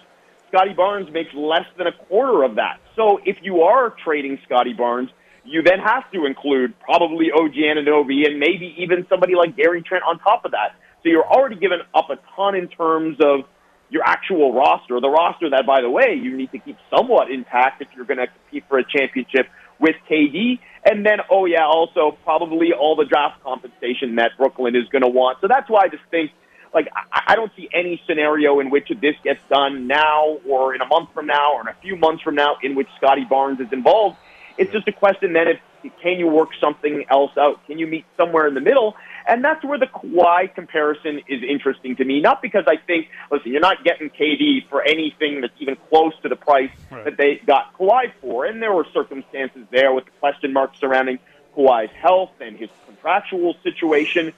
Scottie 0.49 0.73
Barnes 0.73 1.09
makes 1.13 1.33
less 1.33 1.65
than 1.77 1.87
a 1.87 1.93
quarter 1.93 2.43
of 2.43 2.55
that. 2.55 2.79
So 2.95 3.19
if 3.25 3.37
you 3.41 3.61
are 3.61 3.95
trading 4.03 4.37
Scottie 4.45 4.73
Barnes, 4.73 5.09
you 5.43 5.61
then 5.61 5.79
have 5.79 6.09
to 6.11 6.25
include 6.25 6.79
probably 6.79 7.31
OG 7.31 7.53
Anunoby 7.53 8.25
and 8.27 8.39
maybe 8.39 8.75
even 8.77 9.05
somebody 9.09 9.35
like 9.35 9.55
Gary 9.55 9.81
Trent 9.81 10.03
on 10.03 10.19
top 10.19 10.45
of 10.45 10.51
that. 10.51 10.75
So 11.03 11.09
you're 11.09 11.25
already 11.25 11.55
giving 11.55 11.79
up 11.95 12.09
a 12.09 12.17
ton 12.35 12.55
in 12.55 12.67
terms 12.67 13.17
of 13.23 13.45
your 13.89 14.03
actual 14.05 14.53
roster. 14.53 14.99
The 14.99 15.09
roster 15.09 15.49
that, 15.49 15.65
by 15.65 15.81
the 15.81 15.89
way, 15.89 16.13
you 16.21 16.37
need 16.37 16.51
to 16.51 16.59
keep 16.59 16.77
somewhat 16.95 17.31
intact 17.31 17.81
if 17.81 17.87
you're 17.95 18.05
going 18.05 18.19
to 18.19 18.27
compete 18.27 18.63
for 18.69 18.77
a 18.77 18.83
championship 18.83 19.47
with 19.79 19.95
KD. 20.09 20.59
And 20.85 21.05
then, 21.05 21.19
oh 21.29 21.45
yeah, 21.45 21.65
also 21.65 22.17
probably 22.23 22.71
all 22.71 22.95
the 22.95 23.05
draft 23.05 23.43
compensation 23.43 24.15
that 24.15 24.31
Brooklyn 24.37 24.75
is 24.75 24.87
going 24.89 25.01
to 25.01 25.09
want. 25.09 25.39
So 25.41 25.47
that's 25.47 25.69
why 25.69 25.81
I 25.85 25.87
just 25.89 26.03
think 26.11 26.31
like 26.73 26.87
I, 27.11 27.33
I 27.33 27.35
don't 27.35 27.51
see 27.55 27.67
any 27.73 28.01
scenario 28.07 28.59
in 28.59 28.69
which 28.69 28.89
this 29.01 29.15
gets 29.23 29.41
done 29.49 29.87
now 29.87 30.37
or 30.47 30.73
in 30.73 30.81
a 30.81 30.87
month 30.87 31.09
from 31.13 31.27
now 31.27 31.53
or 31.53 31.61
in 31.61 31.67
a 31.67 31.75
few 31.81 31.95
months 31.95 32.23
from 32.23 32.35
now 32.35 32.57
in 32.63 32.75
which 32.75 32.87
Scottie 32.97 33.25
Barnes 33.25 33.59
is 33.59 33.71
involved. 33.71 34.17
It's 34.61 34.71
just 34.71 34.87
a 34.87 34.91
question 34.91 35.33
then 35.33 35.47
if 35.47 35.59
Can 36.03 36.19
you 36.19 36.27
work 36.27 36.49
something 36.59 37.03
else 37.09 37.31
out? 37.35 37.65
Can 37.65 37.79
you 37.79 37.87
meet 37.87 38.05
somewhere 38.15 38.47
in 38.47 38.53
the 38.53 38.61
middle? 38.61 38.95
And 39.27 39.43
that's 39.43 39.65
where 39.65 39.79
the 39.79 39.87
Kawhi 39.87 40.53
comparison 40.53 41.21
is 41.27 41.41
interesting 41.41 41.95
to 41.95 42.05
me. 42.05 42.21
Not 42.21 42.43
because 42.43 42.65
I 42.67 42.77
think, 42.77 43.07
listen, 43.31 43.51
you're 43.51 43.59
not 43.59 43.83
getting 43.83 44.11
KD 44.11 44.69
for 44.69 44.83
anything 44.83 45.41
that's 45.41 45.53
even 45.59 45.77
close 45.89 46.13
to 46.21 46.29
the 46.29 46.35
price 46.35 46.69
that 46.91 47.17
they 47.17 47.41
got 47.47 47.73
Kawhi 47.77 48.11
for. 48.21 48.45
And 48.45 48.61
there 48.61 48.71
were 48.71 48.85
circumstances 48.93 49.65
there 49.71 49.93
with 49.93 50.05
the 50.05 50.11
question 50.19 50.53
marks 50.53 50.79
surrounding 50.79 51.17
Kawhi's 51.57 51.91
health 51.99 52.31
and 52.39 52.55
his 52.55 52.69
contractual 52.85 53.55
situation. 53.63 54.33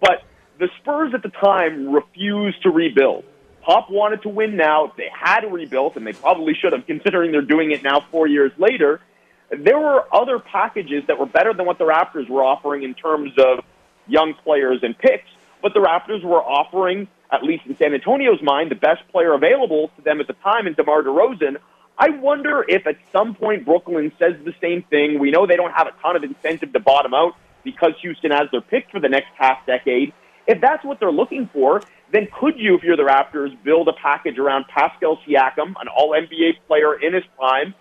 But 0.00 0.24
the 0.58 0.68
Spurs 0.80 1.14
at 1.14 1.22
the 1.22 1.30
time 1.30 1.92
refused 1.92 2.62
to 2.64 2.70
rebuild. 2.70 3.24
Pop 3.62 3.90
wanted 3.90 4.22
to 4.22 4.28
win 4.28 4.56
now. 4.56 4.86
If 4.86 4.96
they 4.96 5.10
had 5.12 5.40
rebuilt, 5.52 5.96
and 5.96 6.04
they 6.06 6.14
probably 6.14 6.54
should 6.54 6.72
have, 6.72 6.86
considering 6.86 7.30
they're 7.30 7.42
doing 7.42 7.70
it 7.70 7.84
now 7.84 8.00
four 8.10 8.26
years 8.26 8.50
later, 8.58 9.00
there 9.50 9.78
were 9.78 10.04
other 10.14 10.38
packages 10.38 11.04
that 11.06 11.18
were 11.18 11.26
better 11.26 11.54
than 11.54 11.66
what 11.66 11.78
the 11.78 11.84
Raptors 11.84 12.28
were 12.28 12.44
offering 12.44 12.82
in 12.82 12.94
terms 12.94 13.32
of 13.38 13.64
young 14.06 14.34
players 14.34 14.80
and 14.82 14.96
picks. 14.96 15.28
But 15.62 15.74
the 15.74 15.80
Raptors 15.80 16.22
were 16.22 16.42
offering, 16.42 17.08
at 17.32 17.42
least 17.42 17.66
in 17.66 17.76
San 17.76 17.94
Antonio's 17.94 18.42
mind, 18.42 18.70
the 18.70 18.76
best 18.76 19.06
player 19.10 19.32
available 19.32 19.90
to 19.96 20.02
them 20.02 20.20
at 20.20 20.26
the 20.26 20.34
time 20.34 20.66
in 20.66 20.74
DeMar 20.74 21.02
DeRozan. 21.02 21.56
I 21.98 22.10
wonder 22.10 22.64
if 22.68 22.86
at 22.86 22.96
some 23.10 23.34
point 23.34 23.64
Brooklyn 23.64 24.12
says 24.18 24.34
the 24.44 24.54
same 24.60 24.82
thing. 24.82 25.18
We 25.18 25.30
know 25.30 25.46
they 25.46 25.56
don't 25.56 25.72
have 25.72 25.88
a 25.88 25.92
ton 26.00 26.14
of 26.14 26.22
incentive 26.22 26.72
to 26.72 26.80
bottom 26.80 27.12
out 27.12 27.34
because 27.64 27.92
Houston 28.02 28.30
has 28.30 28.48
their 28.52 28.60
pick 28.60 28.90
for 28.90 29.00
the 29.00 29.08
next 29.08 29.28
half 29.36 29.66
decade. 29.66 30.12
If 30.46 30.60
that's 30.60 30.84
what 30.84 31.00
they're 31.00 31.12
looking 31.12 31.50
for, 31.52 31.82
then 32.12 32.28
could 32.38 32.54
you, 32.56 32.76
if 32.76 32.82
you're 32.82 32.96
the 32.96 33.02
Raptors, 33.02 33.50
build 33.64 33.88
a 33.88 33.92
package 33.92 34.38
around 34.38 34.66
Pascal 34.68 35.18
Siakam, 35.26 35.74
an 35.80 35.88
all 35.94 36.10
NBA 36.10 36.58
player 36.66 36.94
in 36.94 37.14
his 37.14 37.24
prime, 37.36 37.74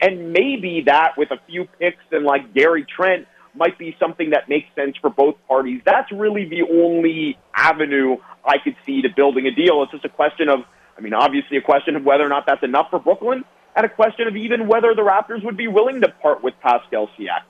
and 0.00 0.32
maybe 0.32 0.82
that 0.86 1.16
with 1.16 1.30
a 1.30 1.38
few 1.46 1.66
picks 1.78 2.04
and 2.10 2.24
like 2.24 2.54
Gary 2.54 2.84
Trent 2.84 3.26
might 3.54 3.78
be 3.78 3.96
something 4.00 4.30
that 4.30 4.48
makes 4.48 4.66
sense 4.74 4.96
for 5.00 5.10
both 5.10 5.36
parties. 5.46 5.80
That's 5.84 6.10
really 6.10 6.48
the 6.48 6.62
only 6.62 7.38
avenue 7.54 8.16
I 8.44 8.58
could 8.58 8.76
see 8.84 9.02
to 9.02 9.08
building 9.08 9.46
a 9.46 9.54
deal. 9.54 9.82
It's 9.82 9.92
just 9.92 10.04
a 10.04 10.08
question 10.08 10.48
of, 10.48 10.60
I 10.98 11.00
mean, 11.00 11.14
obviously 11.14 11.56
a 11.56 11.62
question 11.62 11.96
of 11.96 12.04
whether 12.04 12.24
or 12.24 12.28
not 12.28 12.46
that's 12.46 12.62
enough 12.62 12.90
for 12.90 12.98
Brooklyn, 12.98 13.44
and 13.76 13.86
a 13.86 13.88
question 13.88 14.26
of 14.26 14.36
even 14.36 14.66
whether 14.66 14.94
the 14.94 15.02
Raptors 15.02 15.44
would 15.44 15.56
be 15.56 15.68
willing 15.68 16.00
to 16.00 16.08
part 16.08 16.42
with 16.42 16.54
Pascal 16.60 17.08
Siakam. 17.18 17.42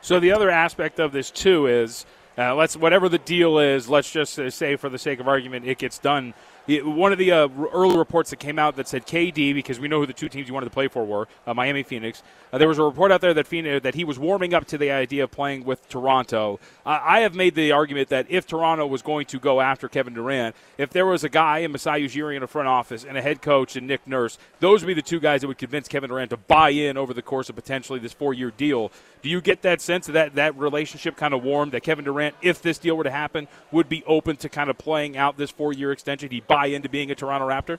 So 0.00 0.20
the 0.20 0.32
other 0.32 0.50
aspect 0.50 1.00
of 1.00 1.12
this 1.12 1.30
too 1.30 1.66
is 1.66 2.06
uh, 2.36 2.54
let's 2.54 2.76
whatever 2.76 3.08
the 3.08 3.18
deal 3.18 3.58
is. 3.58 3.88
Let's 3.88 4.10
just 4.10 4.38
uh, 4.38 4.50
say, 4.50 4.76
for 4.76 4.88
the 4.88 4.98
sake 4.98 5.18
of 5.18 5.26
argument, 5.26 5.66
it 5.66 5.78
gets 5.78 5.98
done. 5.98 6.34
One 6.68 7.12
of 7.12 7.18
the 7.18 7.32
uh, 7.32 7.48
early 7.72 7.96
reports 7.96 8.28
that 8.28 8.36
came 8.36 8.58
out 8.58 8.76
that 8.76 8.88
said 8.88 9.06
KD, 9.06 9.54
because 9.54 9.80
we 9.80 9.88
know 9.88 10.00
who 10.00 10.06
the 10.06 10.12
two 10.12 10.28
teams 10.28 10.48
he 10.48 10.52
wanted 10.52 10.66
to 10.66 10.70
play 10.70 10.86
for 10.86 11.02
were 11.02 11.26
uh, 11.46 11.54
Miami, 11.54 11.82
Phoenix. 11.82 12.22
Uh, 12.52 12.58
there 12.58 12.68
was 12.68 12.78
a 12.78 12.82
report 12.82 13.10
out 13.10 13.22
there 13.22 13.32
that 13.32 13.46
Phoenix, 13.46 13.82
that 13.82 13.94
he 13.94 14.04
was 14.04 14.18
warming 14.18 14.52
up 14.52 14.66
to 14.66 14.76
the 14.76 14.90
idea 14.90 15.24
of 15.24 15.30
playing 15.30 15.64
with 15.64 15.88
Toronto. 15.88 16.60
I 16.84 17.20
have 17.20 17.34
made 17.34 17.54
the 17.54 17.72
argument 17.72 18.10
that 18.10 18.26
if 18.28 18.46
Toronto 18.46 18.86
was 18.86 19.00
going 19.00 19.24
to 19.26 19.38
go 19.38 19.62
after 19.62 19.88
Kevin 19.88 20.12
Durant, 20.12 20.54
if 20.76 20.90
there 20.90 21.06
was 21.06 21.24
a 21.24 21.30
guy 21.30 21.58
in 21.58 21.72
Masai 21.72 22.06
Ujiri 22.06 22.34
in 22.34 22.42
the 22.42 22.46
front 22.46 22.68
office 22.68 23.02
and 23.02 23.16
a 23.16 23.22
head 23.22 23.40
coach 23.40 23.74
and 23.74 23.86
Nick 23.86 24.06
Nurse, 24.06 24.36
those 24.60 24.82
would 24.82 24.88
be 24.88 24.94
the 24.94 25.02
two 25.02 25.20
guys 25.20 25.40
that 25.40 25.48
would 25.48 25.58
convince 25.58 25.88
Kevin 25.88 26.10
Durant 26.10 26.30
to 26.30 26.36
buy 26.36 26.70
in 26.70 26.98
over 26.98 27.14
the 27.14 27.22
course 27.22 27.48
of 27.48 27.56
potentially 27.56 27.98
this 27.98 28.12
four-year 28.12 28.50
deal. 28.50 28.92
Do 29.22 29.28
you 29.28 29.40
get 29.40 29.62
that 29.62 29.80
sense 29.80 30.06
that 30.06 30.34
that, 30.34 30.56
relationship 30.56 31.16
kind 31.16 31.34
of 31.34 31.42
warmed 31.42 31.72
that 31.72 31.82
Kevin 31.82 32.04
Durant, 32.04 32.34
if 32.42 32.62
this 32.62 32.78
deal 32.78 32.96
were 32.96 33.04
to 33.04 33.10
happen, 33.10 33.48
would 33.70 33.88
be 33.88 34.04
open 34.06 34.36
to 34.36 34.48
kind 34.48 34.70
of 34.70 34.78
playing 34.78 35.16
out 35.16 35.36
this 35.36 35.50
four-year 35.50 35.92
extension? 35.92 36.30
He'd 36.30 36.46
buy 36.46 36.66
into 36.66 36.88
being 36.88 37.10
a 37.10 37.14
Toronto 37.14 37.48
Raptor. 37.48 37.78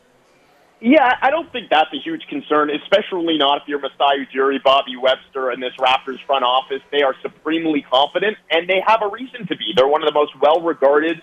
Yeah, 0.81 1.11
I 1.21 1.29
don't 1.29 1.51
think 1.51 1.69
that's 1.69 1.91
a 1.93 1.97
huge 1.97 2.25
concern, 2.29 2.69
especially 2.69 3.37
not 3.37 3.61
if 3.61 3.67
you're 3.67 3.79
Masai 3.79 4.25
Ujiri, 4.25 4.63
Bobby 4.63 4.95
Webster, 4.95 5.49
and 5.49 5.61
this 5.61 5.73
Raptors 5.77 6.23
front 6.25 6.45
office. 6.45 6.81
They 6.89 7.01
are 7.01 7.15
supremely 7.21 7.81
confident, 7.81 8.37
and 8.49 8.69
they 8.69 8.81
have 8.87 9.01
a 9.01 9.07
reason 9.09 9.45
to 9.47 9.57
be. 9.57 9.73
They're 9.75 9.87
one 9.87 10.03
of 10.03 10.07
the 10.07 10.13
most 10.13 10.39
well-regarded 10.39 11.17
uh, 11.17 11.21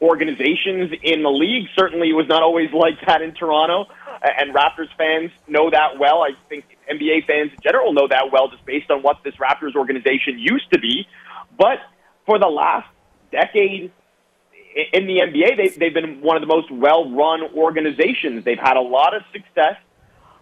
organizations 0.00 0.92
in 1.02 1.22
the 1.22 1.30
league. 1.30 1.68
Certainly, 1.76 2.10
it 2.10 2.14
was 2.14 2.28
not 2.28 2.42
always 2.42 2.72
like 2.72 2.94
that 3.06 3.22
in 3.22 3.32
Toronto, 3.32 3.90
and 4.22 4.54
Raptors 4.54 4.94
fans 4.96 5.30
know 5.48 5.70
that 5.70 5.98
well. 5.98 6.22
I 6.22 6.30
think 6.48 6.64
NBA 6.90 7.26
fans 7.26 7.52
in 7.52 7.58
general 7.62 7.92
know 7.92 8.08
that 8.08 8.30
well, 8.32 8.48
just 8.48 8.64
based 8.64 8.90
on 8.90 9.02
what 9.02 9.18
this 9.24 9.34
Raptors 9.34 9.74
organization 9.74 10.38
used 10.38 10.70
to 10.72 10.78
be. 10.78 11.06
But 11.58 11.78
for 12.26 12.38
the 12.38 12.48
last 12.48 12.88
decade, 13.30 13.92
in 14.92 15.06
the 15.06 15.18
NBA, 15.20 15.56
they, 15.56 15.68
they've 15.78 15.94
been 15.94 16.20
one 16.20 16.36
of 16.36 16.40
the 16.40 16.46
most 16.46 16.70
well-run 16.70 17.42
organizations. 17.54 18.44
They've 18.44 18.58
had 18.58 18.76
a 18.76 18.82
lot 18.82 19.14
of 19.14 19.22
success. 19.32 19.76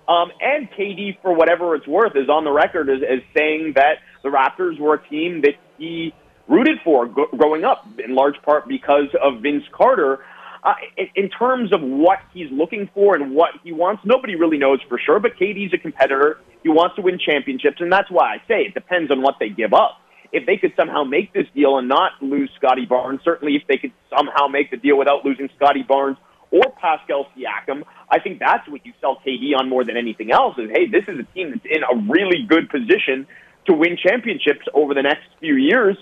Um, 0.09 0.33
and 0.41 0.71
KD, 0.71 1.21
for 1.23 1.35
whatever 1.35 1.75
it's 1.75 1.87
worth, 1.87 2.17
is 2.17 2.29
on 2.29 2.45
the 2.45 2.51
record 2.51 2.89
as, 2.89 3.03
as 3.03 3.21
saying 3.37 3.75
that 3.77 3.99
the 4.23 4.31
Raptors 4.31 4.79
were 4.79 4.95
a 4.95 5.09
team 5.09 5.43
that 5.43 5.55
he 5.79 6.15
rooted 6.53 6.79
for 6.85 7.07
growing 7.07 7.65
up, 7.65 7.87
in 8.05 8.15
large 8.15 8.41
part 8.43 8.69
because 8.69 9.09
of 9.23 9.43
Vince 9.43 9.65
Carter. 9.73 10.25
Uh, 10.65 10.75
in, 10.97 11.25
in 11.25 11.31
terms 11.31 11.73
of 11.73 11.81
what 11.81 12.19
he's 12.33 12.51
looking 12.53 12.89
for 12.95 13.17
and 13.17 13.35
what 13.35 13.51
he 13.65 13.73
wants, 13.73 14.03
nobody 14.05 14.37
really 14.37 14.59
knows 14.59 14.79
for 14.89 14.99
sure. 14.99 15.19
But 15.19 15.33
KD's 15.37 15.75
a 15.75 15.79
competitor. 15.79 16.39
He 16.63 16.69
wants 16.69 16.95
to 16.97 17.03
win 17.03 17.19
championships, 17.19 17.79
and 17.81 17.91
that's 17.91 18.11
why 18.11 18.35
I 18.35 18.37
say 18.47 18.63
it 18.63 18.75
depends 18.75 19.11
on 19.11 19.23
what 19.23 19.37
they 19.41 19.49
give 19.49 19.73
up 19.75 19.99
if 20.33 20.47
they 20.47 20.57
could 20.57 20.73
somehow 20.77 21.05
make 21.05 21.33
this 21.33 21.47
deal 21.55 21.79
and 21.79 21.89
not 21.89 22.13
lose 22.21 22.51
Scottie 22.57 22.87
Barnes, 22.87 23.21
certainly 23.23 23.55
if 23.55 23.63
they 23.69 23.77
could 23.77 23.93
somehow 24.09 24.49
make 24.49 24.71
the 24.71 24.79
deal 24.79 24.97
without 24.97 25.25
losing 25.25 25.49
Scottie 25.57 25.85
Barnes 25.87 26.17
or 26.51 26.63
Pascal 26.81 27.27
Siakam, 27.37 27.83
I 28.11 28.19
think 28.19 28.41
that's 28.41 28.67
what 28.69 28.85
you 28.85 28.93
sell 29.01 29.21
KD 29.27 29.59
on 29.59 29.69
more 29.69 29.85
than 29.85 29.97
anything 29.97 30.33
else 30.33 30.57
is, 30.59 30.71
hey, 30.73 30.87
this 30.87 31.05
is 31.07 31.19
a 31.21 31.25
team 31.35 31.51
that's 31.51 31.65
in 31.65 31.83
a 31.83 32.11
really 32.11 32.47
good 32.49 32.71
position 32.71 33.27
to 33.67 33.75
win 33.75 33.97
championships 33.97 34.67
over 34.75 34.95
the 34.95 35.03
next 35.03 35.25
few 35.39 35.55
years. 35.55 35.97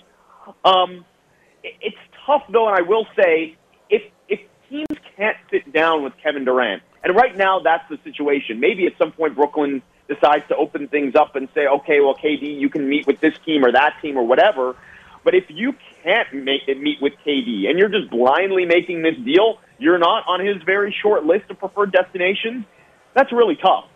Um, 0.65 1.05
it's 1.63 1.97
tough, 2.27 2.43
though, 2.51 2.69
and 2.69 2.77
I 2.77 2.83
will 2.83 3.07
say, 3.17 3.57
if, 3.89 4.03
if 4.29 4.41
teams 4.69 4.99
can't 5.17 5.37
sit 5.51 5.73
down 5.73 6.03
with 6.03 6.13
Kevin 6.23 6.45
Durant, 6.45 6.83
and 7.03 7.17
right 7.17 7.37
now 7.37 7.61
that's 7.61 7.89
the 7.89 7.99
situation, 8.05 8.61
maybe 8.61 8.87
at 8.87 8.93
some 8.99 9.13
point 9.13 9.35
Brooklyn 9.35 9.83
decides 10.09 10.47
to 10.49 10.57
open 10.57 10.89
things 10.89 11.15
up 11.15 11.37
and 11.37 11.49
say, 11.55 11.67
okay, 11.67 12.01
well, 12.01 12.15
KD, 12.15 12.61
you 12.61 12.69
can 12.69 12.89
meet 12.89 13.07
with 13.07 13.21
this 13.21 13.35
team 13.47 13.65
or 13.65 13.73
that 13.73 13.95
team 14.03 14.17
or 14.17 14.27
whatever. 14.27 14.77
But 15.25 15.35
if 15.35 15.45
you 15.49 15.75
can't 16.03 16.33
make 16.33 16.67
meet 16.67 17.01
with 17.01 17.13
KD 17.27 17.69
and 17.69 17.79
you're 17.79 17.91
just 17.91 18.11
blindly 18.11 18.65
making 18.65 19.03
this 19.03 19.17
deal, 19.17 19.59
you're 19.79 19.99
not 19.99 20.25
on 20.27 20.45
his 20.45 20.63
very 20.65 20.95
short 21.03 21.25
list 21.25 21.51
of 21.51 21.59
preferred 21.59 21.93
destinations. 21.93 22.65
That's 23.15 23.33
really 23.33 23.57
tough, 23.57 23.87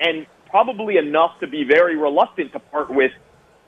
and 0.00 0.26
probably 0.50 0.96
enough 0.96 1.38
to 1.40 1.46
be 1.46 1.64
very 1.64 1.96
reluctant 1.96 2.52
to 2.52 2.58
part 2.58 2.90
with 2.90 3.12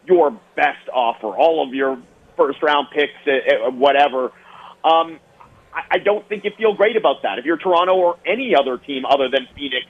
your 0.07 0.31
best 0.57 0.89
offer, 0.93 1.29
all 1.29 1.67
of 1.67 1.75
your 1.75 2.01
first 2.37 2.63
round 2.63 2.89
picks, 2.93 3.13
uh, 3.27 3.69
uh, 3.69 3.71
whatever. 3.71 4.33
Um, 4.85 5.19
I, 5.91 5.99
don't 5.99 6.29
think 6.29 6.45
you 6.45 6.53
feel 6.57 6.75
great 6.75 6.97
about 6.97 7.23
that. 7.23 7.39
If 7.39 7.45
you're 7.45 7.57
Toronto 7.57 7.95
or 7.95 8.17
any 8.25 8.55
other 8.55 8.79
team 8.79 9.05
other 9.05 9.29
than 9.29 9.49
Phoenix 9.57 9.87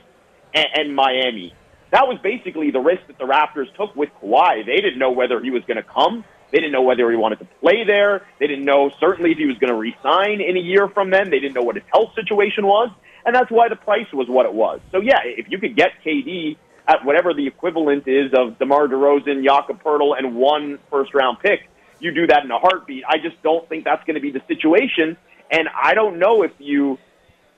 and, 0.53 0.65
and 0.73 0.95
Miami, 0.95 1.53
that 1.91 2.07
was 2.07 2.17
basically 2.23 2.71
the 2.71 2.79
risk 2.79 3.01
that 3.07 3.17
the 3.17 3.25
Raptors 3.25 3.73
took 3.75 3.95
with 3.95 4.09
Kawhi. 4.21 4.65
They 4.65 4.77
didn't 4.77 4.97
know 4.97 5.11
whether 5.11 5.39
he 5.41 5.51
was 5.51 5.63
going 5.65 5.77
to 5.77 5.83
come. 5.83 6.23
They 6.51 6.59
didn't 6.59 6.71
know 6.71 6.81
whether 6.81 7.09
he 7.11 7.17
wanted 7.17 7.39
to 7.39 7.47
play 7.59 7.83
there. 7.85 8.25
They 8.39 8.47
didn't 8.47 8.65
know 8.65 8.91
certainly 8.99 9.31
if 9.31 9.37
he 9.37 9.45
was 9.45 9.57
going 9.57 9.71
to 9.71 9.77
resign 9.77 10.41
in 10.41 10.57
a 10.57 10.59
year 10.59 10.87
from 10.87 11.09
then. 11.09 11.29
They 11.29 11.39
didn't 11.39 11.55
know 11.55 11.63
what 11.63 11.75
his 11.75 11.85
health 11.91 12.15
situation 12.15 12.65
was, 12.65 12.89
and 13.25 13.35
that's 13.35 13.51
why 13.51 13.69
the 13.69 13.75
price 13.75 14.11
was 14.13 14.27
what 14.27 14.45
it 14.45 14.53
was. 14.53 14.79
So 14.91 15.01
yeah, 15.01 15.19
if 15.23 15.47
you 15.49 15.59
could 15.59 15.75
get 15.75 15.91
KD 16.05 16.57
at 16.87 17.03
whatever 17.05 17.33
the 17.33 17.47
equivalent 17.47 18.07
is 18.07 18.31
of 18.33 18.59
DeMar 18.59 18.87
DeRozan, 18.87 19.43
Jakob 19.43 19.81
Poeltl, 19.81 20.17
and 20.17 20.35
one 20.35 20.79
first 20.89 21.13
round 21.13 21.39
pick, 21.39 21.69
you 21.99 22.13
do 22.13 22.27
that 22.27 22.43
in 22.43 22.51
a 22.51 22.59
heartbeat. 22.59 23.03
I 23.07 23.17
just 23.17 23.41
don't 23.41 23.67
think 23.67 23.85
that's 23.85 24.03
going 24.05 24.15
to 24.15 24.21
be 24.21 24.31
the 24.31 24.41
situation, 24.47 25.17
and 25.49 25.67
I 25.69 25.93
don't 25.93 26.19
know 26.19 26.43
if 26.43 26.51
you 26.59 26.97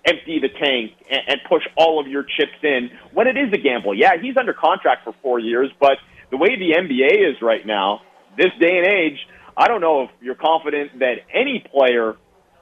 empty 0.05 0.39
the 0.39 0.49
tank 0.49 0.93
and, 1.09 1.21
and 1.27 1.39
push 1.49 1.63
all 1.75 1.99
of 1.99 2.07
your 2.07 2.23
chips 2.23 2.63
in 2.63 2.91
when 3.13 3.27
it 3.27 3.35
is 3.35 3.51
a 3.51 3.57
gamble. 3.57 3.93
Yeah, 3.93 4.11
he's 4.21 4.37
under 4.37 4.53
contract 4.53 5.03
for 5.03 5.13
four 5.21 5.39
years, 5.39 5.69
but 5.79 5.97
the 6.29 6.37
way 6.37 6.55
the 6.57 6.75
NBA 6.77 7.31
is 7.31 7.41
right 7.41 7.65
now, 7.65 8.01
this 8.37 8.51
day 8.59 8.77
and 8.77 8.87
age, 8.87 9.27
I 9.57 9.67
don't 9.67 9.81
know 9.81 10.03
if 10.03 10.11
you're 10.21 10.35
confident 10.35 10.99
that 10.99 11.25
any 11.33 11.59
player 11.71 12.15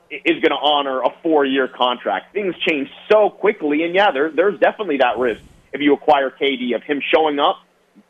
is 0.09 0.41
going 0.41 0.51
to 0.51 0.61
honor 0.61 1.01
a 1.01 1.09
four-year 1.21 1.67
contract. 1.67 2.33
Things 2.33 2.55
change 2.67 2.89
so 3.11 3.29
quickly, 3.29 3.83
and 3.83 3.93
yeah, 3.93 4.11
there, 4.11 4.31
there's 4.31 4.59
definitely 4.59 4.97
that 4.97 5.17
risk 5.17 5.41
if 5.75 5.81
you 5.81 5.93
acquire 5.93 6.31
KD 6.31 6.73
of 6.75 6.83
him 6.83 7.01
showing 7.13 7.37
up, 7.37 7.57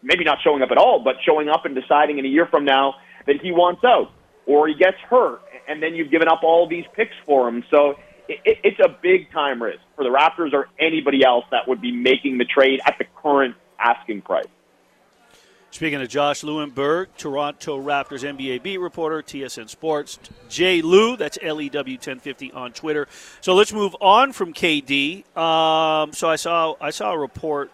maybe 0.01 0.23
not 0.23 0.38
showing 0.43 0.62
up 0.62 0.71
at 0.71 0.78
all, 0.78 1.04
but 1.04 1.15
showing 1.25 1.49
up 1.49 1.65
and 1.65 1.75
deciding 1.75 2.19
in 2.19 2.25
a 2.25 2.30
year 2.30 2.45
from 2.45 2.63
now 2.63 2.95
that 3.25 3.41
he 3.41 3.51
wants 3.51 3.84
out, 3.84 4.12
or 4.45 4.67
he 4.67 4.75
gets 4.75 4.97
hurt, 5.10 5.41
and 5.67 5.82
then 5.82 5.95
you've 5.95 6.12
given 6.12 6.28
up 6.28 6.43
all 6.43 6.67
these 6.69 6.86
picks 6.95 7.15
for 7.25 7.47
him. 7.47 7.63
So 7.71 7.95
it, 8.30 8.39
it, 8.45 8.58
it's 8.63 8.80
a 8.80 8.95
big 9.01 9.32
time 9.32 9.62
risk 9.62 9.80
for 9.95 10.04
the 10.04 10.12
Raptors 10.12 10.54
or 10.54 10.69
anybody 10.80 11.25
else 11.25 11.45
that 11.51 11.67
would 11.67 11.82
be 11.82 11.91
making 11.91 12.38
the 12.38 12.45
trade 12.45 12.80
at 12.86 12.97
the 12.99 13.05
current 13.22 13.55
asking 13.80 14.22
price. 14.22 14.45
Speaking 15.76 16.01
of 16.01 16.07
Josh 16.07 16.39
Lewenberg, 16.39 17.07
Toronto 17.17 17.84
Raptors 17.84 18.23
NBA 18.23 18.63
beat 18.63 18.78
reporter, 18.78 19.21
TSN 19.21 19.69
Sports. 19.69 20.19
Jay 20.47 20.82
Lou, 20.82 21.17
that's 21.17 21.38
E 21.43 21.51
LEW 21.51 21.95
1050 21.95 22.53
on 22.53 22.71
Twitter. 22.71 23.09
So 23.41 23.53
let's 23.53 23.73
move 23.73 23.93
on 23.99 24.32
from 24.32 24.53
KD. 24.53 25.26
Um, 25.38 26.13
so 26.13 26.30
I 26.30 26.38
saw 26.38 26.76
I 26.80 26.91
saw 26.91 27.11
a 27.11 27.17
report 27.17 27.71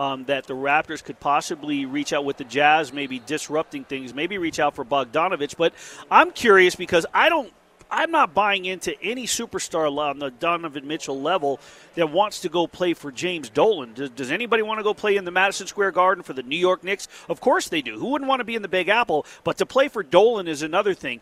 um, 0.00 0.24
that 0.24 0.46
the 0.46 0.54
Raptors 0.54 1.04
could 1.04 1.20
possibly 1.20 1.84
reach 1.84 2.14
out 2.14 2.24
with 2.24 2.38
the 2.38 2.44
Jazz, 2.44 2.90
maybe 2.90 3.18
disrupting 3.18 3.84
things, 3.84 4.14
maybe 4.14 4.38
reach 4.38 4.58
out 4.58 4.74
for 4.74 4.82
Bogdanovich. 4.82 5.58
But 5.58 5.74
I'm 6.10 6.30
curious 6.30 6.74
because 6.74 7.04
I 7.12 7.28
don't. 7.28 7.52
I'm 7.92 8.10
not 8.10 8.32
buying 8.32 8.64
into 8.64 9.00
any 9.02 9.26
superstar 9.26 9.94
on 9.98 10.18
the 10.18 10.30
Donovan 10.30 10.88
Mitchell 10.88 11.20
level 11.20 11.60
that 11.94 12.10
wants 12.10 12.40
to 12.40 12.48
go 12.48 12.66
play 12.66 12.94
for 12.94 13.12
James 13.12 13.50
Dolan. 13.50 13.92
Does, 13.92 14.08
does 14.10 14.30
anybody 14.30 14.62
want 14.62 14.80
to 14.80 14.82
go 14.82 14.94
play 14.94 15.16
in 15.16 15.26
the 15.26 15.30
Madison 15.30 15.66
Square 15.66 15.90
Garden 15.92 16.24
for 16.24 16.32
the 16.32 16.42
New 16.42 16.56
York 16.56 16.82
Knicks? 16.82 17.06
Of 17.28 17.42
course 17.42 17.68
they 17.68 17.82
do. 17.82 17.98
Who 17.98 18.06
wouldn't 18.06 18.30
want 18.30 18.40
to 18.40 18.44
be 18.44 18.54
in 18.54 18.62
the 18.62 18.68
Big 18.68 18.88
Apple? 18.88 19.26
But 19.44 19.58
to 19.58 19.66
play 19.66 19.88
for 19.88 20.02
Dolan 20.02 20.48
is 20.48 20.62
another 20.62 20.94
thing. 20.94 21.20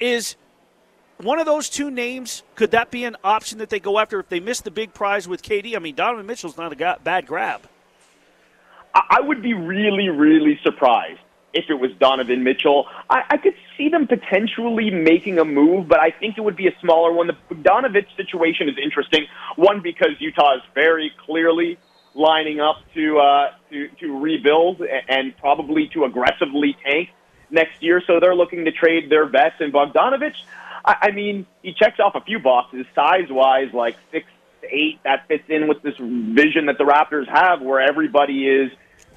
Is 0.00 0.36
one 1.18 1.38
of 1.38 1.44
those 1.44 1.68
two 1.68 1.90
names 1.90 2.42
could 2.54 2.70
that 2.70 2.90
be 2.90 3.04
an 3.04 3.16
option 3.22 3.58
that 3.58 3.68
they 3.68 3.78
go 3.78 3.98
after 3.98 4.18
if 4.18 4.30
they 4.30 4.40
miss 4.40 4.62
the 4.62 4.70
big 4.70 4.94
prize 4.94 5.28
with 5.28 5.42
KD? 5.42 5.76
I 5.76 5.80
mean, 5.80 5.94
Donovan 5.94 6.24
Mitchell's 6.24 6.56
not 6.56 6.72
a 6.72 6.98
bad 7.04 7.26
grab. 7.26 7.68
I 8.94 9.18
I 9.18 9.20
would 9.20 9.42
be 9.42 9.52
really, 9.52 10.08
really 10.08 10.58
surprised 10.62 11.20
if 11.52 11.64
it 11.70 11.74
was 11.74 11.90
Donovan 11.98 12.44
Mitchell. 12.44 12.86
I, 13.08 13.22
I 13.30 13.36
could 13.38 13.54
see 13.76 13.88
them 13.88 14.06
potentially 14.06 14.90
making 14.90 15.38
a 15.38 15.44
move, 15.44 15.88
but 15.88 16.00
I 16.00 16.10
think 16.10 16.36
it 16.36 16.42
would 16.42 16.56
be 16.56 16.68
a 16.68 16.74
smaller 16.80 17.12
one. 17.12 17.28
The 17.28 17.36
Bogdanovich 17.50 18.14
situation 18.16 18.68
is 18.68 18.76
interesting. 18.82 19.26
One 19.56 19.80
because 19.80 20.10
Utah 20.18 20.56
is 20.56 20.62
very 20.74 21.12
clearly 21.24 21.78
lining 22.14 22.60
up 22.60 22.76
to 22.94 23.18
uh, 23.18 23.50
to 23.70 23.88
to 24.00 24.18
rebuild 24.18 24.82
and 25.08 25.36
probably 25.38 25.88
to 25.88 26.04
aggressively 26.04 26.76
tank 26.84 27.10
next 27.50 27.82
year. 27.82 28.02
So 28.06 28.20
they're 28.20 28.34
looking 28.34 28.64
to 28.64 28.72
trade 28.72 29.10
their 29.10 29.26
vets. 29.26 29.56
And 29.60 29.72
Bogdanovich, 29.72 30.36
I, 30.84 30.96
I 31.02 31.10
mean, 31.12 31.46
he 31.62 31.72
checks 31.72 32.00
off 32.00 32.14
a 32.14 32.20
few 32.20 32.38
boxes 32.38 32.86
size 32.94 33.30
wise, 33.30 33.72
like 33.72 33.96
six 34.10 34.26
eight. 34.70 34.98
That 35.04 35.28
fits 35.28 35.44
in 35.48 35.68
with 35.68 35.82
this 35.82 35.94
vision 35.98 36.66
that 36.66 36.78
the 36.78 36.84
Raptors 36.84 37.28
have, 37.28 37.62
where 37.62 37.80
everybody 37.80 38.48
is 38.48 38.72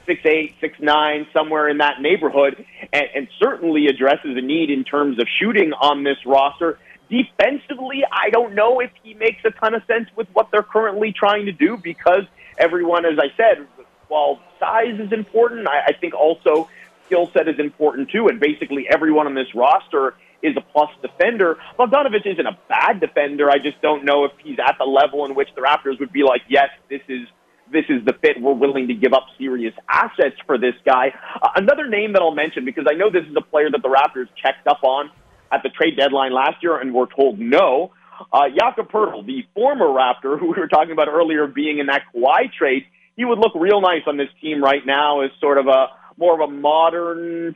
six 0.10 0.26
eight, 0.26 0.55
six 0.60 0.80
nine, 0.80 1.28
somewhere 1.32 1.70
in 1.70 1.78
that 1.78 2.01
neighborhood, 2.01 2.66
and, 2.91 3.05
and 3.16 3.28
certainly 3.38 3.86
addresses 3.86 4.36
a 4.36 4.41
need 4.41 4.72
in 4.72 4.84
terms 4.84 5.20
of 5.20 5.28
shooting 5.39 5.72
on 5.74 6.03
this 6.03 6.18
roster. 6.26 6.80
Defensively, 7.10 8.01
I 8.12 8.32
don't 8.32 8.55
know 8.55 8.80
if 8.80 8.89
he 9.03 9.14
makes 9.14 9.45
a 9.45 9.51
ton 9.51 9.76
of 9.76 9.84
sense 9.86 10.10
with 10.16 10.28
what 10.34 10.49
they're 10.51 10.64
currently 10.64 11.14
trying 11.14 11.45
to 11.45 11.51
do 11.51 11.78
because 11.78 12.24
everyone, 12.57 13.05
as 13.05 13.20
I 13.20 13.36
said, 13.38 13.68
while 14.07 14.41
size 14.60 14.99
is 14.99 15.12
important, 15.12 15.68
I, 15.68 15.89
I 15.89 15.93
think 15.93 16.16
also 16.16 16.68
skill 17.05 17.30
set 17.32 17.47
is 17.47 17.60
important 17.60 18.10
too. 18.10 18.28
And 18.30 18.39
basically, 18.39 18.88
everyone 18.89 19.28
on 19.28 19.36
this 19.36 19.53
roster 19.53 20.16
is 20.41 20.55
a 20.57 20.62
plus 20.62 20.89
defender. 21.01 21.57
Bogdanovich 21.78 22.26
isn't 22.26 22.47
a 22.47 22.57
bad 22.68 22.99
defender. 22.99 23.49
I 23.49 23.60
just 23.60 23.80
don't 23.82 24.05
know 24.05 24.26
if 24.26 24.32
he's 24.43 24.57
at 24.60 24.78
the 24.80 24.86
level 24.86 25.26
in 25.26 25.36
which 25.36 25.49
the 25.55 25.62
Raptors 25.62 25.99
would 25.99 26.14
be 26.14 26.24
like, 26.24 26.41
yes, 26.47 26.70
this 26.89 27.01
is 27.07 27.28
this 27.72 27.86
is 27.89 28.03
the 28.05 28.13
fit. 28.22 28.41
We're 28.41 28.53
willing 28.53 28.88
to 28.88 28.93
give 28.93 29.13
up 29.13 29.28
serious 29.38 29.74
assets 29.88 30.36
for 30.45 30.57
this 30.57 30.74
guy. 30.86 31.13
Uh, 31.41 31.49
another 31.55 31.88
name 31.88 32.13
that 32.13 32.22
I'll 32.22 32.34
mention 32.36 32.65
because 32.65 32.86
I 32.89 32.95
know 32.95 33.09
this 33.09 33.26
is 33.30 33.36
a 33.38 33.41
player 33.41 33.70
that 33.72 33.82
the 33.82 33.89
Raptors 33.89 34.28
checked 34.41 34.67
up 34.67 34.84
on 34.84 35.09
at 35.51 35.63
the 35.63 35.70
trade 35.70 35.97
deadline 35.97 36.34
last 36.34 36.61
year 36.61 36.78
and 36.80 36.93
were 36.93 37.07
told 37.07 37.39
no. 37.39 37.91
Uh, 38.34 38.49
Jakob 38.57 38.91
Poeltl, 38.91 39.26
the 39.26 39.43
former 39.55 39.88
Raptor 39.88 40.38
who 40.39 40.51
we 40.51 40.59
were 40.59 40.67
talking 40.67 40.91
about 40.91 41.07
earlier 41.07 41.47
being 41.47 41.80
in 41.80 41.86
that 41.88 42.01
Kawhi 42.13 42.51
trade, 42.51 42.84
he 43.15 43.26
would 43.26 43.39
look 43.39 43.53
real 43.55 43.82
nice 43.82 44.01
on 44.07 44.17
this 44.17 44.30
team 44.41 44.63
right 44.63 44.86
now 44.86 45.22
as 45.22 45.32
sort 45.39 45.57
of 45.57 45.67
a 45.67 45.88
more 46.17 46.34
of 46.34 46.49
a 46.49 46.51
modern, 46.51 47.55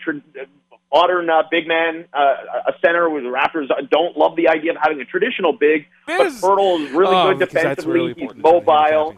modern 0.93 1.29
uh, 1.29 1.43
big 1.51 1.67
man, 1.67 2.05
uh, 2.13 2.35
a 2.67 2.73
center. 2.85 3.09
With 3.09 3.23
the 3.23 3.29
Raptors 3.29 3.67
don't 3.89 4.17
love 4.17 4.35
the 4.35 4.47
idea 4.49 4.71
of 4.71 4.77
having 4.81 5.01
a 5.01 5.05
traditional 5.05 5.53
big, 5.53 5.85
but 6.05 6.31
Poeltl 6.33 6.85
is 6.85 6.91
really 6.91 7.15
Oh, 7.15 7.33
good 7.33 7.39
defensively. 7.49 7.93
really 7.93 8.13
He's 8.17 8.31
mobile. 8.35 9.15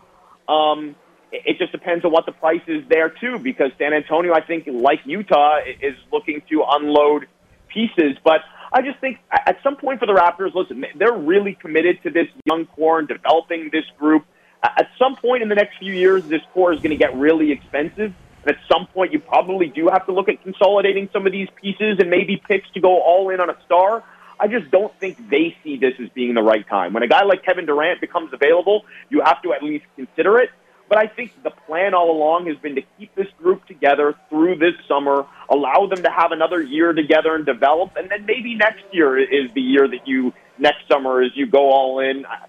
Um, 0.47 0.95
it 1.31 1.57
just 1.57 1.71
depends 1.71 2.05
on 2.05 2.11
what 2.11 2.25
the 2.25 2.31
price 2.31 2.61
is 2.67 2.83
there 2.89 3.09
too, 3.09 3.39
because 3.39 3.71
San 3.77 3.93
Antonio, 3.93 4.33
I 4.33 4.41
think, 4.41 4.67
like 4.67 4.99
Utah, 5.05 5.57
is 5.81 5.95
looking 6.11 6.41
to 6.49 6.63
unload 6.69 7.27
pieces. 7.67 8.17
But 8.23 8.41
I 8.71 8.81
just 8.81 8.99
think 8.99 9.17
at 9.31 9.57
some 9.63 9.75
point 9.75 9.99
for 9.99 10.05
the 10.05 10.13
Raptors, 10.13 10.53
listen, 10.53 10.85
they're 10.97 11.17
really 11.17 11.57
committed 11.59 12.01
to 12.03 12.09
this 12.09 12.27
young 12.45 12.65
core 12.67 12.99
and 12.99 13.07
developing 13.07 13.69
this 13.71 13.85
group. 13.97 14.25
At 14.63 14.87
some 14.97 15.15
point 15.15 15.43
in 15.43 15.49
the 15.49 15.55
next 15.55 15.77
few 15.77 15.93
years, 15.93 16.23
this 16.23 16.41
core 16.53 16.73
is 16.73 16.79
going 16.79 16.91
to 16.91 16.97
get 16.97 17.15
really 17.15 17.51
expensive. 17.51 18.13
And 18.43 18.55
at 18.55 18.57
some 18.71 18.87
point, 18.87 19.13
you 19.13 19.19
probably 19.19 19.67
do 19.67 19.89
have 19.89 20.05
to 20.05 20.13
look 20.13 20.29
at 20.29 20.41
consolidating 20.43 21.09
some 21.11 21.25
of 21.25 21.31
these 21.31 21.47
pieces 21.61 21.97
and 21.99 22.09
maybe 22.09 22.41
picks 22.47 22.69
to 22.71 22.79
go 22.79 23.01
all 23.01 23.29
in 23.29 23.39
on 23.39 23.49
a 23.49 23.57
star. 23.65 24.03
I 24.45 24.47
just 24.47 24.69
don't 24.69 24.93
think 24.99 25.17
they 25.31 25.57
see 25.63 25.75
this 25.75 25.93
as 25.99 26.07
being 26.09 26.35
the 26.35 26.43
right 26.43 26.67
time. 26.67 26.93
When 26.93 27.01
a 27.01 27.07
guy 27.07 27.23
like 27.23 27.43
Kevin 27.43 27.65
Durant 27.65 27.99
becomes 27.99 28.31
available, 28.31 28.85
you 29.09 29.23
have 29.25 29.41
to 29.41 29.53
at 29.53 29.63
least 29.63 29.85
consider 29.95 30.37
it. 30.37 30.51
But 30.87 30.99
I 30.99 31.07
think 31.07 31.31
the 31.43 31.49
plan 31.49 31.95
all 31.95 32.11
along 32.11 32.45
has 32.45 32.55
been 32.57 32.75
to 32.75 32.83
keep 32.99 33.15
this 33.15 33.25
group 33.41 33.65
together 33.65 34.13
through 34.29 34.59
this 34.59 34.75
summer, 34.87 35.25
allow 35.49 35.87
them 35.87 36.03
to 36.03 36.11
have 36.11 36.31
another 36.31 36.61
year 36.61 36.93
together 36.93 37.33
and 37.33 37.43
develop, 37.43 37.93
and 37.95 38.07
then 38.11 38.27
maybe 38.27 38.53
next 38.53 38.83
year 38.91 39.17
is 39.17 39.49
the 39.55 39.61
year 39.61 39.87
that 39.87 40.07
you, 40.07 40.31
next 40.59 40.87
summer, 40.87 41.23
as 41.23 41.31
you 41.33 41.47
go 41.47 41.71
all 41.71 41.99
in. 42.01 42.23
I, 42.27 42.45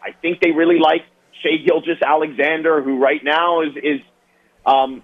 I 0.00 0.12
think 0.22 0.40
they 0.40 0.52
really 0.52 0.78
like 0.78 1.02
Shai 1.42 1.56
Gilgeous-Alexander, 1.66 2.80
who 2.80 3.02
right 3.02 3.24
now 3.24 3.62
is, 3.62 3.74
is 3.82 4.00
um, 4.64 5.02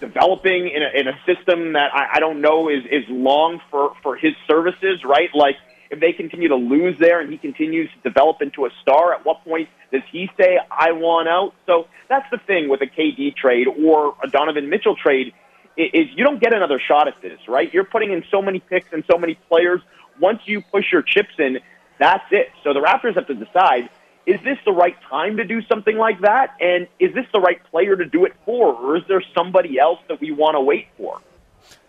developing 0.00 0.68
in 0.68 0.82
a, 0.82 1.00
in 1.00 1.08
a 1.08 1.18
system 1.26 1.74
that 1.74 1.90
I, 1.94 2.16
I 2.16 2.20
don't 2.20 2.40
know 2.40 2.68
is, 2.68 2.84
is 2.90 3.04
long 3.08 3.60
for, 3.70 3.94
for 4.02 4.16
his 4.16 4.32
services, 4.46 5.02
right? 5.04 5.30
Like, 5.34 5.56
if 5.90 6.00
they 6.00 6.12
continue 6.12 6.48
to 6.48 6.56
lose 6.56 6.98
there 6.98 7.20
and 7.20 7.30
he 7.30 7.38
continues 7.38 7.88
to 7.90 8.08
develop 8.08 8.42
into 8.42 8.66
a 8.66 8.70
star, 8.82 9.14
at 9.14 9.24
what 9.24 9.44
point 9.44 9.68
does 9.92 10.02
he 10.10 10.28
say, 10.38 10.58
I 10.70 10.92
want 10.92 11.28
out? 11.28 11.54
So 11.66 11.86
that's 12.08 12.26
the 12.30 12.38
thing 12.38 12.68
with 12.68 12.80
a 12.82 12.86
KD 12.86 13.36
trade 13.36 13.68
or 13.68 14.16
a 14.22 14.28
Donovan 14.28 14.68
Mitchell 14.68 14.96
trade 14.96 15.32
is 15.76 16.06
you 16.14 16.24
don't 16.24 16.40
get 16.40 16.54
another 16.54 16.80
shot 16.80 17.08
at 17.08 17.20
this, 17.20 17.38
right? 17.48 17.72
You're 17.72 17.84
putting 17.84 18.12
in 18.12 18.24
so 18.30 18.40
many 18.40 18.60
picks 18.60 18.92
and 18.92 19.04
so 19.10 19.18
many 19.18 19.38
players. 19.48 19.80
Once 20.20 20.40
you 20.46 20.62
push 20.62 20.84
your 20.92 21.02
chips 21.02 21.34
in, 21.38 21.58
that's 21.98 22.24
it. 22.30 22.48
So 22.62 22.72
the 22.72 22.80
Raptors 22.80 23.14
have 23.14 23.26
to 23.26 23.34
decide, 23.34 23.88
is 24.26 24.40
this 24.44 24.58
the 24.64 24.72
right 24.72 24.96
time 25.08 25.36
to 25.36 25.44
do 25.44 25.60
something 25.62 25.96
like 25.96 26.20
that? 26.22 26.56
And 26.60 26.86
is 26.98 27.14
this 27.14 27.26
the 27.32 27.40
right 27.40 27.62
player 27.70 27.96
to 27.96 28.04
do 28.04 28.24
it 28.24 28.32
for? 28.44 28.74
Or 28.74 28.96
is 28.96 29.02
there 29.08 29.22
somebody 29.34 29.78
else 29.78 29.98
that 30.08 30.20
we 30.20 30.30
want 30.32 30.54
to 30.54 30.60
wait 30.60 30.86
for? 30.96 31.20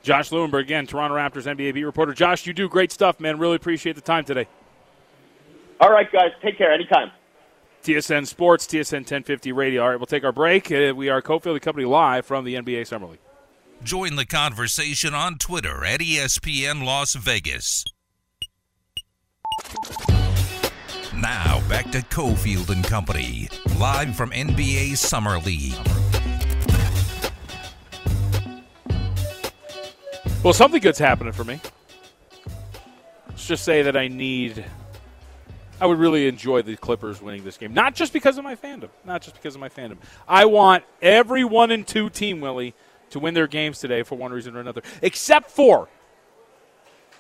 Josh 0.02 0.30
Lewenberg, 0.30 0.62
again, 0.62 0.86
Toronto 0.86 1.16
Raptors 1.16 1.44
NBA 1.44 1.74
beat 1.74 1.84
reporter. 1.84 2.14
Josh, 2.14 2.46
you 2.46 2.54
do 2.54 2.70
great 2.70 2.92
stuff, 2.92 3.20
man. 3.20 3.40
Really 3.40 3.56
appreciate 3.56 3.96
the 3.96 4.02
time 4.02 4.24
today. 4.24 4.48
All 5.80 5.92
right, 5.92 6.12
guys, 6.12 6.32
take 6.42 6.58
care. 6.58 6.72
Anytime. 6.72 7.12
TSN 7.84 8.26
Sports, 8.26 8.66
TSN 8.66 9.00
1050 9.00 9.52
Radio. 9.52 9.84
All 9.84 9.90
right, 9.90 10.00
we'll 10.00 10.06
take 10.06 10.24
our 10.24 10.32
break. 10.32 10.72
Uh, 10.72 10.94
we 10.96 11.10
are 11.10 11.22
Cofield 11.22 11.54
and 11.54 11.62
Company 11.62 11.86
live 11.86 12.26
from 12.26 12.44
the 12.46 12.56
NBA 12.56 12.88
Summer 12.88 13.08
League. 13.08 13.20
Join 13.84 14.16
the 14.16 14.26
conversation 14.26 15.14
on 15.14 15.38
Twitter 15.38 15.84
at 15.86 16.00
ESPN 16.00 16.84
Las 16.84 17.14
Vegas. 17.14 17.86
Now 21.26 21.60
back 21.68 21.90
to 21.90 22.02
Cofield 22.02 22.70
and 22.70 22.84
Company, 22.84 23.50
live 23.80 24.16
from 24.16 24.30
NBA 24.30 24.96
Summer 24.96 25.40
League. 25.40 25.74
Well, 30.44 30.54
something 30.54 30.80
good's 30.80 31.00
happening 31.00 31.34
for 31.34 31.44
me. 31.44 31.60
Let's 33.28 33.48
just 33.48 33.64
say 33.64 33.82
that 33.82 33.98
I 33.98 34.08
need. 34.08 34.64
I 35.82 35.88
would 35.88 35.98
really 35.98 36.28
enjoy 36.28 36.62
the 36.62 36.76
Clippers 36.78 37.24
winning 37.24 37.44
this 37.44 37.58
game, 37.58 37.74
not 37.74 37.96
just 37.96 38.14
because 38.14 38.38
of 38.38 38.44
my 38.44 38.56
fandom, 38.56 38.90
not 39.04 39.24
just 39.24 39.36
because 39.36 39.56
of 39.56 39.62
my 39.62 39.70
fandom. 39.70 39.98
I 40.28 40.46
want 40.46 40.84
every 41.02 41.44
one 41.44 41.72
and 41.72 41.88
two 41.88 42.12
team, 42.12 42.40
Willie, 42.40 42.76
to 43.10 43.20
win 43.20 43.34
their 43.34 43.48
games 43.48 43.80
today 43.80 44.04
for 44.04 44.14
one 44.14 44.32
reason 44.32 44.56
or 44.56 44.60
another, 44.60 44.84
except 45.02 45.50
for 45.50 45.90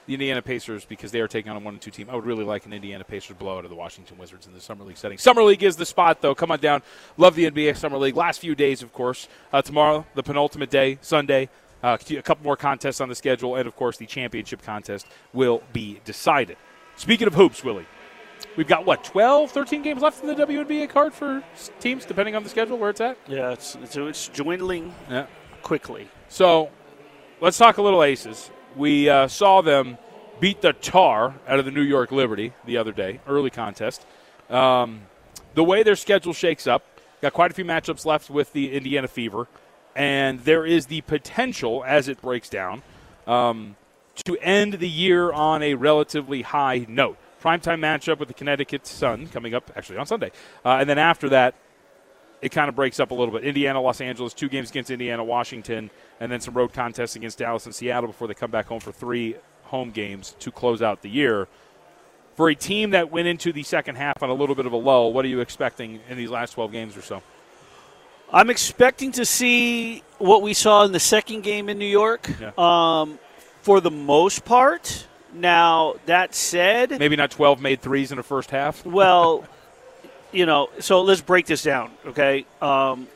the 0.07 0.13
Indiana 0.13 0.41
Pacers 0.41 0.85
because 0.85 1.11
they 1.11 1.19
are 1.21 1.27
taking 1.27 1.49
on 1.49 1.57
a 1.57 1.59
one 1.59 1.73
and 1.75 1.81
two 1.81 1.91
team. 1.91 2.09
I 2.09 2.15
would 2.15 2.25
really 2.25 2.43
like 2.43 2.65
an 2.65 2.73
Indiana 2.73 3.03
Pacers 3.03 3.35
blowout 3.37 3.63
of 3.63 3.69
the 3.69 3.75
Washington 3.75 4.17
Wizards 4.17 4.45
in 4.47 4.53
the 4.53 4.61
summer 4.61 4.83
league 4.83 4.97
setting. 4.97 5.17
Summer 5.17 5.43
league 5.43 5.63
is 5.63 5.75
the 5.77 5.85
spot, 5.85 6.21
though. 6.21 6.35
Come 6.35 6.51
on 6.51 6.59
down. 6.59 6.81
Love 7.17 7.35
the 7.35 7.49
NBA 7.49 7.75
summer 7.77 7.97
league. 7.97 8.15
Last 8.15 8.39
few 8.39 8.55
days, 8.55 8.83
of 8.83 8.93
course. 8.93 9.27
Uh, 9.51 9.61
tomorrow, 9.61 10.05
the 10.15 10.23
penultimate 10.23 10.69
day, 10.69 10.99
Sunday. 11.01 11.49
Uh, 11.83 11.97
a 12.09 12.21
couple 12.21 12.43
more 12.43 12.57
contests 12.57 12.99
on 13.01 13.09
the 13.09 13.15
schedule, 13.15 13.55
and 13.55 13.67
of 13.67 13.75
course, 13.75 13.97
the 13.97 14.05
championship 14.07 14.61
contest 14.63 15.05
will 15.33 15.61
be 15.71 15.99
decided. 16.05 16.57
Speaking 16.95 17.27
of 17.27 17.33
hoops, 17.35 17.63
Willie, 17.63 17.85
we've 18.55 18.67
got 18.67 18.85
what 18.85 19.03
12, 19.03 19.51
13 19.51 19.83
games 19.83 20.01
left 20.01 20.23
in 20.23 20.27
the 20.27 20.35
WNBA 20.45 20.89
card 20.89 21.13
for 21.13 21.43
teams, 21.79 22.05
depending 22.05 22.35
on 22.35 22.41
the 22.43 22.49
schedule 22.49 22.77
where 22.77 22.89
it's 22.89 23.01
at. 23.01 23.17
Yeah, 23.27 23.51
it's 23.51 23.75
it's, 23.83 23.95
it's 23.97 24.29
dwindling 24.29 24.95
Yeah. 25.11 25.27
quickly. 25.61 26.07
So 26.29 26.71
let's 27.41 27.57
talk 27.57 27.77
a 27.77 27.81
little 27.83 28.01
aces. 28.01 28.49
We 28.75 29.09
uh, 29.09 29.27
saw 29.27 29.61
them 29.61 29.97
beat 30.39 30.61
the 30.61 30.73
tar 30.73 31.35
out 31.47 31.59
of 31.59 31.65
the 31.65 31.71
New 31.71 31.81
York 31.81 32.11
Liberty 32.11 32.53
the 32.65 32.77
other 32.77 32.91
day, 32.91 33.21
early 33.27 33.49
contest. 33.49 34.05
Um, 34.49 35.01
the 35.53 35.63
way 35.63 35.83
their 35.83 35.95
schedule 35.95 36.33
shakes 36.33 36.67
up, 36.67 36.83
got 37.21 37.33
quite 37.33 37.51
a 37.51 37.53
few 37.53 37.63
matchups 37.63 38.05
left 38.05 38.29
with 38.29 38.51
the 38.51 38.73
Indiana 38.73 39.07
Fever, 39.07 39.47
and 39.95 40.41
there 40.41 40.65
is 40.65 40.87
the 40.87 41.01
potential, 41.01 41.83
as 41.87 42.09
it 42.09 42.21
breaks 42.21 42.49
down, 42.49 42.83
um, 43.27 43.77
to 44.25 44.37
end 44.41 44.73
the 44.73 44.89
year 44.89 45.31
on 45.31 45.63
a 45.63 45.75
relatively 45.75 46.41
high 46.41 46.85
note. 46.89 47.17
Primetime 47.41 47.79
matchup 47.79 48.19
with 48.19 48.27
the 48.27 48.33
Connecticut 48.33 48.85
Sun 48.87 49.27
coming 49.27 49.53
up 49.53 49.71
actually 49.75 49.97
on 49.97 50.05
Sunday, 50.05 50.31
uh, 50.65 50.77
and 50.79 50.89
then 50.89 50.97
after 50.97 51.29
that, 51.29 51.55
it 52.45 52.51
kind 52.51 52.69
of 52.69 52.75
breaks 52.75 52.99
up 52.99 53.09
a 53.09 53.13
little 53.15 53.33
bit. 53.33 53.43
Indiana, 53.43 53.81
Los 53.81 53.99
Angeles, 53.99 54.31
two 54.31 54.47
games 54.47 54.69
against 54.69 54.91
Indiana, 54.91 55.23
Washington, 55.23 55.89
and 56.19 56.31
then 56.31 56.39
some 56.39 56.53
road 56.53 56.73
contests 56.73 57.15
against 57.15 57.39
Dallas 57.39 57.65
and 57.65 57.73
Seattle 57.73 58.05
before 58.05 58.27
they 58.27 58.35
come 58.35 58.51
back 58.51 58.67
home 58.67 58.79
for 58.79 58.91
three 58.91 59.35
home 59.63 59.89
games 59.89 60.35
to 60.41 60.51
close 60.51 60.83
out 60.83 61.01
the 61.01 61.09
year. 61.09 61.47
For 62.35 62.47
a 62.49 62.53
team 62.53 62.91
that 62.91 63.09
went 63.11 63.27
into 63.27 63.51
the 63.51 63.63
second 63.63 63.95
half 63.95 64.21
on 64.21 64.29
a 64.29 64.33
little 64.35 64.53
bit 64.53 64.67
of 64.67 64.73
a 64.73 64.77
lull, 64.77 65.11
what 65.11 65.25
are 65.25 65.27
you 65.27 65.39
expecting 65.39 66.01
in 66.07 66.17
these 66.17 66.29
last 66.29 66.51
12 66.51 66.71
games 66.71 66.95
or 66.95 67.01
so? 67.01 67.23
I'm 68.31 68.51
expecting 68.51 69.11
to 69.13 69.25
see 69.25 70.03
what 70.19 70.43
we 70.43 70.53
saw 70.53 70.83
in 70.83 70.91
the 70.91 70.99
second 70.99 71.41
game 71.41 71.67
in 71.67 71.79
New 71.79 71.85
York. 71.85 72.29
Yeah. 72.39 72.51
Um, 72.59 73.17
for 73.63 73.81
the 73.81 73.89
most 73.91 74.45
part. 74.45 75.07
Now 75.33 75.95
that 76.05 76.35
said, 76.35 76.91
Maybe 76.99 77.15
not 77.15 77.31
12 77.31 77.59
made 77.59 77.81
threes 77.81 78.11
in 78.11 78.17
the 78.17 78.23
first 78.23 78.51
half. 78.51 78.85
well, 78.85 79.45
you 80.35 80.45
know, 80.45 80.69
so 80.79 81.01
let's 81.01 81.21
break 81.21 81.45
this 81.45 81.63
down, 81.63 81.91
okay? 82.05 82.45
Um, 82.61 83.07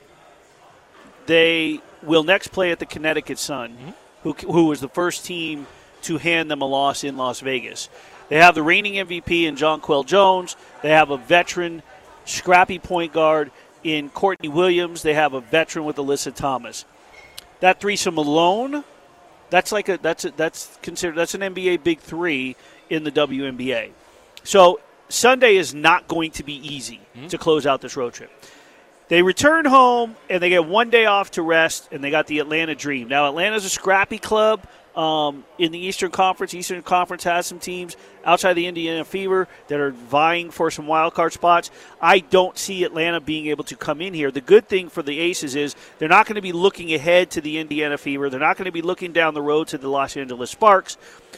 they 1.26 1.82
will 2.02 2.24
next 2.24 2.48
play 2.48 2.72
at 2.72 2.80
the 2.80 2.86
Connecticut 2.86 3.38
Sun, 3.38 3.76
who, 4.24 4.34
who 4.34 4.66
was 4.66 4.80
the 4.80 4.88
first 4.88 5.26
team 5.26 5.68
to 6.04 6.18
hand 6.18 6.50
them 6.50 6.62
a 6.62 6.66
loss 6.66 7.04
in 7.04 7.18
Las 7.18 7.42
Vegas. 7.42 7.90
They 8.30 8.38
have 8.38 8.56
the 8.56 8.64
reigning 8.64 8.94
MVP 8.94 9.44
in 9.44 9.56
Jonquel 9.56 10.06
Jones. 10.06 10.56
They 10.82 10.90
have 10.90 11.10
a 11.10 11.18
veteran, 11.18 11.84
scrappy 12.26 12.80
point 12.80 13.12
guard 13.12 13.52
in 13.84 14.10
Courtney 14.10 14.50
Williams. 14.50 15.02
They 15.02 15.14
have 15.14 15.34
a 15.34 15.42
veteran 15.42 15.86
with 15.86 15.98
Alyssa 15.98 16.34
Thomas. 16.34 16.86
That 17.60 17.82
threesome 17.82 18.18
alone, 18.18 18.86
that's 19.50 19.72
like 19.72 19.90
a 19.90 19.98
that's 19.98 20.26
a, 20.26 20.32
that's 20.32 20.78
considered 20.82 21.16
that's 21.16 21.34
an 21.34 21.42
NBA 21.42 21.84
big 21.84 22.00
three 22.00 22.56
in 22.90 23.04
the 23.04 23.12
WNBA. 23.12 23.90
So 24.44 24.80
Sunday 25.10 25.56
is 25.56 25.74
not 25.74 26.08
going 26.08 26.32
to 26.32 26.44
be 26.44 26.56
easy 26.56 27.02
to 27.30 27.38
close 27.38 27.66
out 27.66 27.82
this 27.82 27.98
road 27.98 28.14
trip. 28.14 28.32
They 29.10 29.24
return 29.24 29.66
home 29.66 30.16
and 30.30 30.42
they 30.42 30.50
get 30.50 30.66
one 30.66 30.92
day 30.92 31.06
off 31.06 31.32
to 31.32 31.42
rest, 31.42 31.90
and 31.92 32.04
they 32.04 32.12
got 32.12 32.28
the 32.28 32.40
Atlanta 32.40 32.76
Dream. 32.76 33.08
Now, 33.08 33.28
Atlanta's 33.28 33.66
a 33.66 33.70
scrappy 33.70 34.20
club 34.20 34.68
um, 34.96 35.46
in 35.58 35.72
the 35.72 35.80
Eastern 35.80 36.12
Conference. 36.12 36.54
Eastern 36.54 36.84
Conference 36.84 37.24
has 37.24 37.48
some 37.48 37.58
teams 37.58 37.98
outside 38.24 38.54
the 38.54 38.68
Indiana 38.68 39.04
Fever 39.04 39.48
that 39.68 39.80
are 39.80 39.90
vying 39.92 40.52
for 40.52 40.70
some 40.70 40.86
wild 40.86 41.16
card 41.16 41.34
spots. 41.34 41.72
I 42.00 42.20
don't 42.20 42.56
see 42.56 42.84
Atlanta 42.84 43.20
being 43.20 43.48
able 43.48 43.64
to 43.66 43.76
come 43.76 44.02
in 44.02 44.14
here. 44.14 44.30
The 44.30 44.42
good 44.42 44.68
thing 44.68 44.90
for 44.90 45.02
the 45.02 45.20
Aces 45.20 45.56
is 45.56 45.76
they're 45.98 46.08
not 46.08 46.28
going 46.28 46.36
to 46.36 46.42
be 46.42 46.52
looking 46.52 46.94
ahead 46.94 47.32
to 47.32 47.42
the 47.42 47.58
Indiana 47.58 47.98
Fever. 47.98 48.30
They're 48.30 48.40
not 48.40 48.58
going 48.58 48.66
to 48.66 48.72
be 48.72 48.84
looking 48.84 49.12
down 49.12 49.34
the 49.34 49.42
road 49.42 49.70
to 49.70 49.80
the 49.80 49.90
Los 49.90 50.18
Angeles 50.18 50.52
Sparks. 50.52 50.98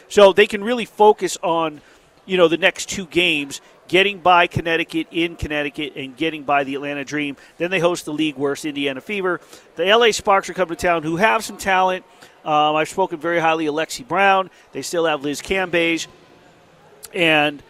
So 0.10 0.34
they 0.34 0.48
can 0.48 0.62
really 0.62 0.86
focus 0.86 1.38
on 1.42 1.80
you 2.26 2.38
know 2.38 2.48
the 2.48 2.58
next 2.58 2.90
two 2.90 3.06
games 3.06 3.62
getting 3.88 4.20
by 4.20 4.48
connecticut 4.48 5.08
in 5.12 5.36
connecticut 5.36 5.94
and 5.96 6.16
getting 6.16 6.44
by 6.44 6.64
the 6.64 6.76
atlanta 6.76 7.04
dream. 7.04 7.36
Then 7.58 7.72
they 7.72 7.80
host 7.80 8.06
the 8.06 8.14
league 8.14 8.36
worst 8.38 8.66
indiana 8.66 9.02
fever. 9.02 9.42
The 9.76 9.94
la 9.94 10.12
sparks 10.12 10.50
are 10.50 10.54
coming 10.54 10.76
to 10.78 10.82
town 10.82 11.04
who 11.04 11.18
have 11.18 11.44
some 11.44 11.58
talent. 11.58 12.06
Um, 12.46 12.76
i've 12.76 12.90
spoken 12.90 13.20
very 13.20 13.40
highly 13.40 13.66
of 13.68 13.76
lexie 13.76 14.08
brown. 14.08 14.50
They 14.72 14.82
still 14.82 15.06
have 15.06 15.24
liz 15.24 15.42
cambage. 15.42 16.08
And 17.14 17.62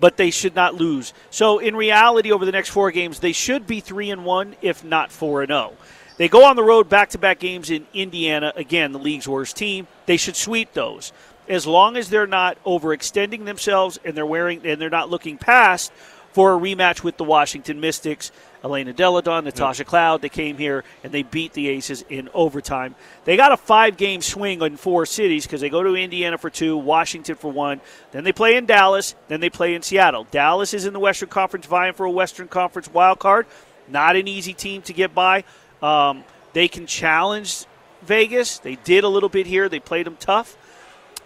but 0.00 0.16
they 0.16 0.30
should 0.30 0.54
not 0.54 0.74
lose. 0.74 1.12
So 1.30 1.58
in 1.58 1.74
reality 1.74 2.32
over 2.32 2.44
the 2.44 2.52
next 2.52 2.70
four 2.70 2.90
games 2.90 3.20
they 3.20 3.32
should 3.32 3.66
be 3.66 3.80
three 3.80 4.10
and 4.10 4.24
one 4.24 4.56
if 4.62 4.84
not 4.84 5.12
four 5.12 5.42
and 5.42 5.50
zero 5.50 5.74
they 6.16 6.28
go 6.28 6.44
on 6.44 6.56
the 6.56 6.64
road 6.64 6.88
back-to-back 6.88 7.38
games 7.38 7.70
in 7.70 7.86
indiana. 7.94 8.52
Again 8.56 8.90
the 8.90 8.98
league's 8.98 9.28
worst 9.28 9.56
team. 9.56 9.86
They 10.06 10.16
should 10.16 10.34
sweep 10.34 10.72
those 10.72 11.12
as 11.48 11.66
long 11.66 11.96
as 11.96 12.08
they're 12.10 12.26
not 12.26 12.62
overextending 12.64 13.44
themselves 13.44 13.98
and 14.04 14.16
they're 14.16 14.26
wearing 14.26 14.66
and 14.66 14.80
they're 14.80 14.90
not 14.90 15.10
looking 15.10 15.38
past 15.38 15.92
for 16.32 16.54
a 16.54 16.58
rematch 16.58 17.02
with 17.02 17.16
the 17.16 17.24
Washington 17.24 17.80
Mystics. 17.80 18.30
Elena 18.62 18.92
Delle 18.92 19.22
Donne, 19.22 19.44
Natasha 19.44 19.84
Cloud, 19.84 20.20
they 20.20 20.28
came 20.28 20.56
here 20.56 20.82
and 21.04 21.12
they 21.12 21.22
beat 21.22 21.52
the 21.52 21.68
Aces 21.68 22.04
in 22.08 22.28
overtime. 22.34 22.96
They 23.24 23.36
got 23.36 23.52
a 23.52 23.56
five 23.56 23.96
game 23.96 24.20
swing 24.20 24.60
in 24.62 24.76
four 24.76 25.06
cities 25.06 25.46
because 25.46 25.60
they 25.60 25.68
go 25.68 25.82
to 25.82 25.94
Indiana 25.94 26.38
for 26.38 26.50
two, 26.50 26.76
Washington 26.76 27.36
for 27.36 27.52
one. 27.52 27.80
Then 28.10 28.24
they 28.24 28.32
play 28.32 28.56
in 28.56 28.66
Dallas, 28.66 29.14
then 29.28 29.40
they 29.40 29.50
play 29.50 29.74
in 29.74 29.82
Seattle. 29.82 30.26
Dallas 30.30 30.74
is 30.74 30.86
in 30.86 30.92
the 30.92 30.98
Western 30.98 31.28
Conference 31.28 31.66
vying 31.66 31.94
for 31.94 32.04
a 32.04 32.10
Western 32.10 32.48
Conference 32.48 32.92
wild 32.92 33.20
card. 33.20 33.46
Not 33.88 34.16
an 34.16 34.26
easy 34.26 34.54
team 34.54 34.82
to 34.82 34.92
get 34.92 35.14
by. 35.14 35.44
Um, 35.80 36.24
they 36.52 36.66
can 36.66 36.86
challenge 36.86 37.64
Vegas. 38.02 38.58
They 38.58 38.74
did 38.76 39.04
a 39.04 39.08
little 39.08 39.28
bit 39.28 39.46
here, 39.46 39.68
they 39.68 39.80
played 39.80 40.06
them 40.06 40.16
tough. 40.18 40.56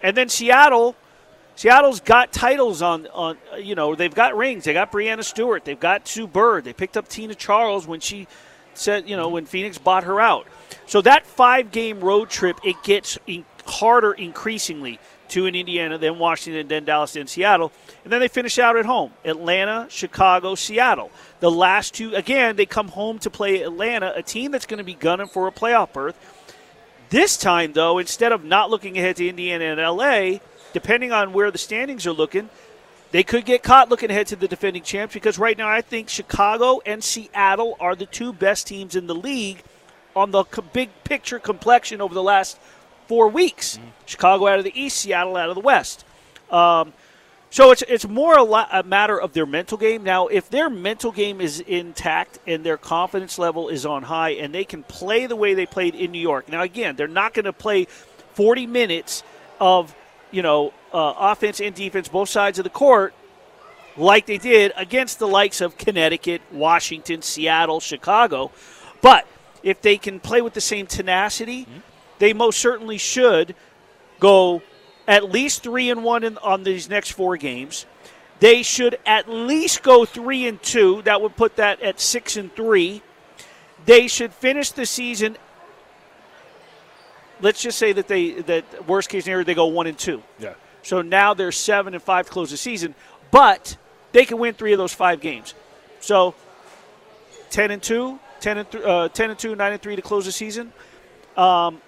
And 0.03 0.15
then 0.17 0.27
Seattle, 0.29 0.95
Seattle's 1.55 2.01
got 2.01 2.31
titles 2.31 2.81
on 2.81 3.07
on 3.07 3.37
you 3.57 3.73
know 3.73 3.95
they've 3.95 4.13
got 4.13 4.35
rings. 4.35 4.65
They 4.65 4.73
got 4.73 4.91
Breanna 4.91 5.23
Stewart. 5.23 5.65
They've 5.65 5.79
got 5.79 6.07
Sue 6.07 6.27
Bird. 6.27 6.65
They 6.65 6.73
picked 6.73 6.97
up 6.97 7.07
Tina 7.07 7.33
Charles 7.33 7.87
when 7.87 8.01
she 8.01 8.27
said 8.73 9.09
you 9.09 9.15
know 9.15 9.29
when 9.29 9.45
Phoenix 9.45 9.77
bought 9.77 10.03
her 10.03 10.19
out. 10.19 10.45
So 10.85 11.01
that 11.01 11.25
five 11.25 11.71
game 11.71 12.01
road 12.01 12.29
trip 12.29 12.59
it 12.63 12.75
gets 12.83 13.17
in, 13.25 13.45
harder 13.65 14.11
increasingly 14.11 14.99
to 15.29 15.45
in 15.45 15.55
Indiana, 15.55 15.97
then 15.97 16.19
Washington, 16.19 16.67
then 16.67 16.85
Dallas, 16.85 17.13
then 17.13 17.27
Seattle, 17.27 17.71
and 18.03 18.11
then 18.11 18.19
they 18.19 18.27
finish 18.27 18.59
out 18.59 18.75
at 18.75 18.85
home: 18.85 19.11
Atlanta, 19.23 19.87
Chicago, 19.89 20.55
Seattle. 20.55 21.11
The 21.39 21.49
last 21.49 21.93
two 21.93 22.13
again 22.13 22.55
they 22.55 22.65
come 22.65 22.89
home 22.89 23.19
to 23.19 23.29
play 23.29 23.61
Atlanta, 23.61 24.11
a 24.15 24.23
team 24.23 24.51
that's 24.51 24.65
going 24.65 24.79
to 24.79 24.83
be 24.83 24.95
gunning 24.95 25.27
for 25.27 25.47
a 25.47 25.51
playoff 25.51 25.93
berth. 25.93 26.17
This 27.13 27.37
time, 27.37 27.73
though, 27.73 27.99
instead 27.99 28.31
of 28.31 28.43
not 28.43 28.71
looking 28.71 28.97
ahead 28.97 29.17
to 29.17 29.29
Indiana 29.29 29.65
and 29.65 29.79
LA, 29.79 30.39
depending 30.73 31.11
on 31.11 31.31
where 31.31 31.51
the 31.51 31.59
standings 31.59 32.07
are 32.07 32.11
looking, 32.11 32.49
they 33.11 33.21
could 33.21 33.45
get 33.45 33.61
caught 33.61 33.87
looking 33.87 34.09
ahead 34.09 34.25
to 34.27 34.35
the 34.35 34.47
defending 34.47 34.81
champs 34.81 35.13
because 35.13 35.37
right 35.37 35.55
now 35.55 35.69
I 35.69 35.81
think 35.81 36.09
Chicago 36.09 36.81
and 36.87 37.03
Seattle 37.03 37.77
are 37.79 37.95
the 37.95 38.07
two 38.07 38.33
best 38.33 38.65
teams 38.65 38.95
in 38.95 39.05
the 39.05 39.13
league 39.13 39.61
on 40.15 40.31
the 40.31 40.43
big 40.73 40.89
picture 41.03 41.37
complexion 41.37 42.01
over 42.01 42.15
the 42.15 42.23
last 42.23 42.57
four 43.07 43.27
weeks. 43.27 43.77
Chicago 44.07 44.47
out 44.47 44.57
of 44.57 44.65
the 44.65 44.73
East, 44.73 44.97
Seattle 44.97 45.37
out 45.37 45.49
of 45.49 45.55
the 45.55 45.61
West. 45.61 46.05
Um, 46.49 46.93
so 47.53 47.69
it's 47.69 47.83
it's 47.87 48.07
more 48.07 48.35
a, 48.35 48.41
lo- 48.41 48.65
a 48.71 48.81
matter 48.81 49.21
of 49.21 49.33
their 49.33 49.45
mental 49.45 49.77
game. 49.77 50.03
Now, 50.03 50.25
if 50.25 50.49
their 50.49 50.71
mental 50.71 51.11
game 51.11 51.39
is 51.39 51.59
intact 51.59 52.39
and 52.47 52.65
their 52.65 52.77
confidence 52.77 53.37
level 53.37 53.69
is 53.69 53.85
on 53.85 54.01
high, 54.01 54.31
and 54.31 54.51
they 54.51 54.63
can 54.63 54.81
play 54.81 55.27
the 55.27 55.35
way 55.35 55.53
they 55.53 55.67
played 55.67 55.93
in 55.93 56.11
New 56.11 56.19
York. 56.19 56.49
Now, 56.49 56.63
again, 56.63 56.95
they're 56.95 57.07
not 57.07 57.35
going 57.35 57.45
to 57.45 57.53
play 57.53 57.85
40 58.33 58.65
minutes 58.65 59.21
of 59.59 59.93
you 60.31 60.41
know 60.41 60.73
uh, 60.91 61.13
offense 61.15 61.61
and 61.61 61.75
defense, 61.75 62.09
both 62.09 62.27
sides 62.27 62.57
of 62.57 62.63
the 62.63 62.71
court, 62.71 63.13
like 63.97 64.25
they 64.25 64.39
did 64.39 64.73
against 64.75 65.19
the 65.19 65.27
likes 65.27 65.61
of 65.61 65.77
Connecticut, 65.77 66.41
Washington, 66.51 67.21
Seattle, 67.21 67.79
Chicago. 67.79 68.49
But 69.03 69.27
if 69.61 69.79
they 69.79 69.97
can 69.97 70.19
play 70.19 70.41
with 70.41 70.55
the 70.55 70.61
same 70.61 70.87
tenacity, 70.87 71.67
they 72.17 72.33
most 72.33 72.57
certainly 72.57 72.97
should 72.97 73.53
go 74.19 74.63
at 75.07 75.31
least 75.31 75.63
three 75.63 75.89
and 75.89 76.03
one 76.03 76.23
in, 76.23 76.37
on 76.39 76.63
these 76.63 76.89
next 76.89 77.11
four 77.11 77.37
games. 77.37 77.85
They 78.39 78.63
should 78.63 78.99
at 79.05 79.29
least 79.29 79.83
go 79.83 80.05
three 80.05 80.47
and 80.47 80.61
two. 80.61 81.01
That 81.03 81.21
would 81.21 81.35
put 81.35 81.57
that 81.57 81.81
at 81.81 81.99
six 81.99 82.35
and 82.35 82.53
three. 82.55 83.01
They 83.85 84.07
should 84.07 84.33
finish 84.33 84.71
the 84.71 84.85
season. 84.85 85.37
Let's 87.41 87.61
just 87.61 87.77
say 87.77 87.93
that 87.93 88.07
they 88.07 88.31
that 88.41 88.87
worst 88.87 89.09
case 89.09 89.25
scenario 89.25 89.43
they 89.43 89.53
go 89.53 89.65
one 89.67 89.87
and 89.87 89.97
two. 89.97 90.23
Yeah. 90.39 90.53
So 90.81 91.01
now 91.01 91.33
they're 91.33 91.51
seven 91.51 91.93
and 91.93 92.03
five 92.03 92.25
to 92.25 92.31
close 92.31 92.51
the 92.51 92.57
season, 92.57 92.95
but 93.31 93.77
they 94.11 94.25
can 94.25 94.37
win 94.37 94.53
three 94.53 94.73
of 94.73 94.77
those 94.77 94.93
five 94.93 95.21
games. 95.21 95.53
So 95.99 96.35
ten 97.49 97.71
and 97.71 97.81
two, 97.81 98.19
10 98.41 98.57
and 98.57 98.71
th- 98.71 98.83
uh, 98.83 99.09
ten 99.09 99.29
and 99.29 99.39
two, 99.39 99.55
nine 99.55 99.73
and 99.73 99.81
three 99.81 99.95
to 99.95 100.01
close 100.01 100.25
the 100.25 100.31
season. 100.31 100.73
Um, 101.37 101.81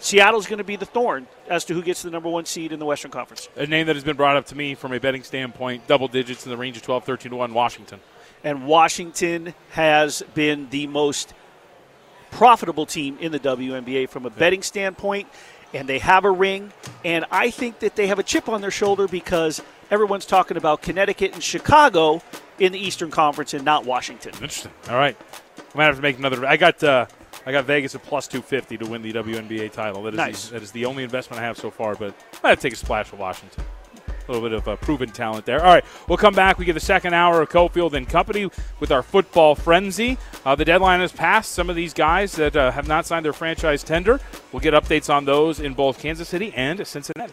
Seattle's 0.00 0.46
going 0.46 0.58
to 0.58 0.64
be 0.64 0.76
the 0.76 0.84
thorn 0.86 1.26
as 1.48 1.64
to 1.66 1.74
who 1.74 1.82
gets 1.82 2.02
the 2.02 2.10
number 2.10 2.28
one 2.28 2.44
seed 2.44 2.72
in 2.72 2.78
the 2.78 2.86
Western 2.86 3.10
Conference. 3.10 3.48
A 3.56 3.66
name 3.66 3.86
that 3.86 3.96
has 3.96 4.04
been 4.04 4.16
brought 4.16 4.36
up 4.36 4.46
to 4.46 4.56
me 4.56 4.74
from 4.74 4.92
a 4.92 5.00
betting 5.00 5.22
standpoint, 5.22 5.86
double 5.86 6.08
digits 6.08 6.44
in 6.44 6.50
the 6.50 6.56
range 6.56 6.76
of 6.76 6.82
12, 6.82 7.04
13 7.04 7.30
to 7.30 7.36
1, 7.36 7.54
Washington. 7.54 8.00
And 8.42 8.66
Washington 8.66 9.54
has 9.70 10.22
been 10.34 10.68
the 10.70 10.86
most 10.86 11.32
profitable 12.30 12.84
team 12.84 13.16
in 13.20 13.32
the 13.32 13.38
WNBA 13.38 14.08
from 14.08 14.26
a 14.26 14.30
betting 14.30 14.62
standpoint, 14.62 15.28
and 15.72 15.88
they 15.88 15.98
have 15.98 16.24
a 16.24 16.30
ring. 16.30 16.72
And 17.04 17.24
I 17.30 17.50
think 17.50 17.78
that 17.80 17.96
they 17.96 18.08
have 18.08 18.18
a 18.18 18.22
chip 18.22 18.48
on 18.48 18.60
their 18.60 18.70
shoulder 18.70 19.08
because 19.08 19.62
everyone's 19.90 20.26
talking 20.26 20.56
about 20.56 20.82
Connecticut 20.82 21.32
and 21.32 21.42
Chicago 21.42 22.22
in 22.58 22.72
the 22.72 22.78
Eastern 22.78 23.10
Conference 23.10 23.54
and 23.54 23.64
not 23.64 23.84
Washington. 23.84 24.32
Interesting. 24.34 24.72
All 24.88 24.96
right. 24.96 25.16
I 25.58 25.78
might 25.78 25.84
have 25.84 25.96
to 25.96 26.02
make 26.02 26.18
another. 26.18 26.44
I 26.46 26.56
got 26.56 26.82
uh, 26.82 27.06
I 27.46 27.52
got 27.52 27.64
Vegas 27.66 27.94
at 27.94 28.02
plus 28.02 28.26
250 28.28 28.78
to 28.78 28.86
win 28.86 29.02
the 29.02 29.12
WNBA 29.12 29.70
title. 29.72 30.02
That 30.02 30.14
is, 30.14 30.16
Nice. 30.16 30.46
the, 30.48 30.54
that 30.54 30.62
is 30.62 30.72
the 30.72 30.84
only 30.86 31.02
investment 31.04 31.40
I 31.42 31.44
have 31.44 31.58
so 31.58 31.70
far, 31.70 31.94
but 31.94 32.14
I 32.42 32.50
have 32.50 32.58
to 32.58 32.62
take 32.62 32.72
a 32.72 32.76
splash 32.76 33.06
for 33.08 33.16
Washington. 33.16 33.64
A 34.26 34.32
little 34.32 34.48
bit 34.48 34.56
of 34.56 34.66
uh, 34.66 34.76
proven 34.76 35.10
talent 35.10 35.44
there. 35.44 35.60
All 35.62 35.74
right, 35.74 35.84
we'll 36.08 36.16
come 36.16 36.32
back. 36.34 36.56
We 36.58 36.64
get 36.64 36.72
the 36.72 36.80
second 36.80 37.12
hour 37.12 37.42
of 37.42 37.50
Cofield 37.50 37.92
and 37.92 38.08
Company 38.08 38.50
with 38.80 38.90
our 38.90 39.02
football 39.02 39.54
frenzy. 39.54 40.16
Uh, 40.46 40.54
the 40.54 40.64
deadline 40.64 41.00
has 41.00 41.12
passed. 41.12 41.52
Some 41.52 41.68
of 41.68 41.76
these 41.76 41.92
guys 41.92 42.32
that 42.36 42.56
uh, 42.56 42.70
have 42.70 42.88
not 42.88 43.04
signed 43.04 43.26
their 43.26 43.34
franchise 43.34 43.82
tender, 43.82 44.20
we'll 44.50 44.60
get 44.60 44.72
updates 44.72 45.12
on 45.12 45.26
those 45.26 45.60
in 45.60 45.74
both 45.74 45.98
Kansas 45.98 46.28
City 46.28 46.52
and 46.56 46.86
Cincinnati. 46.86 47.32